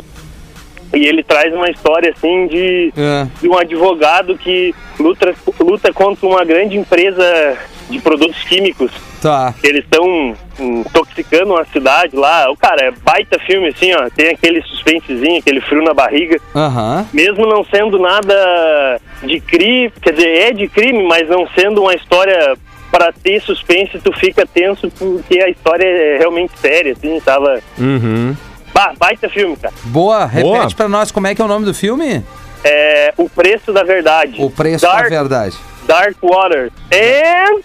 E 0.95 1.05
ele 1.07 1.23
traz 1.23 1.53
uma 1.53 1.69
história, 1.69 2.13
assim, 2.17 2.47
de, 2.47 2.93
É. 2.97 3.27
de 3.41 3.49
um 3.49 3.57
advogado 3.59 4.37
que 4.37 4.75
luta, 4.99 5.35
luta 5.61 5.93
contra 5.93 6.27
uma 6.27 6.45
grande 6.45 6.77
empresa 6.77 7.57
de 7.91 8.01
produtos 8.01 8.43
químicos. 8.45 8.91
Tá. 9.21 9.55
Eles 9.63 9.85
estão 9.85 10.35
intoxicando 10.59 11.57
a 11.57 11.65
cidade 11.67 12.17
lá. 12.17 12.51
O 12.51 12.57
cara, 12.57 12.87
é 12.87 12.91
baita 12.91 13.39
filme, 13.41 13.69
assim, 13.69 13.93
ó. 13.95 14.09
Tem 14.15 14.31
aquele 14.31 14.63
suspensezinho, 14.63 15.39
aquele 15.39 15.61
frio 15.61 15.83
na 15.83 15.95
barriga. 15.95 16.41
Aham. 16.55 17.07
Mesmo 17.13 17.47
não 17.47 17.65
sendo 17.65 17.99
nada 17.99 19.01
de 19.23 19.41
crime, 19.41 19.93
quer 20.01 20.13
dizer, 20.13 20.29
é 20.29 20.53
de 20.53 20.69
crime, 20.69 21.03
mas 21.05 21.29
não 21.29 21.47
sendo 21.55 21.83
uma 21.83 21.95
história 21.95 22.57
para 22.91 23.13
ter 23.13 23.41
suspense, 23.43 23.99
tu 23.99 24.13
fica 24.13 24.47
tenso 24.47 24.91
porque 24.99 25.41
a 25.41 25.49
história 25.49 25.85
é 25.85 26.19
realmente 26.19 26.59
séria, 26.59 26.93
assim, 26.93 27.21
tava... 27.21 27.61
Uhum. 27.79 28.35
Bah, 28.77 28.93
baita 28.99 29.27
filme, 29.31 29.57
cara. 29.57 29.73
Boa, 29.85 30.27
repete 30.27 30.45
Boa. 30.45 30.71
pra 30.77 30.87
nós 30.87 31.11
como 31.11 31.27
é 31.27 31.35
que 31.35 31.41
é 31.41 31.45
o 31.47 31.49
nome 31.49 31.65
do 31.65 31.73
filme? 31.73 32.23
É 32.63 33.15
O 33.17 33.27
Preço 33.27 33.73
da 33.73 33.83
Verdade. 33.83 34.35
O 34.39 34.51
Preço 34.51 34.85
Dark, 34.85 35.05
da 35.05 35.09
Verdade. 35.09 35.57
Dark 35.87 36.17
Water. 36.23 36.71
And... 36.93 37.63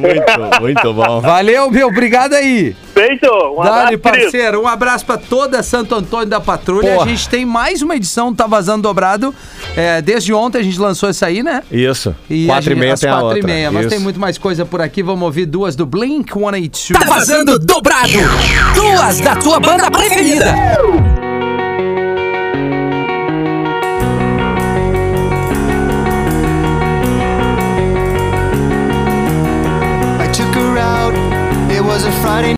Muito, 0.00 0.60
muito 0.60 0.92
bom. 0.94 1.20
Valeu, 1.20 1.70
meu, 1.70 1.88
obrigado 1.88 2.34
aí. 2.34 2.74
Feito! 2.92 3.26
Um 3.26 3.62
Dali, 3.62 3.68
abraço, 3.68 3.84
querido. 3.86 4.02
parceiro, 4.02 4.62
um 4.62 4.66
abraço 4.68 5.04
pra 5.06 5.16
toda 5.16 5.62
Santo 5.62 5.94
Antônio 5.94 6.26
da 6.26 6.40
Patrulha. 6.40 6.92
Porra. 6.92 7.04
A 7.04 7.08
gente 7.08 7.28
tem 7.28 7.44
mais 7.44 7.82
uma 7.82 7.96
edição 7.96 8.30
do 8.30 8.36
Tá 8.36 8.46
Vazando 8.46 8.82
Dobrado. 8.82 9.34
É, 9.76 10.00
desde 10.00 10.32
ontem 10.32 10.58
a 10.58 10.62
gente 10.62 10.78
lançou 10.78 11.08
essa 11.08 11.26
aí, 11.26 11.42
né? 11.42 11.62
Isso. 11.70 12.14
E 12.30 12.46
Quatro 12.46 12.70
a 12.70 12.72
e 12.72 12.74
gente, 12.74 12.80
meia 12.80 12.96
tem 12.96 13.08
a 13.08 13.12
quatro 13.12 13.26
outra. 13.28 13.40
e 13.40 13.44
meia, 13.44 13.70
mas 13.70 13.82
Isso. 13.86 13.90
tem 13.90 13.98
muito 13.98 14.20
mais 14.20 14.38
coisa 14.38 14.64
por 14.64 14.80
aqui. 14.80 15.02
Vamos 15.02 15.22
ouvir 15.22 15.46
duas 15.46 15.74
do 15.76 15.84
Blink 15.86 16.32
182. 16.32 16.88
Tá 16.98 17.06
vazando 17.12 17.58
dobrado. 17.58 18.12
Duas 18.74 19.20
da 19.20 19.36
tua 19.36 19.58
banda 19.60 19.90
preferida. 19.90 20.54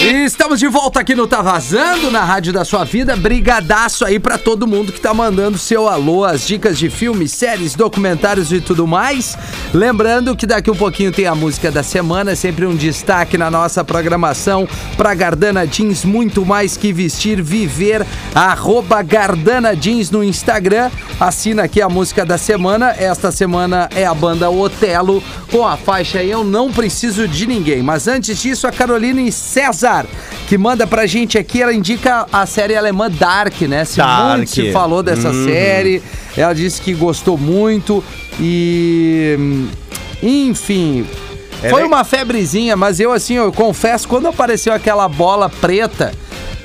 E 0.00 0.24
estamos 0.24 0.60
de 0.60 0.68
volta 0.68 1.00
aqui 1.00 1.12
no 1.12 1.26
Tá 1.26 1.42
Vazando, 1.42 2.08
na 2.08 2.24
Rádio 2.24 2.52
da 2.52 2.64
Sua 2.64 2.84
Vida. 2.84 3.16
Brigadaço 3.16 4.04
aí 4.04 4.20
pra 4.20 4.38
todo 4.38 4.64
mundo 4.64 4.92
que 4.92 5.00
tá 5.00 5.12
mandando 5.12 5.58
seu 5.58 5.88
alô, 5.88 6.24
as 6.24 6.46
dicas 6.46 6.78
de 6.78 6.88
filmes, 6.88 7.32
séries, 7.32 7.74
documentários 7.74 8.52
e 8.52 8.60
tudo 8.60 8.86
mais. 8.86 9.36
Lembrando 9.74 10.36
que 10.36 10.46
daqui 10.46 10.70
um 10.70 10.76
pouquinho 10.76 11.10
tem 11.10 11.26
a 11.26 11.34
música 11.34 11.72
da 11.72 11.82
semana, 11.82 12.36
sempre 12.36 12.64
um 12.64 12.76
destaque 12.76 13.36
na 13.36 13.50
nossa 13.50 13.82
programação 13.82 14.68
pra 14.96 15.14
Gardana 15.14 15.66
Jeans, 15.66 16.04
muito 16.04 16.46
mais 16.46 16.76
que 16.76 16.92
vestir, 16.92 17.42
viver. 17.42 18.06
Arroba 18.36 19.02
Gardana 19.02 19.74
Jeans 19.74 20.12
no 20.12 20.22
Instagram. 20.22 20.92
Assina 21.18 21.64
aqui 21.64 21.82
a 21.82 21.88
música 21.88 22.24
da 22.24 22.38
semana. 22.38 22.94
Esta 22.96 23.32
semana 23.32 23.88
é 23.96 24.06
a 24.06 24.14
banda 24.14 24.48
Otelo 24.48 25.20
com 25.50 25.66
a 25.66 25.76
faixa 25.76 26.22
Eu 26.22 26.44
Não 26.44 26.70
Preciso 26.70 27.26
de 27.26 27.46
Ninguém. 27.48 27.82
Mas 27.82 28.06
antes 28.06 28.40
disso, 28.40 28.66
a 28.68 28.70
Caroline 28.70 29.32
César, 29.32 29.87
que 30.48 30.56
manda 30.56 30.86
pra 30.86 31.06
gente 31.06 31.36
aqui, 31.36 31.60
ela 31.62 31.72
indica 31.74 32.26
a 32.32 32.46
série 32.46 32.74
alemã 32.76 33.10
Dark, 33.10 33.60
né? 33.62 33.84
Se 33.84 33.98
Dark. 33.98 34.36
muito 34.38 34.50
se 34.50 34.72
falou 34.72 35.02
dessa 35.02 35.32
série. 35.44 36.02
Ela 36.36 36.54
disse 36.54 36.80
que 36.80 36.94
gostou 36.94 37.36
muito 37.36 38.02
e. 38.40 39.66
Enfim. 40.22 41.06
Foi 41.70 41.82
é- 41.82 41.84
uma 41.84 42.04
febrezinha, 42.04 42.76
mas 42.76 43.00
eu 43.00 43.12
assim, 43.12 43.34
eu 43.34 43.52
confesso, 43.52 44.06
quando 44.08 44.28
apareceu 44.28 44.72
aquela 44.72 45.08
bola 45.08 45.48
preta 45.48 46.12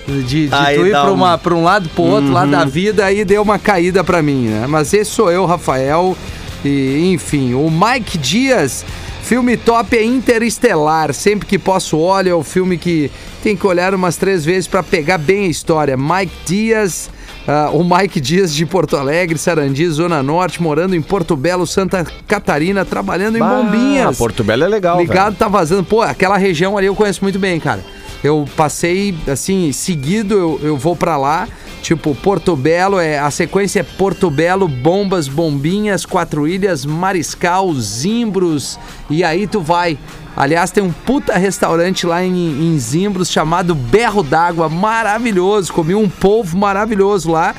de, 0.08 0.48
de 0.48 0.50
tu 0.50 0.86
ir 0.86 0.92
pra, 0.92 1.10
um- 1.12 1.14
uma, 1.14 1.38
pra 1.38 1.54
um 1.56 1.64
lado 1.64 1.90
pro 1.90 2.04
outro, 2.04 2.32
lado 2.32 2.52
da 2.52 2.64
vida, 2.66 3.04
aí 3.06 3.26
deu 3.26 3.42
uma 3.42 3.58
caída 3.58 4.04
pra 4.04 4.22
mim, 4.22 4.48
né? 4.50 4.66
Mas 4.68 4.94
esse 4.94 5.10
sou 5.12 5.32
eu, 5.32 5.46
Rafael. 5.46 6.16
E, 6.64 7.12
enfim, 7.14 7.54
o 7.56 7.70
Mike 7.70 8.18
Dias, 8.18 8.86
filme 9.24 9.58
top 9.58 9.98
é 9.98 10.04
Interestelar. 10.04 11.14
Sempre 11.14 11.48
que 11.48 11.58
posso 11.58 11.98
olho, 11.98 12.30
é 12.30 12.36
o 12.36 12.44
filme 12.44 12.78
que 12.78 13.10
tem 13.42 13.56
que 13.56 13.66
olhar 13.66 13.96
umas 13.96 14.18
três 14.18 14.46
vezes 14.46 14.68
pra 14.68 14.84
pegar 14.84 15.18
bem 15.18 15.46
a 15.46 15.50
história. 15.50 15.98
Mike 15.98 16.34
Dias. 16.46 17.10
ah, 17.48 17.70
o 17.74 17.84
Mike 17.84 18.22
Dias 18.22 18.54
de 18.54 18.66
Porto 18.66 18.96
Alegre, 18.96 19.38
Sarandi, 19.38 19.88
Zona 19.88 20.22
Norte, 20.22 20.62
morando 20.62 20.96
em 20.96 21.02
Porto 21.02 21.36
Belo, 21.36 21.66
Santa 21.66 22.06
Catarina, 22.28 22.86
trabalhando 22.86 23.38
em 23.38 23.42
Bombinhas. 23.42 24.18
Porto 24.18 24.44
Belo 24.44 24.64
é 24.64 24.68
legal, 24.68 25.00
Ligado, 25.00 25.36
tá 25.36 25.48
vazando. 25.48 25.84
Pô, 25.84 26.02
aquela 26.02 26.38
região 26.38 26.78
ali 26.78 26.88
eu 26.88 26.96
conheço 26.96 27.24
muito 27.24 27.40
bem, 27.40 27.60
cara. 27.60 27.84
Eu 28.24 28.48
passei, 28.56 29.14
assim, 29.28 29.72
seguido 29.72 30.34
eu, 30.34 30.60
eu 30.64 30.78
vou 30.78 30.96
pra 30.96 31.18
lá. 31.18 31.48
Tipo, 31.82 32.16
Porto 32.16 32.56
Belo, 32.56 32.98
é, 32.98 33.20
a 33.20 33.30
sequência 33.30 33.82
é 33.82 33.84
Porto 33.84 34.32
Belo, 34.32 34.70
Bombas, 34.70 35.28
Bombinhas, 35.28 36.06
Quatro 36.06 36.48
Ilhas, 36.48 36.86
Mariscal, 36.86 37.74
Zimbros. 37.74 38.80
E 39.10 39.22
aí 39.22 39.46
tu 39.46 39.60
vai. 39.60 39.98
Aliás, 40.36 40.72
tem 40.72 40.84
um 40.84 40.92
puta 40.92 41.38
restaurante 41.38 42.08
lá 42.08 42.24
em, 42.24 42.34
em 42.74 42.80
Zimbros 42.80 43.30
chamado 43.30 43.76
Berro 43.76 44.24
d'Água, 44.24 44.68
maravilhoso. 44.68 45.72
Comi 45.72 45.94
um 45.94 46.10
polvo 46.10 46.58
maravilhoso 46.58 47.32
lá. 47.32 47.54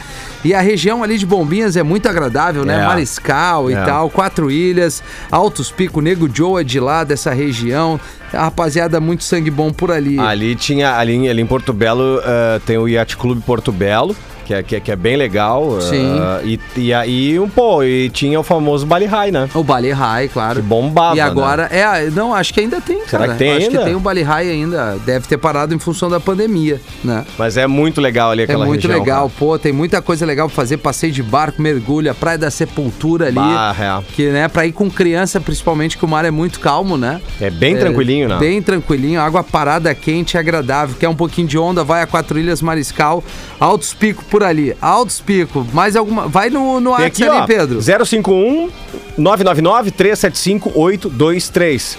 E 0.45 0.53
a 0.53 0.61
região 0.61 1.03
ali 1.03 1.17
de 1.17 1.25
Bombinhas 1.25 1.77
é 1.77 1.83
muito 1.83 2.09
agradável, 2.09 2.65
né? 2.65 2.83
É. 2.83 2.87
Mariscal 2.87 3.71
e 3.71 3.75
É. 3.75 3.85
tal. 3.85 4.11
Quatro 4.11 4.51
Ilhas, 4.51 5.03
Altos 5.31 5.71
Pico, 5.71 6.01
Nego 6.01 6.29
Joe 6.33 6.61
é 6.63 6.65
de 6.65 6.81
lá, 6.81 7.05
dessa 7.05 7.33
região. 7.33 7.99
A 8.33 8.43
rapaziada, 8.47 8.99
muito 9.01 9.23
sangue 9.23 9.51
bom 9.51 9.73
por 9.73 9.93
ali. 9.93 10.19
Ali 10.19 10.57
tinha, 10.57 10.97
ali, 10.97 11.15
em- 11.15 11.29
ali 11.29 11.41
em 11.43 11.47
Porto 11.47 11.73
Belo, 11.73 12.21
eh, 12.25 12.61
tem 12.67 12.77
o 12.77 12.89
Yacht 12.89 13.17
Clube 13.17 13.41
Porto 13.43 13.71
Belo, 13.71 14.17
que 14.45 14.55
é, 14.55 14.63
que 14.63 14.77
é, 14.77 14.81
que 14.81 14.93
é 14.93 14.97
bem 14.97 15.17
legal. 15.17 15.81
Sim. 15.81 16.19
eh, 16.43 16.43
e, 16.45 16.61
e 16.81 16.95
aí, 16.95 17.39
um 17.39 17.49
pô, 17.49 17.83
e 17.83 18.09
tinha 18.11 18.39
o 18.39 18.43
famoso 18.43 18.85
Bali 18.87 19.07
High, 19.07 19.31
né? 19.31 19.49
O 19.55 19.63
Bali 19.65 19.91
High, 19.91 20.29
claro. 20.29 20.57
Que 20.57 20.63
bombava, 20.63 21.17
E 21.17 21.21
agora, 21.21 21.69
né? 21.71 21.79
é, 22.07 22.11
não, 22.11 22.35
acho 22.35 22.53
que 22.53 22.61
ainda 22.61 22.81
tem, 22.81 22.99
Será 23.07 23.21
cara. 23.25 23.33
que 23.33 23.39
tem 23.39 23.53
acho 23.53 23.67
ainda? 23.67 23.79
que 23.79 23.85
tem 23.85 23.95
o 23.95 24.01
Bali 24.01 24.23
High 24.23 24.51
ainda. 24.51 24.97
Deve 25.05 25.27
ter 25.27 25.39
parado 25.39 25.75
em 25.75 25.79
função 25.79 26.09
da 26.11 26.21
pandemia, 26.21 26.81
né? 27.03 27.25
Mas 27.39 27.57
é 27.57 27.67
muito 27.67 28.01
legal 28.01 28.31
ali 28.31 28.43
É 28.43 28.45
aquela 28.45 28.67
muito 28.67 28.83
região. 28.87 29.01
legal, 29.01 29.29
cara. 29.29 29.33
pô, 29.39 29.59
tem 29.59 29.73
muita 29.73 30.01
coisa 30.03 30.25
legal 30.27 30.47
pra 30.49 30.55
fazer, 30.55 30.77
passeio 30.77 31.13
de 31.13 31.23
barco, 31.23 31.61
mergulho, 31.63 32.11
a 32.11 32.15
Praia 32.15 32.39
da 32.39 32.51
Sepultura 32.51 33.27
ali. 33.27 33.35
Bah, 33.37 33.75
é. 33.79 34.13
Que, 34.15 34.31
né, 34.31 34.49
pra 34.49 34.67
ir 34.67 34.73
com 34.73 34.91
criança, 34.91 35.41
principalmente, 35.41 35.97
que 35.99 36.05
o 36.05 36.09
mar 36.09 36.25
é 36.25 36.31
muito 36.31 36.61
calmo, 36.61 36.97
né? 36.97 37.21
É 37.41 37.51
bem 37.51 37.77
tranquilinho, 37.77 38.29
né? 38.29 38.37
Bem 38.39 38.61
tranquilinho, 38.63 39.21
água 39.21 39.43
parada, 39.43 39.95
quente 39.95 40.37
agradável. 40.37 40.97
Quer 40.99 41.09
um 41.09 41.15
pouquinho 41.15 41.47
de 41.49 41.59
onda, 41.59 41.83
vai 41.85 42.03
a 42.03 42.07
Quatro 42.07 42.39
Ilhas 42.39 42.61
Mariscal, 42.63 43.23
Altos 43.59 43.95
Pico 43.95 44.25
por 44.35 44.43
ali. 44.43 44.77
Altos 44.81 45.21
Pico, 45.21 45.65
mais 45.73 45.95
alguma. 45.95 46.27
Vai 46.27 46.51
no, 46.51 46.81
no 46.81 46.97
Tem 46.97 47.07
aqui, 47.07 47.23
ali, 47.23 47.37
ó, 47.37 47.47
Pedro. 47.47 47.81
051 47.81 48.69
999 49.17 49.93
375 49.93 50.73
823. 50.75 51.97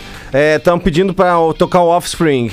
Estamos 0.58 0.84
pedindo 0.84 1.14
para 1.14 1.38
tocar 1.58 1.80
o 1.80 1.88
Offspring. 1.88 2.52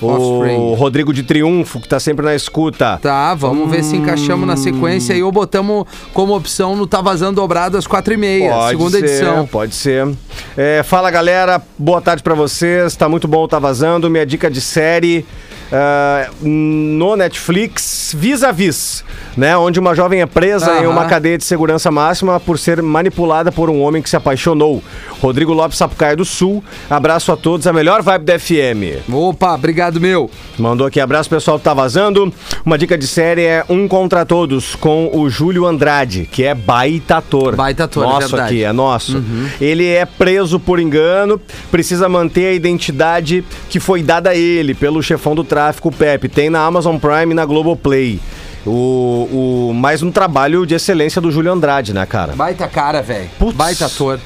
O 0.00 0.06
Offspring. 0.06 0.76
Rodrigo 0.76 1.12
de 1.12 1.24
Triunfo, 1.24 1.80
que 1.80 1.88
tá 1.88 1.98
sempre 1.98 2.24
na 2.24 2.32
escuta. 2.36 2.96
Tá, 3.02 3.34
vamos 3.34 3.68
ver 3.68 3.82
se 3.82 3.96
encaixamos 3.96 4.46
na 4.46 4.56
sequência 4.56 5.14
e 5.14 5.22
ou 5.24 5.32
botamos 5.32 5.84
como 6.12 6.36
opção 6.36 6.76
no 6.76 6.86
Tá 6.86 7.00
Vazando 7.00 7.40
Dobrado 7.40 7.76
às 7.76 7.88
quatro 7.88 8.14
e 8.14 8.16
meia, 8.16 8.52
Pode 8.52 8.70
segunda 8.70 8.98
ser, 9.00 9.04
edição. 9.04 9.46
Pode 9.48 9.74
ser. 9.74 10.14
É, 10.56 10.84
fala 10.84 11.10
galera, 11.10 11.60
boa 11.76 12.00
tarde 12.00 12.22
pra 12.22 12.36
vocês. 12.36 12.94
Tá 12.94 13.08
muito 13.08 13.26
bom, 13.26 13.48
tá 13.48 13.58
vazando. 13.58 14.08
Minha 14.08 14.24
dica 14.24 14.48
de 14.48 14.60
série 14.60 15.26
ah, 15.72 16.28
no 16.40 17.16
Netflix, 17.16 18.14
Vis 18.16 18.42
a 18.42 18.52
Vis, 18.52 19.04
né? 19.36 19.56
Onde 19.56 19.80
uma 19.80 19.94
jovem 19.94 20.20
é 20.20 20.26
presa 20.26 20.72
em 20.74 20.84
Aham. 20.84 20.90
uma 20.90 21.06
cadeia 21.06 21.38
de 21.38 21.44
segurança 21.44 21.90
máxima 21.90 22.38
por 22.38 22.58
ser 22.58 22.82
manipulada 22.82 23.50
por 23.50 23.70
um 23.70 23.80
homem 23.82 24.02
que 24.02 24.10
se 24.10 24.16
apaixonou. 24.16 24.82
Rodrigo 25.20 25.52
Lopes 25.52 25.78
Sapucaia 25.78 26.16
do 26.16 26.24
Sul. 26.24 26.62
Abraço 26.88 27.32
a 27.32 27.36
todos, 27.36 27.66
a 27.66 27.72
melhor 27.72 28.02
vibe 28.02 28.24
da 28.24 28.38
FM. 28.38 29.08
Opa, 29.12 29.54
obrigado, 29.54 30.00
meu. 30.00 30.30
Mandou 30.58 30.86
aqui, 30.86 31.00
abraço 31.00 31.30
pessoal, 31.30 31.58
tá 31.58 31.72
vazando. 31.74 32.32
Uma 32.64 32.78
dica 32.78 32.96
de 32.96 33.06
série 33.06 33.42
é 33.42 33.64
Um 33.68 33.88
Contra 33.88 34.24
Todos, 34.24 34.74
com 34.74 35.10
o 35.12 35.28
Júlio 35.28 35.66
Andrade, 35.66 36.28
que 36.30 36.44
é 36.44 36.54
baita 36.54 37.16
ator. 37.16 37.56
Baita 37.56 37.84
ator, 37.84 38.04
é 38.04 38.06
Nosso 38.06 38.28
verdade. 38.28 38.40
Uhum. 38.40 38.46
aqui, 38.46 38.64
é 38.64 38.72
nosso. 38.72 39.24
Ele 39.60 39.86
é 39.86 40.04
preso 40.04 40.60
por 40.60 40.78
engano, 40.78 41.40
precisa 41.70 42.08
manter 42.08 42.46
a 42.46 42.52
identidade 42.52 43.44
que 43.68 43.80
foi 43.80 44.02
dada 44.02 44.30
a 44.30 44.36
ele 44.36 44.74
pelo 44.74 45.02
chefão 45.02 45.34
do 45.34 45.44
tráfico, 45.54 45.92
Pepe. 45.92 46.28
Tem 46.28 46.50
na 46.50 46.64
Amazon 46.64 46.98
Prime 46.98 47.30
e 47.30 47.34
na 47.34 47.44
Globoplay. 47.44 48.18
O, 48.66 49.68
o, 49.70 49.72
mais 49.72 50.02
um 50.02 50.10
trabalho 50.10 50.66
de 50.66 50.74
excelência 50.74 51.20
do 51.20 51.30
Júlio 51.30 51.52
Andrade, 51.52 51.94
né, 51.94 52.04
cara? 52.04 52.34
Baita 52.34 52.66
cara, 52.66 53.00
velho. 53.00 53.30
Putz. 53.38 53.56
Baita 53.56 53.86
ator. 53.86 54.18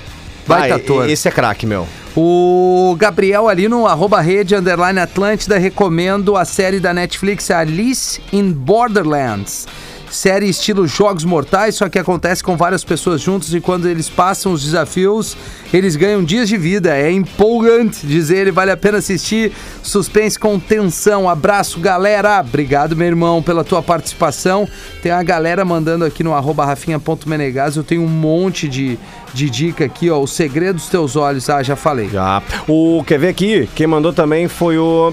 Baita 0.46 0.68
Vai, 0.68 0.70
ator. 0.70 1.10
Esse 1.10 1.28
é 1.28 1.30
craque, 1.30 1.66
meu. 1.66 1.86
O 2.16 2.96
Gabriel 2.98 3.46
ali 3.46 3.68
no 3.68 3.86
arroba 3.86 4.22
rede 4.22 4.54
underline 4.54 4.98
Atlântida 5.00 5.58
recomendo 5.58 6.34
a 6.34 6.46
série 6.46 6.80
da 6.80 6.94
Netflix 6.94 7.50
Alice 7.50 8.22
in 8.32 8.50
Borderlands. 8.50 9.68
Série 10.10 10.48
estilo 10.48 10.86
Jogos 10.86 11.24
Mortais, 11.24 11.76
só 11.76 11.88
que 11.88 11.98
acontece 11.98 12.42
com 12.42 12.56
várias 12.56 12.82
pessoas 12.82 13.20
juntos 13.20 13.54
e 13.54 13.60
quando 13.60 13.86
eles 13.88 14.08
passam 14.08 14.52
os 14.52 14.62
desafios, 14.62 15.36
eles 15.72 15.96
ganham 15.96 16.24
dias 16.24 16.48
de 16.48 16.56
vida. 16.56 16.96
É 16.96 17.10
empolgante, 17.10 18.06
diz 18.06 18.30
ele, 18.30 18.50
vale 18.50 18.70
a 18.70 18.76
pena 18.76 18.98
assistir. 18.98 19.52
Suspense 19.82 20.38
com 20.38 20.58
tensão. 20.58 21.28
Abraço, 21.28 21.78
galera. 21.78 22.40
Obrigado, 22.40 22.96
meu 22.96 23.06
irmão, 23.06 23.42
pela 23.42 23.62
tua 23.62 23.82
participação. 23.82 24.66
Tem 25.02 25.12
a 25.12 25.22
galera 25.22 25.64
mandando 25.64 26.04
aqui 26.04 26.24
no 26.24 26.32
arroba 26.32 26.64
rafinha.menegas. 26.64 27.76
Eu 27.76 27.84
tenho 27.84 28.02
um 28.02 28.08
monte 28.08 28.68
de, 28.68 28.98
de 29.34 29.50
dica 29.50 29.84
aqui, 29.84 30.10
ó. 30.10 30.20
O 30.20 30.26
segredo 30.26 30.76
dos 30.76 30.88
teus 30.88 31.16
olhos. 31.16 31.50
Ah, 31.50 31.62
já 31.62 31.76
falei. 31.76 32.08
Já. 32.08 32.42
O, 32.66 33.04
quer 33.06 33.18
ver 33.18 33.28
aqui? 33.28 33.68
Quem 33.74 33.86
mandou 33.86 34.12
também 34.12 34.48
foi 34.48 34.78
o. 34.78 35.12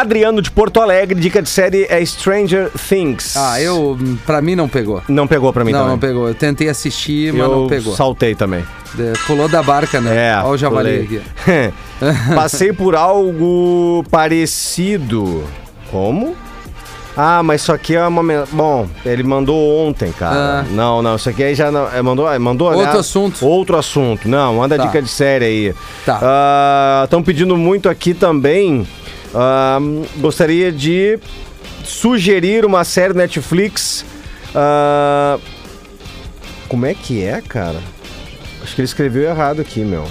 Adriano 0.00 0.42
de 0.42 0.50
Porto 0.50 0.80
Alegre, 0.80 1.18
dica 1.20 1.40
de 1.40 1.48
série 1.48 1.86
é 1.88 2.04
Stranger 2.04 2.70
Things. 2.88 3.36
Ah, 3.36 3.60
eu. 3.60 3.98
Pra 4.26 4.40
mim 4.42 4.54
não 4.54 4.68
pegou. 4.68 5.02
Não 5.08 5.26
pegou 5.26 5.52
pra 5.52 5.64
mim 5.64 5.72
não, 5.72 5.78
também. 5.80 5.92
não 5.92 5.98
pegou. 5.98 6.28
Eu 6.28 6.34
tentei 6.34 6.68
assistir, 6.68 7.32
mas 7.32 7.42
Eu 7.42 7.50
não 7.60 7.66
pegou. 7.66 7.94
saltei 7.94 8.34
também. 8.34 8.64
Pulou 9.26 9.48
da 9.48 9.62
barca, 9.62 10.00
né? 10.00 10.30
É, 10.30 10.36
Olha 10.38 10.48
o 10.48 10.56
javali 10.56 11.00
aqui. 11.00 11.22
Passei 12.34 12.72
por 12.72 12.94
algo 12.94 14.04
parecido. 14.10 15.44
Como? 15.90 16.34
Ah, 17.16 17.42
mas 17.42 17.62
isso 17.62 17.72
aqui 17.72 17.94
é 17.96 18.06
uma. 18.06 18.22
men- 18.22 18.44
Bom, 18.52 18.86
ele 19.04 19.22
mandou 19.22 19.86
ontem, 19.86 20.12
cara. 20.12 20.60
Ah. 20.60 20.64
Não, 20.70 21.00
não, 21.00 21.16
isso 21.16 21.28
aqui 21.30 21.42
aí 21.42 21.54
já 21.54 21.70
não. 21.70 21.88
é, 21.90 22.02
Mandou, 22.02 22.30
é, 22.30 22.38
mandou 22.38 22.66
Outro 22.68 22.80
aliás, 22.82 22.98
assunto. 23.00 23.46
Outro 23.46 23.76
assunto. 23.78 24.28
Não, 24.28 24.56
manda 24.56 24.76
Tá. 24.76 24.84
dica 24.84 25.00
de 25.00 25.08
série 25.08 25.44
aí. 25.44 25.74
Tá. 26.04 27.00
Estão 27.04 27.22
pedindo 27.22 27.56
muito 27.56 27.88
aqui 27.88 28.12
também. 28.12 28.86
Ah, 29.34 29.78
gostaria 30.18 30.72
de 30.72 31.18
sugerir 31.84 32.64
uma 32.64 32.84
série 32.84 33.14
Netflix. 33.14 34.04
ah, 34.54 35.38
como 36.68 36.84
é 36.86 36.94
que 36.94 37.22
é, 37.22 37.40
cara? 37.40 37.80
Acho 38.62 38.74
que 38.74 38.80
ele 38.80 38.86
escreveu 38.86 39.22
errado 39.22 39.60
aqui, 39.60 39.80
meu. 39.80 40.04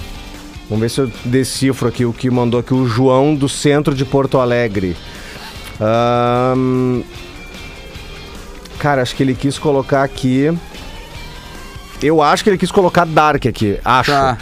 Vamos 0.68 0.80
ver 0.80 0.88
se 0.88 1.00
eu 1.00 1.10
decifro 1.24 1.88
aqui 1.88 2.04
o 2.04 2.12
que 2.12 2.30
mandou 2.30 2.58
aqui 2.58 2.74
o 2.74 2.86
João 2.86 3.34
do 3.34 3.48
centro 3.48 3.94
de 3.94 4.04
Porto 4.04 4.38
Alegre. 4.38 4.96
Ahn, 5.78 7.02
Cara, 8.78 9.02
acho 9.02 9.16
que 9.16 9.22
ele 9.22 9.34
quis 9.34 9.58
colocar 9.58 10.02
aqui. 10.02 10.56
Eu 12.02 12.22
acho 12.22 12.44
que 12.44 12.50
ele 12.50 12.58
quis 12.58 12.70
colocar 12.70 13.04
Dark 13.06 13.46
aqui. 13.46 13.78
Acho. 13.84 14.12
Tá. 14.12 14.38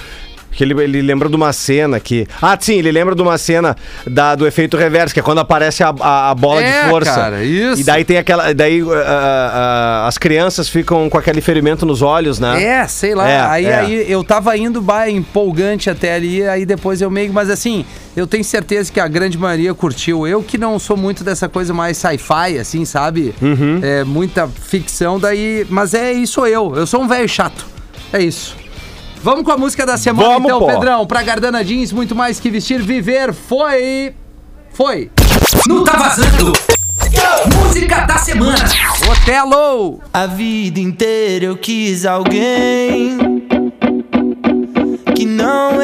Porque 0.55 0.63
ele, 0.63 0.81
ele 0.85 1.03
lembra 1.03 1.29
de 1.29 1.35
uma 1.35 1.53
cena 1.53 1.99
que. 1.99 2.29
Ah, 2.41 2.57
sim, 2.59 2.75
ele 2.75 2.93
lembra 2.93 3.17
de 3.17 3.21
uma 3.21 3.37
cena 3.37 3.77
da, 4.07 4.37
do 4.37 4.47
efeito 4.47 4.77
reverso, 4.77 5.13
que 5.13 5.19
é 5.19 5.23
quando 5.23 5.41
aparece 5.41 5.83
a, 5.83 5.93
a, 5.99 6.31
a 6.31 6.35
bola 6.35 6.63
É, 6.63 6.85
de 6.85 6.91
força. 6.91 7.13
cara, 7.13 7.43
isso. 7.43 7.81
E 7.81 7.85
daí 7.85 8.05
tem 8.05 8.19
aquela. 8.19 8.55
Daí 8.55 8.81
ah, 8.81 10.05
ah, 10.05 10.07
as 10.07 10.17
crianças 10.17 10.69
ficam 10.69 11.11
com 11.11 11.19
aquele 11.19 11.41
ferimento 11.41 11.85
nos 11.85 12.03
olhos, 12.03 12.39
né? 12.39 12.63
É, 12.63 12.87
sei 12.87 13.17
lá. 13.17 13.29
É, 13.29 13.41
aí, 13.41 13.67
é. 13.67 13.75
aí 13.75 14.11
eu 14.11 14.23
tava 14.23 14.57
indo 14.57 14.81
bah, 14.81 15.11
empolgante 15.11 15.91
até 15.91 16.15
ali, 16.15 16.47
aí 16.47 16.65
depois 16.65 17.03
eu 17.03 17.11
meio. 17.11 17.33
Mas 17.33 17.51
assim, 17.51 17.85
eu 18.17 18.25
tenho 18.25 18.45
certeza 18.45 18.93
que 18.93 19.01
a 19.01 19.09
grande 19.09 19.37
maioria 19.37 19.75
curtiu. 19.75 20.25
Eu 20.25 20.41
que 20.41 20.57
não 20.57 20.79
sou 20.79 20.97
muito 20.97 21.25
dessa 21.25 21.49
coisa 21.49 21.75
mais 21.75 21.97
sci-fi, 21.97 22.59
assim, 22.61 22.85
sabe? 22.85 23.35
Uhum. 23.43 23.81
É 23.83 24.05
muita 24.05 24.47
ficção, 24.47 25.19
daí. 25.19 25.67
Mas 25.69 25.95
é 25.95 26.13
isso 26.13 26.47
eu. 26.47 26.77
Eu 26.77 26.87
sou 26.87 27.03
um 27.03 27.09
velho 27.09 27.29
chato. 27.29 27.67
É 28.13 28.23
isso. 28.23 28.63
Vamos 29.25 29.43
com 29.43 29.53
a 29.53 29.57
música 29.57 29.87
da 29.87 29.97
semana, 29.97 30.35
Vamos, 30.35 30.45
então, 30.45 30.59
pô. 30.59 30.67
Pedrão. 30.67 31.07
Pra 31.07 31.23
Gardana 31.23 31.65
Jeans, 31.65 31.91
muito 31.93 32.15
mais 32.15 32.39
que 32.39 32.51
vestir, 32.51 32.83
viver 32.83 33.33
foi. 33.33 34.15
Foi. 34.71 35.11
No 35.67 35.83
Tá 35.83 35.97
Vazando. 35.97 36.53
Música 37.57 38.01
da 38.05 38.19
semana. 38.19 38.59
Otelo! 39.11 40.03
A 40.13 40.27
vida 40.27 40.79
inteira 40.79 41.47
eu 41.47 41.57
quis 41.57 42.05
alguém 42.05 43.17
que 45.17 45.25
não 45.25 45.81
existe, 45.81 45.84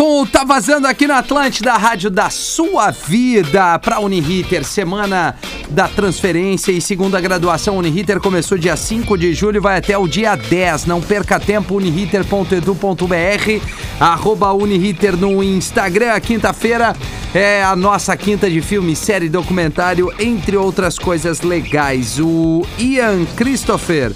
com 0.00 0.22
o 0.22 0.26
Tá 0.26 0.44
Vazando 0.44 0.86
aqui 0.86 1.06
na 1.06 1.18
Atlântida, 1.18 1.74
rádio 1.74 2.08
da 2.08 2.30
sua 2.30 2.90
vida. 2.90 3.78
Para 3.80 4.00
Uniriter, 4.00 4.64
semana 4.64 5.34
da 5.68 5.88
transferência 5.88 6.72
e 6.72 6.80
segunda 6.80 7.20
graduação 7.20 7.76
Uniriter 7.76 8.18
começou 8.18 8.56
dia 8.56 8.78
5 8.78 9.18
de 9.18 9.34
julho 9.34 9.58
e 9.58 9.60
vai 9.60 9.76
até 9.76 9.98
o 9.98 10.08
dia 10.08 10.34
10. 10.36 10.86
Não 10.86 11.02
perca 11.02 11.38
tempo, 11.38 11.74
uniriter.edu.br, 11.74 13.66
arroba 14.00 14.54
Uniriter 14.54 15.18
no 15.18 15.42
Instagram. 15.42 16.18
Quinta-feira 16.20 16.96
é 17.34 17.62
a 17.62 17.76
nossa 17.76 18.16
quinta 18.16 18.48
de 18.48 18.62
filme, 18.62 18.96
série, 18.96 19.28
documentário, 19.28 20.10
entre 20.18 20.56
outras 20.56 20.98
coisas 20.98 21.42
legais. 21.42 22.18
O 22.18 22.64
Ian 22.78 23.26
Christopher 23.36 24.12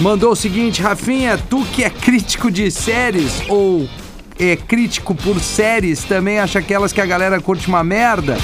mandou 0.00 0.32
o 0.32 0.36
seguinte, 0.36 0.80
Rafinha, 0.80 1.36
tu 1.36 1.62
que 1.74 1.84
é 1.84 1.90
crítico 1.90 2.50
de 2.50 2.70
séries 2.70 3.42
ou 3.50 3.86
é 4.38 4.56
crítico 4.56 5.14
por 5.14 5.40
séries, 5.40 6.04
também 6.04 6.38
acha 6.38 6.58
aquelas 6.58 6.92
que 6.92 7.00
a 7.00 7.06
galera 7.06 7.40
curte 7.40 7.68
uma 7.68 7.82
merda? 7.82 8.36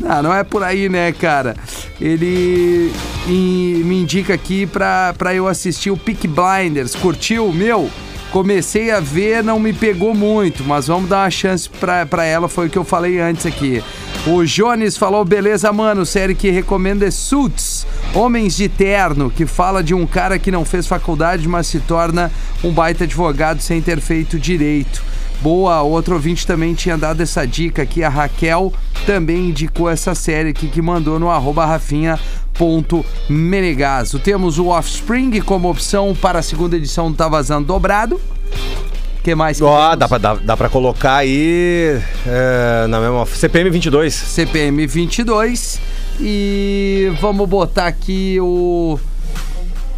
Não, 0.00 0.22
não 0.22 0.34
é 0.34 0.42
por 0.42 0.62
aí, 0.62 0.88
né, 0.88 1.12
cara? 1.12 1.56
Ele 2.00 2.92
me 3.26 4.02
indica 4.02 4.34
aqui 4.34 4.66
pra, 4.66 5.14
pra 5.16 5.34
eu 5.34 5.46
assistir 5.46 5.90
o 5.90 5.96
Peak 5.96 6.26
Blinders. 6.26 6.94
Curtiu? 6.96 7.52
Meu, 7.52 7.88
comecei 8.32 8.90
a 8.90 8.98
ver, 8.98 9.44
não 9.44 9.60
me 9.60 9.72
pegou 9.72 10.14
muito, 10.14 10.64
mas 10.64 10.86
vamos 10.86 11.08
dar 11.08 11.24
uma 11.24 11.30
chance 11.30 11.68
pra, 11.68 12.04
pra 12.04 12.24
ela, 12.24 12.48
foi 12.48 12.66
o 12.66 12.70
que 12.70 12.78
eu 12.78 12.84
falei 12.84 13.20
antes 13.20 13.46
aqui. 13.46 13.82
O 14.26 14.44
Jones 14.44 14.96
falou, 14.96 15.24
beleza, 15.24 15.72
mano, 15.72 16.06
série 16.06 16.34
que 16.34 16.50
recomendo 16.50 17.02
é 17.02 17.10
Suits, 17.10 17.86
Homens 18.14 18.56
de 18.56 18.68
Terno, 18.68 19.30
que 19.30 19.46
fala 19.46 19.82
de 19.82 19.94
um 19.94 20.06
cara 20.06 20.38
que 20.38 20.50
não 20.50 20.64
fez 20.64 20.86
faculdade, 20.86 21.46
mas 21.46 21.66
se 21.66 21.80
torna 21.80 22.30
um 22.64 22.72
baita 22.72 23.04
advogado 23.04 23.60
sem 23.60 23.82
ter 23.82 24.00
feito 24.00 24.38
direito. 24.38 25.02
Boa, 25.42 25.82
outro 25.82 26.14
ouvinte 26.14 26.46
também 26.46 26.72
tinha 26.72 26.96
dado 26.96 27.20
essa 27.20 27.44
dica 27.44 27.82
aqui, 27.82 28.04
a 28.04 28.08
Raquel 28.08 28.72
também 29.04 29.48
indicou 29.48 29.90
essa 29.90 30.14
série 30.14 30.50
aqui 30.50 30.68
que 30.68 30.80
mandou 30.80 31.18
no 31.18 31.28
arroba 31.28 31.66
rafinha.menegaso. 31.66 34.20
Temos 34.20 34.60
o 34.60 34.68
Offspring 34.68 35.40
como 35.40 35.68
opção 35.68 36.14
para 36.14 36.38
a 36.38 36.42
segunda 36.42 36.76
edição 36.76 37.10
do 37.10 37.16
Tá 37.16 37.28
Vazando 37.28 37.66
Dobrado. 37.66 38.14
O 38.16 38.20
que 39.24 39.34
mais? 39.34 39.58
que 39.58 39.64
Ó, 39.64 39.96
dá 39.96 40.08
pra, 40.08 40.18
dá, 40.18 40.34
dá 40.34 40.56
pra 40.56 40.68
colocar 40.68 41.16
aí 41.16 42.00
é, 42.24 42.86
na 42.88 43.00
mesma. 43.00 43.26
CPM 43.26 43.68
22. 43.70 44.14
CPM 44.14 44.86
22 44.86 45.80
e 46.20 47.12
vamos 47.20 47.48
botar 47.48 47.88
aqui 47.88 48.38
o 48.40 48.96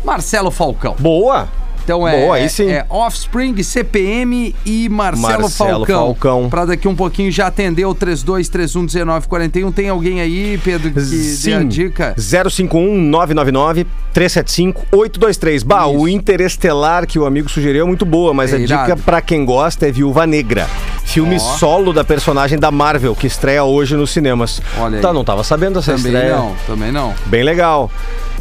Marcelo 0.03 0.51
Falcão. 0.51 0.97
Boa! 0.99 1.47
Então 1.85 2.09
é, 2.09 2.19
Boa, 2.23 2.37
aí 2.37 2.49
sim. 2.49 2.71
é 2.71 2.87
Offspring, 2.89 3.63
CPM 3.63 4.55
e 4.65 4.89
Marcelo, 4.89 5.43
Marcelo 5.43 5.49
Falcão. 5.51 6.07
Falcão. 6.07 6.49
Pra 6.49 6.65
daqui 6.65 6.89
um 6.89 6.95
pouquinho 6.97 7.31
já 7.31 7.47
atender 7.49 7.85
o 7.85 7.95
32311941. 7.95 9.73
Tem 9.73 9.89
alguém 9.91 10.21
aí, 10.21 10.59
Pedro, 10.65 10.89
que 10.91 10.95
dê 11.01 11.53
a 11.53 11.61
Sim. 11.61 11.69
dica? 11.69 12.15
051 12.17 13.01
999 13.03 13.87
375 14.13 14.87
823. 14.93 15.63
Bah, 15.63 15.87
o 15.87 16.09
Interestelar 16.09 17.07
que 17.07 17.19
o 17.19 17.27
amigo 17.27 17.49
sugeriu 17.51 17.85
é 17.85 17.87
muito 17.87 18.07
boa, 18.07 18.33
mas 18.33 18.53
É 18.53 18.57
a 18.57 18.59
irado. 18.61 18.91
dica 18.93 19.03
pra 19.05 19.21
quem 19.21 19.45
gosta 19.45 19.87
é 19.87 19.93
Viúva 19.93 20.27
Negra. 20.27 20.67
Filme 21.05 21.37
Ó. 21.37 21.39
solo 21.39 21.93
da 21.93 22.03
personagem 22.03 22.59
da 22.59 22.71
Marvel, 22.71 23.15
que 23.15 23.27
estreia 23.27 23.63
hoje 23.63 23.95
nos 23.95 24.11
cinemas. 24.11 24.63
Olha 24.79 24.97
aí. 24.97 25.03
Tá, 25.03 25.13
não 25.13 25.23
tava 25.25 25.45
sabendo 25.45 25.75
dessa 25.75 25.95
Também 25.95 26.13
estreia. 26.15 26.37
não, 26.37 26.55
também 26.67 26.91
não. 26.91 27.13
Bem 27.27 27.43
legal. 27.43 27.91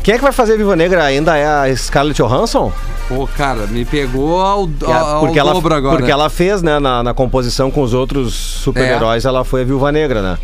Quem 0.03 0.13
é 0.15 0.17
que 0.17 0.23
vai 0.23 0.33
fazer 0.33 0.57
Viúva 0.57 0.75
Negra? 0.75 1.03
Ainda 1.05 1.37
é 1.37 1.45
a 1.45 1.75
Scarlett 1.75 2.21
Johansson? 2.21 2.71
Pô, 3.07 3.25
cara, 3.37 3.65
me 3.67 3.85
pegou 3.85 4.41
ao, 4.41 4.65
é- 4.65 4.85
ao, 4.91 5.07
ao 5.07 5.19
porque, 5.21 5.39
ela, 5.39 5.53
dobro 5.53 5.73
agora. 5.73 5.97
porque 5.97 6.11
ela 6.11 6.29
fez, 6.29 6.61
né, 6.61 6.77
na, 6.77 7.01
na 7.03 7.13
composição 7.13 7.71
com 7.71 7.81
os 7.81 7.93
outros 7.93 8.33
super-heróis, 8.33 9.23
ela 9.23 9.45
foi 9.45 9.61
a 9.61 9.63
Viúva 9.63 9.91
Negra, 9.91 10.21
né? 10.21 10.37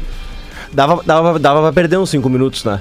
Dava, 0.71 1.01
dava, 1.05 1.37
dava 1.39 1.61
pra 1.61 1.73
perder 1.73 1.97
uns 1.97 2.09
5 2.09 2.29
minutos, 2.29 2.63
né? 2.63 2.79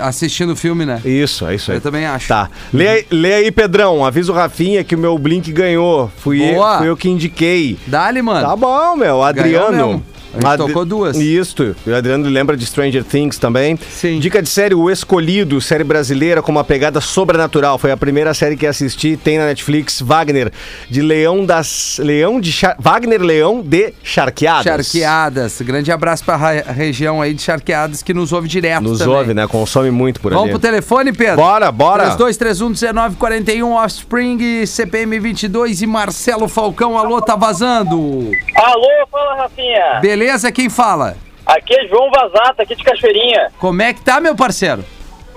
Assistindo 0.00 0.52
o 0.54 0.56
filme, 0.56 0.84
né? 0.84 1.00
Isso, 1.04 1.46
é 1.46 1.54
isso 1.54 1.70
aí. 1.70 1.76
Eu 1.78 1.80
também 1.80 2.04
acho. 2.04 2.26
Tá. 2.28 2.50
Lê, 2.72 2.88
aí- 2.88 3.06
lê 3.10 3.34
aí, 3.34 3.50
Pedrão. 3.52 4.04
Avisa 4.04 4.32
o 4.32 4.34
Rafinha 4.34 4.82
que 4.82 4.94
o 4.94 4.98
meu 4.98 5.16
Blink 5.16 5.52
ganhou. 5.52 6.10
Fui 6.18 6.42
eu, 6.42 6.54
Boa. 6.54 6.78
fui 6.78 6.88
eu 6.88 6.96
que 6.96 7.08
indiquei. 7.08 7.78
Dá-lhe, 7.86 8.20
mano. 8.20 8.46
Tá 8.48 8.56
bom, 8.56 8.96
meu. 8.96 9.22
Adriano. 9.22 10.02
A 10.42 10.56
gente 10.56 10.66
tocou 10.66 10.84
duas. 10.84 11.16
Isso. 11.16 11.74
O 11.86 11.94
Adriano 11.94 12.28
lembra 12.28 12.56
de 12.56 12.66
Stranger 12.66 13.04
Things 13.04 13.38
também. 13.38 13.76
Sim. 13.90 14.18
Dica 14.18 14.42
de 14.42 14.48
série 14.48 14.74
O 14.74 14.90
Escolhido, 14.90 15.60
série 15.60 15.84
brasileira 15.84 16.42
com 16.42 16.50
uma 16.52 16.64
pegada 16.64 17.00
sobrenatural. 17.00 17.78
Foi 17.78 17.90
a 17.90 17.96
primeira 17.96 18.34
série 18.34 18.56
que 18.56 18.66
assisti. 18.66 19.16
Tem 19.16 19.38
na 19.38 19.46
Netflix. 19.46 20.00
Wagner, 20.00 20.52
de 20.90 21.00
Leão 21.02 21.44
das. 21.44 21.98
Leão 22.02 22.40
de. 22.40 22.50
Char... 22.52 22.76
Wagner 22.78 23.20
Leão 23.22 23.62
de 23.62 23.92
Charqueadas. 24.02 24.64
Charqueadas. 24.86 25.60
Grande 25.62 25.92
abraço 25.92 26.24
pra 26.24 26.36
ra- 26.36 26.52
região 26.72 27.20
aí 27.22 27.32
de 27.34 27.42
Charqueadas 27.42 28.02
que 28.02 28.12
nos 28.14 28.32
ouve 28.32 28.48
direto 28.48 28.82
Nos 28.82 28.98
também. 28.98 29.14
ouve, 29.14 29.34
né? 29.34 29.46
Consome 29.46 29.90
muito 29.90 30.20
por 30.20 30.30
Vamos 30.32 30.44
ali. 30.44 30.52
pro 30.52 30.60
telefone, 30.60 31.12
Pedro? 31.12 31.36
Bora, 31.36 31.70
bora. 31.70 32.16
3231-1941, 32.16 33.64
Offspring, 33.84 34.66
CPM 34.66 35.18
22 35.20 35.82
e 35.82 35.86
Marcelo 35.86 36.48
Falcão. 36.48 36.96
Alô, 36.98 37.20
tá 37.20 37.36
vazando. 37.36 38.30
Alô, 38.56 38.88
fala 39.10 39.36
Rafinha. 39.42 40.00
Beleza? 40.00 40.23
Quem 40.54 40.68
fala? 40.70 41.16
Aqui 41.46 41.74
é 41.74 41.86
João 41.88 42.10
Vazata, 42.10 42.62
aqui 42.62 42.74
de 42.74 42.82
Cachoeirinha. 42.82 43.52
Como 43.58 43.82
é 43.82 43.92
que 43.92 44.00
tá, 44.00 44.20
meu 44.20 44.34
parceiro? 44.34 44.84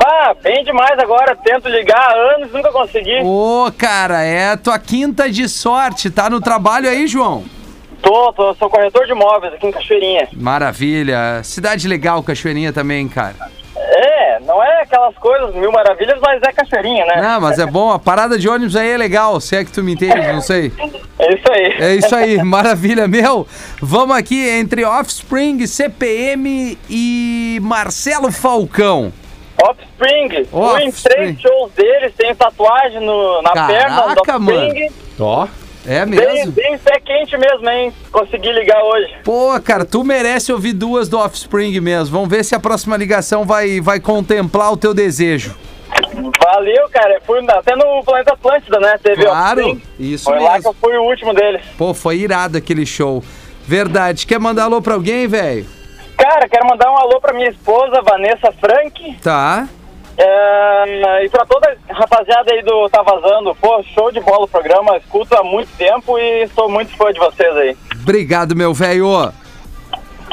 Ah, 0.03 0.33
bem 0.41 0.63
demais 0.63 0.97
agora, 0.99 1.35
tento 1.35 1.67
ligar 1.67 1.99
há 1.99 2.35
anos, 2.35 2.51
nunca 2.53 2.71
consegui. 2.71 3.19
Ô, 3.23 3.71
cara, 3.77 4.21
é 4.23 4.51
a 4.51 4.57
tua 4.57 4.77
quinta 4.79 5.29
de 5.29 5.49
sorte. 5.49 6.09
Tá 6.09 6.29
no 6.29 6.39
trabalho 6.39 6.88
aí, 6.88 7.07
João? 7.07 7.43
Tô, 8.01 8.31
tô, 8.31 8.53
sou 8.53 8.69
corretor 8.69 9.05
de 9.05 9.11
imóveis 9.11 9.53
aqui 9.53 9.67
em 9.67 9.71
Cachoeirinha. 9.71 10.27
Maravilha. 10.33 11.41
Cidade 11.43 11.88
legal, 11.88 12.23
Cachoeirinha 12.23 12.71
também, 12.71 13.07
cara. 13.07 13.35
É, 14.38 14.39
não 14.45 14.63
é 14.63 14.81
aquelas 14.81 15.15
coisas 15.15 15.53
mil 15.55 15.71
maravilhas, 15.71 16.19
mas 16.21 16.41
é 16.43 16.51
Cachoeirinha, 16.51 17.05
né? 17.05 17.21
Não, 17.21 17.41
mas 17.41 17.59
é 17.59 17.65
bom. 17.65 17.91
A 17.91 17.99
parada 17.99 18.38
de 18.38 18.47
ônibus 18.47 18.75
aí 18.75 18.89
é 18.89 18.97
legal. 18.97 19.39
Se 19.39 19.55
é 19.55 19.65
que 19.65 19.71
tu 19.71 19.83
me 19.83 19.93
entende, 19.93 20.15
não 20.31 20.41
sei. 20.41 20.71
É 21.19 21.33
isso 21.33 21.51
aí. 21.51 21.63
É 21.79 21.95
isso 21.95 22.15
aí, 22.15 22.38
maravilha, 22.43 23.07
meu. 23.07 23.47
Vamos 23.81 24.15
aqui 24.15 24.47
entre 24.47 24.85
Offspring, 24.85 25.65
CPM 25.65 26.77
e 26.89 27.59
Marcelo 27.61 28.31
Falcão. 28.31 29.11
Offspring, 29.61 30.45
fui 30.45 30.83
em 30.83 30.88
Offspring. 30.88 31.13
três 31.15 31.41
shows 31.41 31.71
deles, 31.73 32.13
tenho 32.15 32.35
tatuagem 32.35 32.99
no, 32.99 33.41
na 33.41 33.51
Caraca, 33.51 33.73
perna 33.73 34.01
do 34.13 34.21
Offspring. 34.21 34.91
Ó. 35.19 35.47
É 35.88 36.05
Bem, 36.05 36.19
mesmo? 36.19 36.51
bem 36.51 36.77
pé 36.77 36.99
quente 36.99 37.38
mesmo, 37.38 37.69
hein? 37.69 37.93
Consegui 38.11 38.51
ligar 38.51 38.83
hoje. 38.83 39.15
Pô, 39.23 39.57
cara, 39.63 39.85
tu 39.85 40.03
merece 40.03 40.51
ouvir 40.51 40.73
duas 40.73 41.07
do 41.07 41.17
Offspring 41.17 41.79
mesmo. 41.79 42.13
Vamos 42.17 42.29
ver 42.29 42.43
se 42.43 42.53
a 42.53 42.59
próxima 42.59 42.97
ligação 42.97 43.45
vai, 43.45 43.79
vai 43.79 43.99
contemplar 43.99 44.71
o 44.73 44.77
teu 44.77 44.93
desejo. 44.93 45.55
Valeu, 46.43 46.89
cara. 46.91 47.21
Fui 47.25 47.39
até 47.49 47.75
no 47.75 48.03
Planeta 48.03 48.33
Atlântida, 48.33 48.79
né? 48.79 48.97
Teve 49.01 49.23
Claro, 49.25 49.61
Offspring. 49.61 49.81
isso 49.97 50.25
Foi 50.25 50.39
lá 50.39 50.49
que 50.49 50.53
mesmo. 50.57 50.69
eu 50.71 50.73
fui 50.73 50.97
o 50.97 51.03
último 51.03 51.33
deles. 51.33 51.61
Pô, 51.77 51.93
foi 51.93 52.17
irado 52.17 52.57
aquele 52.57 52.85
show. 52.85 53.23
Verdade. 53.65 54.27
Quer 54.27 54.39
mandar 54.39 54.63
alô 54.65 54.81
pra 54.81 54.93
alguém, 54.95 55.27
velho? 55.27 55.65
Cara, 56.17 56.49
quero 56.49 56.65
mandar 56.67 56.91
um 56.91 56.97
alô 56.97 57.21
pra 57.21 57.31
minha 57.33 57.49
esposa, 57.49 58.01
Vanessa 58.01 58.51
Frank. 58.59 59.17
Tá. 59.21 59.67
É, 60.18 61.26
e 61.26 61.30
pra 61.30 61.45
toda 61.45 61.78
a 61.89 61.93
rapaziada 61.93 62.51
aí 62.51 62.63
do 62.63 62.89
Tá 62.89 63.03
Vazando, 63.03 63.53
pô, 63.55 63.84
show 63.93 64.11
de 64.11 64.20
bola 64.20 64.45
o 64.45 64.47
programa, 64.47 64.97
escuto 64.97 65.36
há 65.36 65.43
muito 65.43 65.70
tempo 65.78 66.18
e 66.18 66.47
sou 66.55 66.68
muito 66.70 66.95
fã 66.97 67.13
de 67.13 67.20
vocês 67.20 67.55
aí. 67.55 67.78
Obrigado, 68.01 68.55
meu 68.55 68.74
velho. 68.74 69.32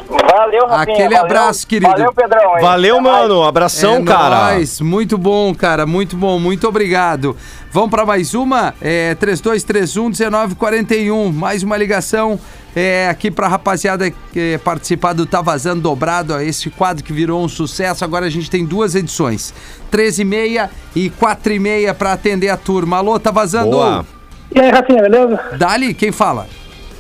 Valeu, 0.09 0.67
Rafinha. 0.67 0.95
Aquele 0.95 1.15
valeu, 1.17 1.25
abraço, 1.25 1.67
querido. 1.67 1.91
Valeu, 1.91 2.13
Pedrão. 2.13 2.57
hein? 2.57 2.63
Valeu, 2.63 2.95
Até 2.97 3.03
mais. 3.11 3.21
mano. 3.29 3.43
Abração, 3.45 3.97
é 3.97 4.05
cara. 4.05 4.53
nóis. 4.53 4.81
Muito 4.81 5.17
bom, 5.17 5.55
cara. 5.55 5.87
Muito 5.87 6.17
bom. 6.17 6.39
Muito 6.39 6.69
obrigado. 6.69 7.37
Vamos 7.75 7.91
para 7.91 8.07
mais 8.07 8.35
uma? 8.35 8.73
É 8.81 9.17
3231-1941. 9.17 11.33
Mais 11.33 11.65
uma 11.65 11.77
ligação 11.77 12.39
é, 12.77 13.09
aqui 13.09 13.33
pra 13.33 13.49
rapaziada 13.49 14.13
é, 14.37 14.59
participar 14.59 15.13
do 15.13 15.27
Tá 15.27 15.43
Vazando 15.43 15.81
Dobrado. 15.81 16.35
ó, 16.35 16.39
Esse 16.41 16.71
quadro 16.71 17.03
que 17.03 17.13
virou 17.13 17.43
um 17.45 17.49
sucesso. 17.49 18.05
Agora 18.05 18.27
a 18.27 18.31
gente 18.31 18.49
tem 18.49 18.65
duas 18.65 18.95
edições: 18.95 19.53
13 19.91 20.23
e 20.23 20.25
meia 20.25 20.71
e 20.95 21.11
4 21.11 21.53
e 21.53 21.59
meia 21.59 21.93
pra 21.93 22.13
atender 22.13 22.49
a 22.49 22.57
turma. 22.57 22.99
Alô, 22.99 23.19
Tá 23.19 23.33
Vazando? 23.33 23.71
Boa. 23.73 24.07
E 24.55 24.61
aí, 24.61 24.71
Rafinha, 24.71 25.03
beleza? 25.03 25.41
Dali, 25.59 25.93
quem 25.95 26.13
fala? 26.13 26.47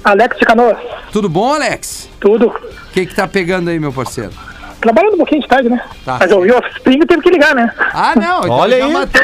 Alex 0.02 0.36
de 0.36 0.44
Canoas, 0.44 0.76
Tudo 1.12 1.28
bom, 1.28 1.54
Alex? 1.54 2.08
tudo. 2.20 2.48
O 2.48 2.54
que 2.92 3.06
que 3.06 3.14
tá 3.14 3.28
pegando 3.28 3.70
aí, 3.70 3.78
meu 3.78 3.92
parceiro? 3.92 4.32
Trabalhando 4.80 5.14
um 5.14 5.18
pouquinho 5.18 5.40
de 5.40 5.46
tarde, 5.48 5.68
né? 5.70 5.80
Tá. 6.04 6.16
Mas 6.20 6.30
eu 6.32 6.38
ouvi 6.38 6.50
o 6.50 6.58
Offspring 6.58 6.98
e 7.00 7.06
teve 7.06 7.22
que 7.22 7.30
ligar, 7.30 7.54
né? 7.54 7.72
Ah, 7.78 8.12
não. 8.16 8.38
Então 8.40 8.50
Olha 8.50 8.76
já 8.78 8.84
aí. 8.86 8.92
matou. 8.92 9.20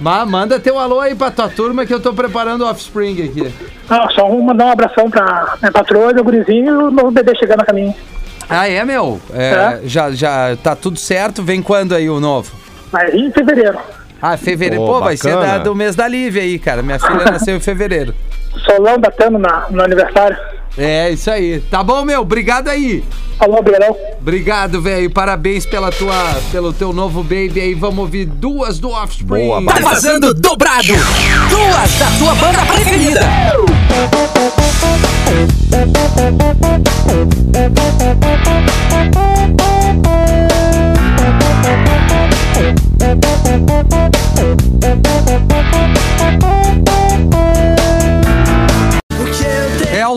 Ma- 0.00 0.24
manda 0.24 0.58
teu 0.58 0.78
alô 0.78 1.00
aí 1.00 1.14
pra 1.14 1.30
tua 1.30 1.48
turma 1.48 1.84
que 1.84 1.92
eu 1.92 2.00
tô 2.00 2.12
preparando 2.14 2.62
o 2.64 2.70
Offspring 2.70 3.22
aqui. 3.24 3.52
Não, 3.88 4.10
só 4.10 4.30
um- 4.30 4.40
mandar 4.42 4.66
um 4.66 4.70
abração 4.70 5.10
pra 5.10 5.56
minha 5.60 5.72
patroa, 5.72 6.12
meu 6.12 6.24
gurizinho 6.24 6.66
e 6.66 6.70
o 6.84 6.90
novo 6.90 7.10
bebê 7.10 7.36
chegando 7.36 7.60
a 7.60 7.64
caminho. 7.66 7.94
Ah, 8.48 8.68
é, 8.68 8.84
meu? 8.84 9.20
É, 9.32 9.80
Já, 9.84 10.10
já 10.10 10.56
tá 10.62 10.74
tudo 10.74 10.98
certo? 10.98 11.42
Vem 11.42 11.62
quando 11.62 11.94
aí 11.94 12.08
o 12.08 12.18
novo? 12.18 12.50
Mas 12.90 13.14
em 13.14 13.30
fevereiro. 13.30 13.78
Ah, 14.20 14.36
fevereiro. 14.36 14.84
Pô, 14.84 14.94
Pô, 14.94 15.00
vai 15.00 15.16
ser 15.16 15.34
da- 15.36 15.58
do 15.58 15.74
mês 15.74 15.94
da 15.94 16.08
Lívia 16.08 16.42
aí, 16.42 16.58
cara. 16.58 16.82
Minha 16.82 16.98
filha 16.98 17.24
nasceu 17.30 17.56
em 17.56 17.60
fevereiro. 17.60 18.14
Solão 18.66 18.98
datando 18.98 19.38
na, 19.38 19.66
no 19.70 19.82
aniversário. 19.82 20.36
É, 20.76 21.10
isso 21.10 21.30
aí. 21.30 21.60
Tá 21.70 21.82
bom, 21.82 22.04
meu? 22.04 22.20
Obrigado 22.20 22.68
aí. 22.68 23.04
Alô, 23.38 23.62
Beirão. 23.62 23.96
Obrigado, 24.20 24.82
velho. 24.82 25.10
Parabéns 25.10 25.64
pela 25.64 25.90
tua, 25.90 26.14
pelo 26.52 26.72
teu 26.72 26.92
novo 26.92 27.22
baby 27.22 27.60
aí. 27.60 27.74
Vamos 27.74 27.98
ouvir 28.00 28.26
duas 28.26 28.78
do 28.78 28.90
Offspring. 28.90 29.46
Boa, 29.46 29.64
Tá 29.64 29.80
vazando 29.80 30.34
dobrado. 30.34 30.88
Duas 31.48 31.98
da 31.98 32.10
tua 32.18 32.34
banda 32.34 32.64
preferida. 32.66 33.20
É 45.96 45.99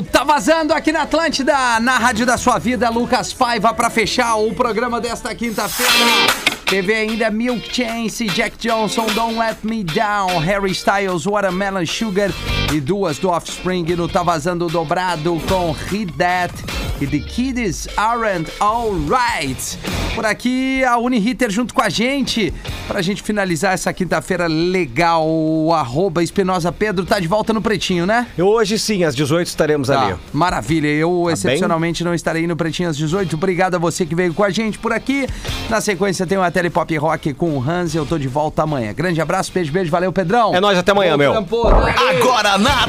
Tá 0.01 0.23
Vazando 0.23 0.73
aqui 0.73 0.91
na 0.91 1.03
Atlântida, 1.03 1.79
na 1.79 1.99
Rádio 1.99 2.25
da 2.25 2.35
Sua 2.35 2.57
Vida, 2.57 2.89
Lucas 2.89 3.31
Paiva, 3.31 3.73
pra 3.73 3.91
fechar 3.91 4.35
o 4.35 4.51
programa 4.53 4.99
desta 4.99 5.35
quinta-feira. 5.35 6.62
Teve 6.73 6.91
ainda 6.91 7.29
Milk 7.29 7.69
Chance, 7.71 8.25
Jack 8.29 8.57
Johnson, 8.57 9.05
Don't 9.13 9.37
Let 9.37 9.57
Me 9.61 9.83
Down, 9.83 10.39
Harry 10.39 10.71
Styles, 10.71 11.25
Watermelon 11.27 11.85
Sugar 11.85 12.31
e 12.73 12.79
duas 12.79 13.19
do 13.19 13.29
Offspring 13.29 13.83
no 13.95 14.07
Tá 14.07 14.23
Vazando 14.23 14.67
Dobrado 14.67 15.39
com 15.47 15.71
Hit 15.71 16.11
That 16.13 16.51
e 16.99 17.05
The 17.05 17.19
Kids 17.19 17.87
Aren't 17.95 18.51
Alright. 18.59 19.77
Por 20.15 20.25
aqui, 20.25 20.83
a 20.83 20.97
Unihitter 20.97 21.49
junto 21.49 21.73
com 21.73 21.81
a 21.81 21.89
gente, 21.89 22.53
pra 22.87 23.01
gente 23.01 23.23
finalizar 23.23 23.73
essa 23.73 23.91
quinta-feira 23.91 24.45
legal. 24.47 25.27
Arroba 25.73 26.21
Espinosa 26.23 26.71
Pedro 26.71 27.03
tá 27.03 27.19
de 27.19 27.27
volta 27.27 27.51
no 27.51 27.61
Pretinho, 27.63 28.05
né? 28.05 28.27
Hoje 28.37 28.77
sim, 28.77 29.03
às 29.03 29.15
18 29.15 29.47
estaremos 29.47 29.87
Tá, 29.87 30.05
ali. 30.07 30.15
maravilha. 30.31 30.87
Eu, 30.87 31.23
Tá 31.27 31.33
excepcionalmente, 31.33 32.03
não 32.03 32.13
estarei 32.13 32.45
no 32.45 32.55
Pretinho 32.55 32.89
às 32.89 32.97
18. 32.97 33.35
Obrigado 33.35 33.73
a 33.75 33.79
você 33.79 34.05
que 34.05 34.13
veio 34.15 34.33
com 34.35 34.43
a 34.43 34.51
gente 34.51 34.77
por 34.77 34.93
aqui. 34.93 35.27
Na 35.67 35.81
sequência, 35.81 36.27
tem 36.27 36.37
uma 36.37 36.51
Telepop 36.63 36.97
Rock 36.97 37.33
com 37.33 37.57
o 37.57 37.61
Hans. 37.69 37.93
Eu 37.93 38.05
tô 38.05 38.17
de 38.17 38.27
volta 38.29 38.63
amanhã. 38.63 38.93
Grande 38.93 39.19
abraço, 39.19 39.51
beijo, 39.51 39.69
beijo. 39.71 39.91
Valeu, 39.91 40.13
Pedrão. 40.13 40.55
É 40.55 40.61
nóis, 40.61 40.77
até 40.77 40.93
amanhã, 40.93 41.11
Bom 41.11 41.17
meu. 41.17 41.33
dale. 41.33 41.93
Agora 42.21 42.57
na 42.57 42.81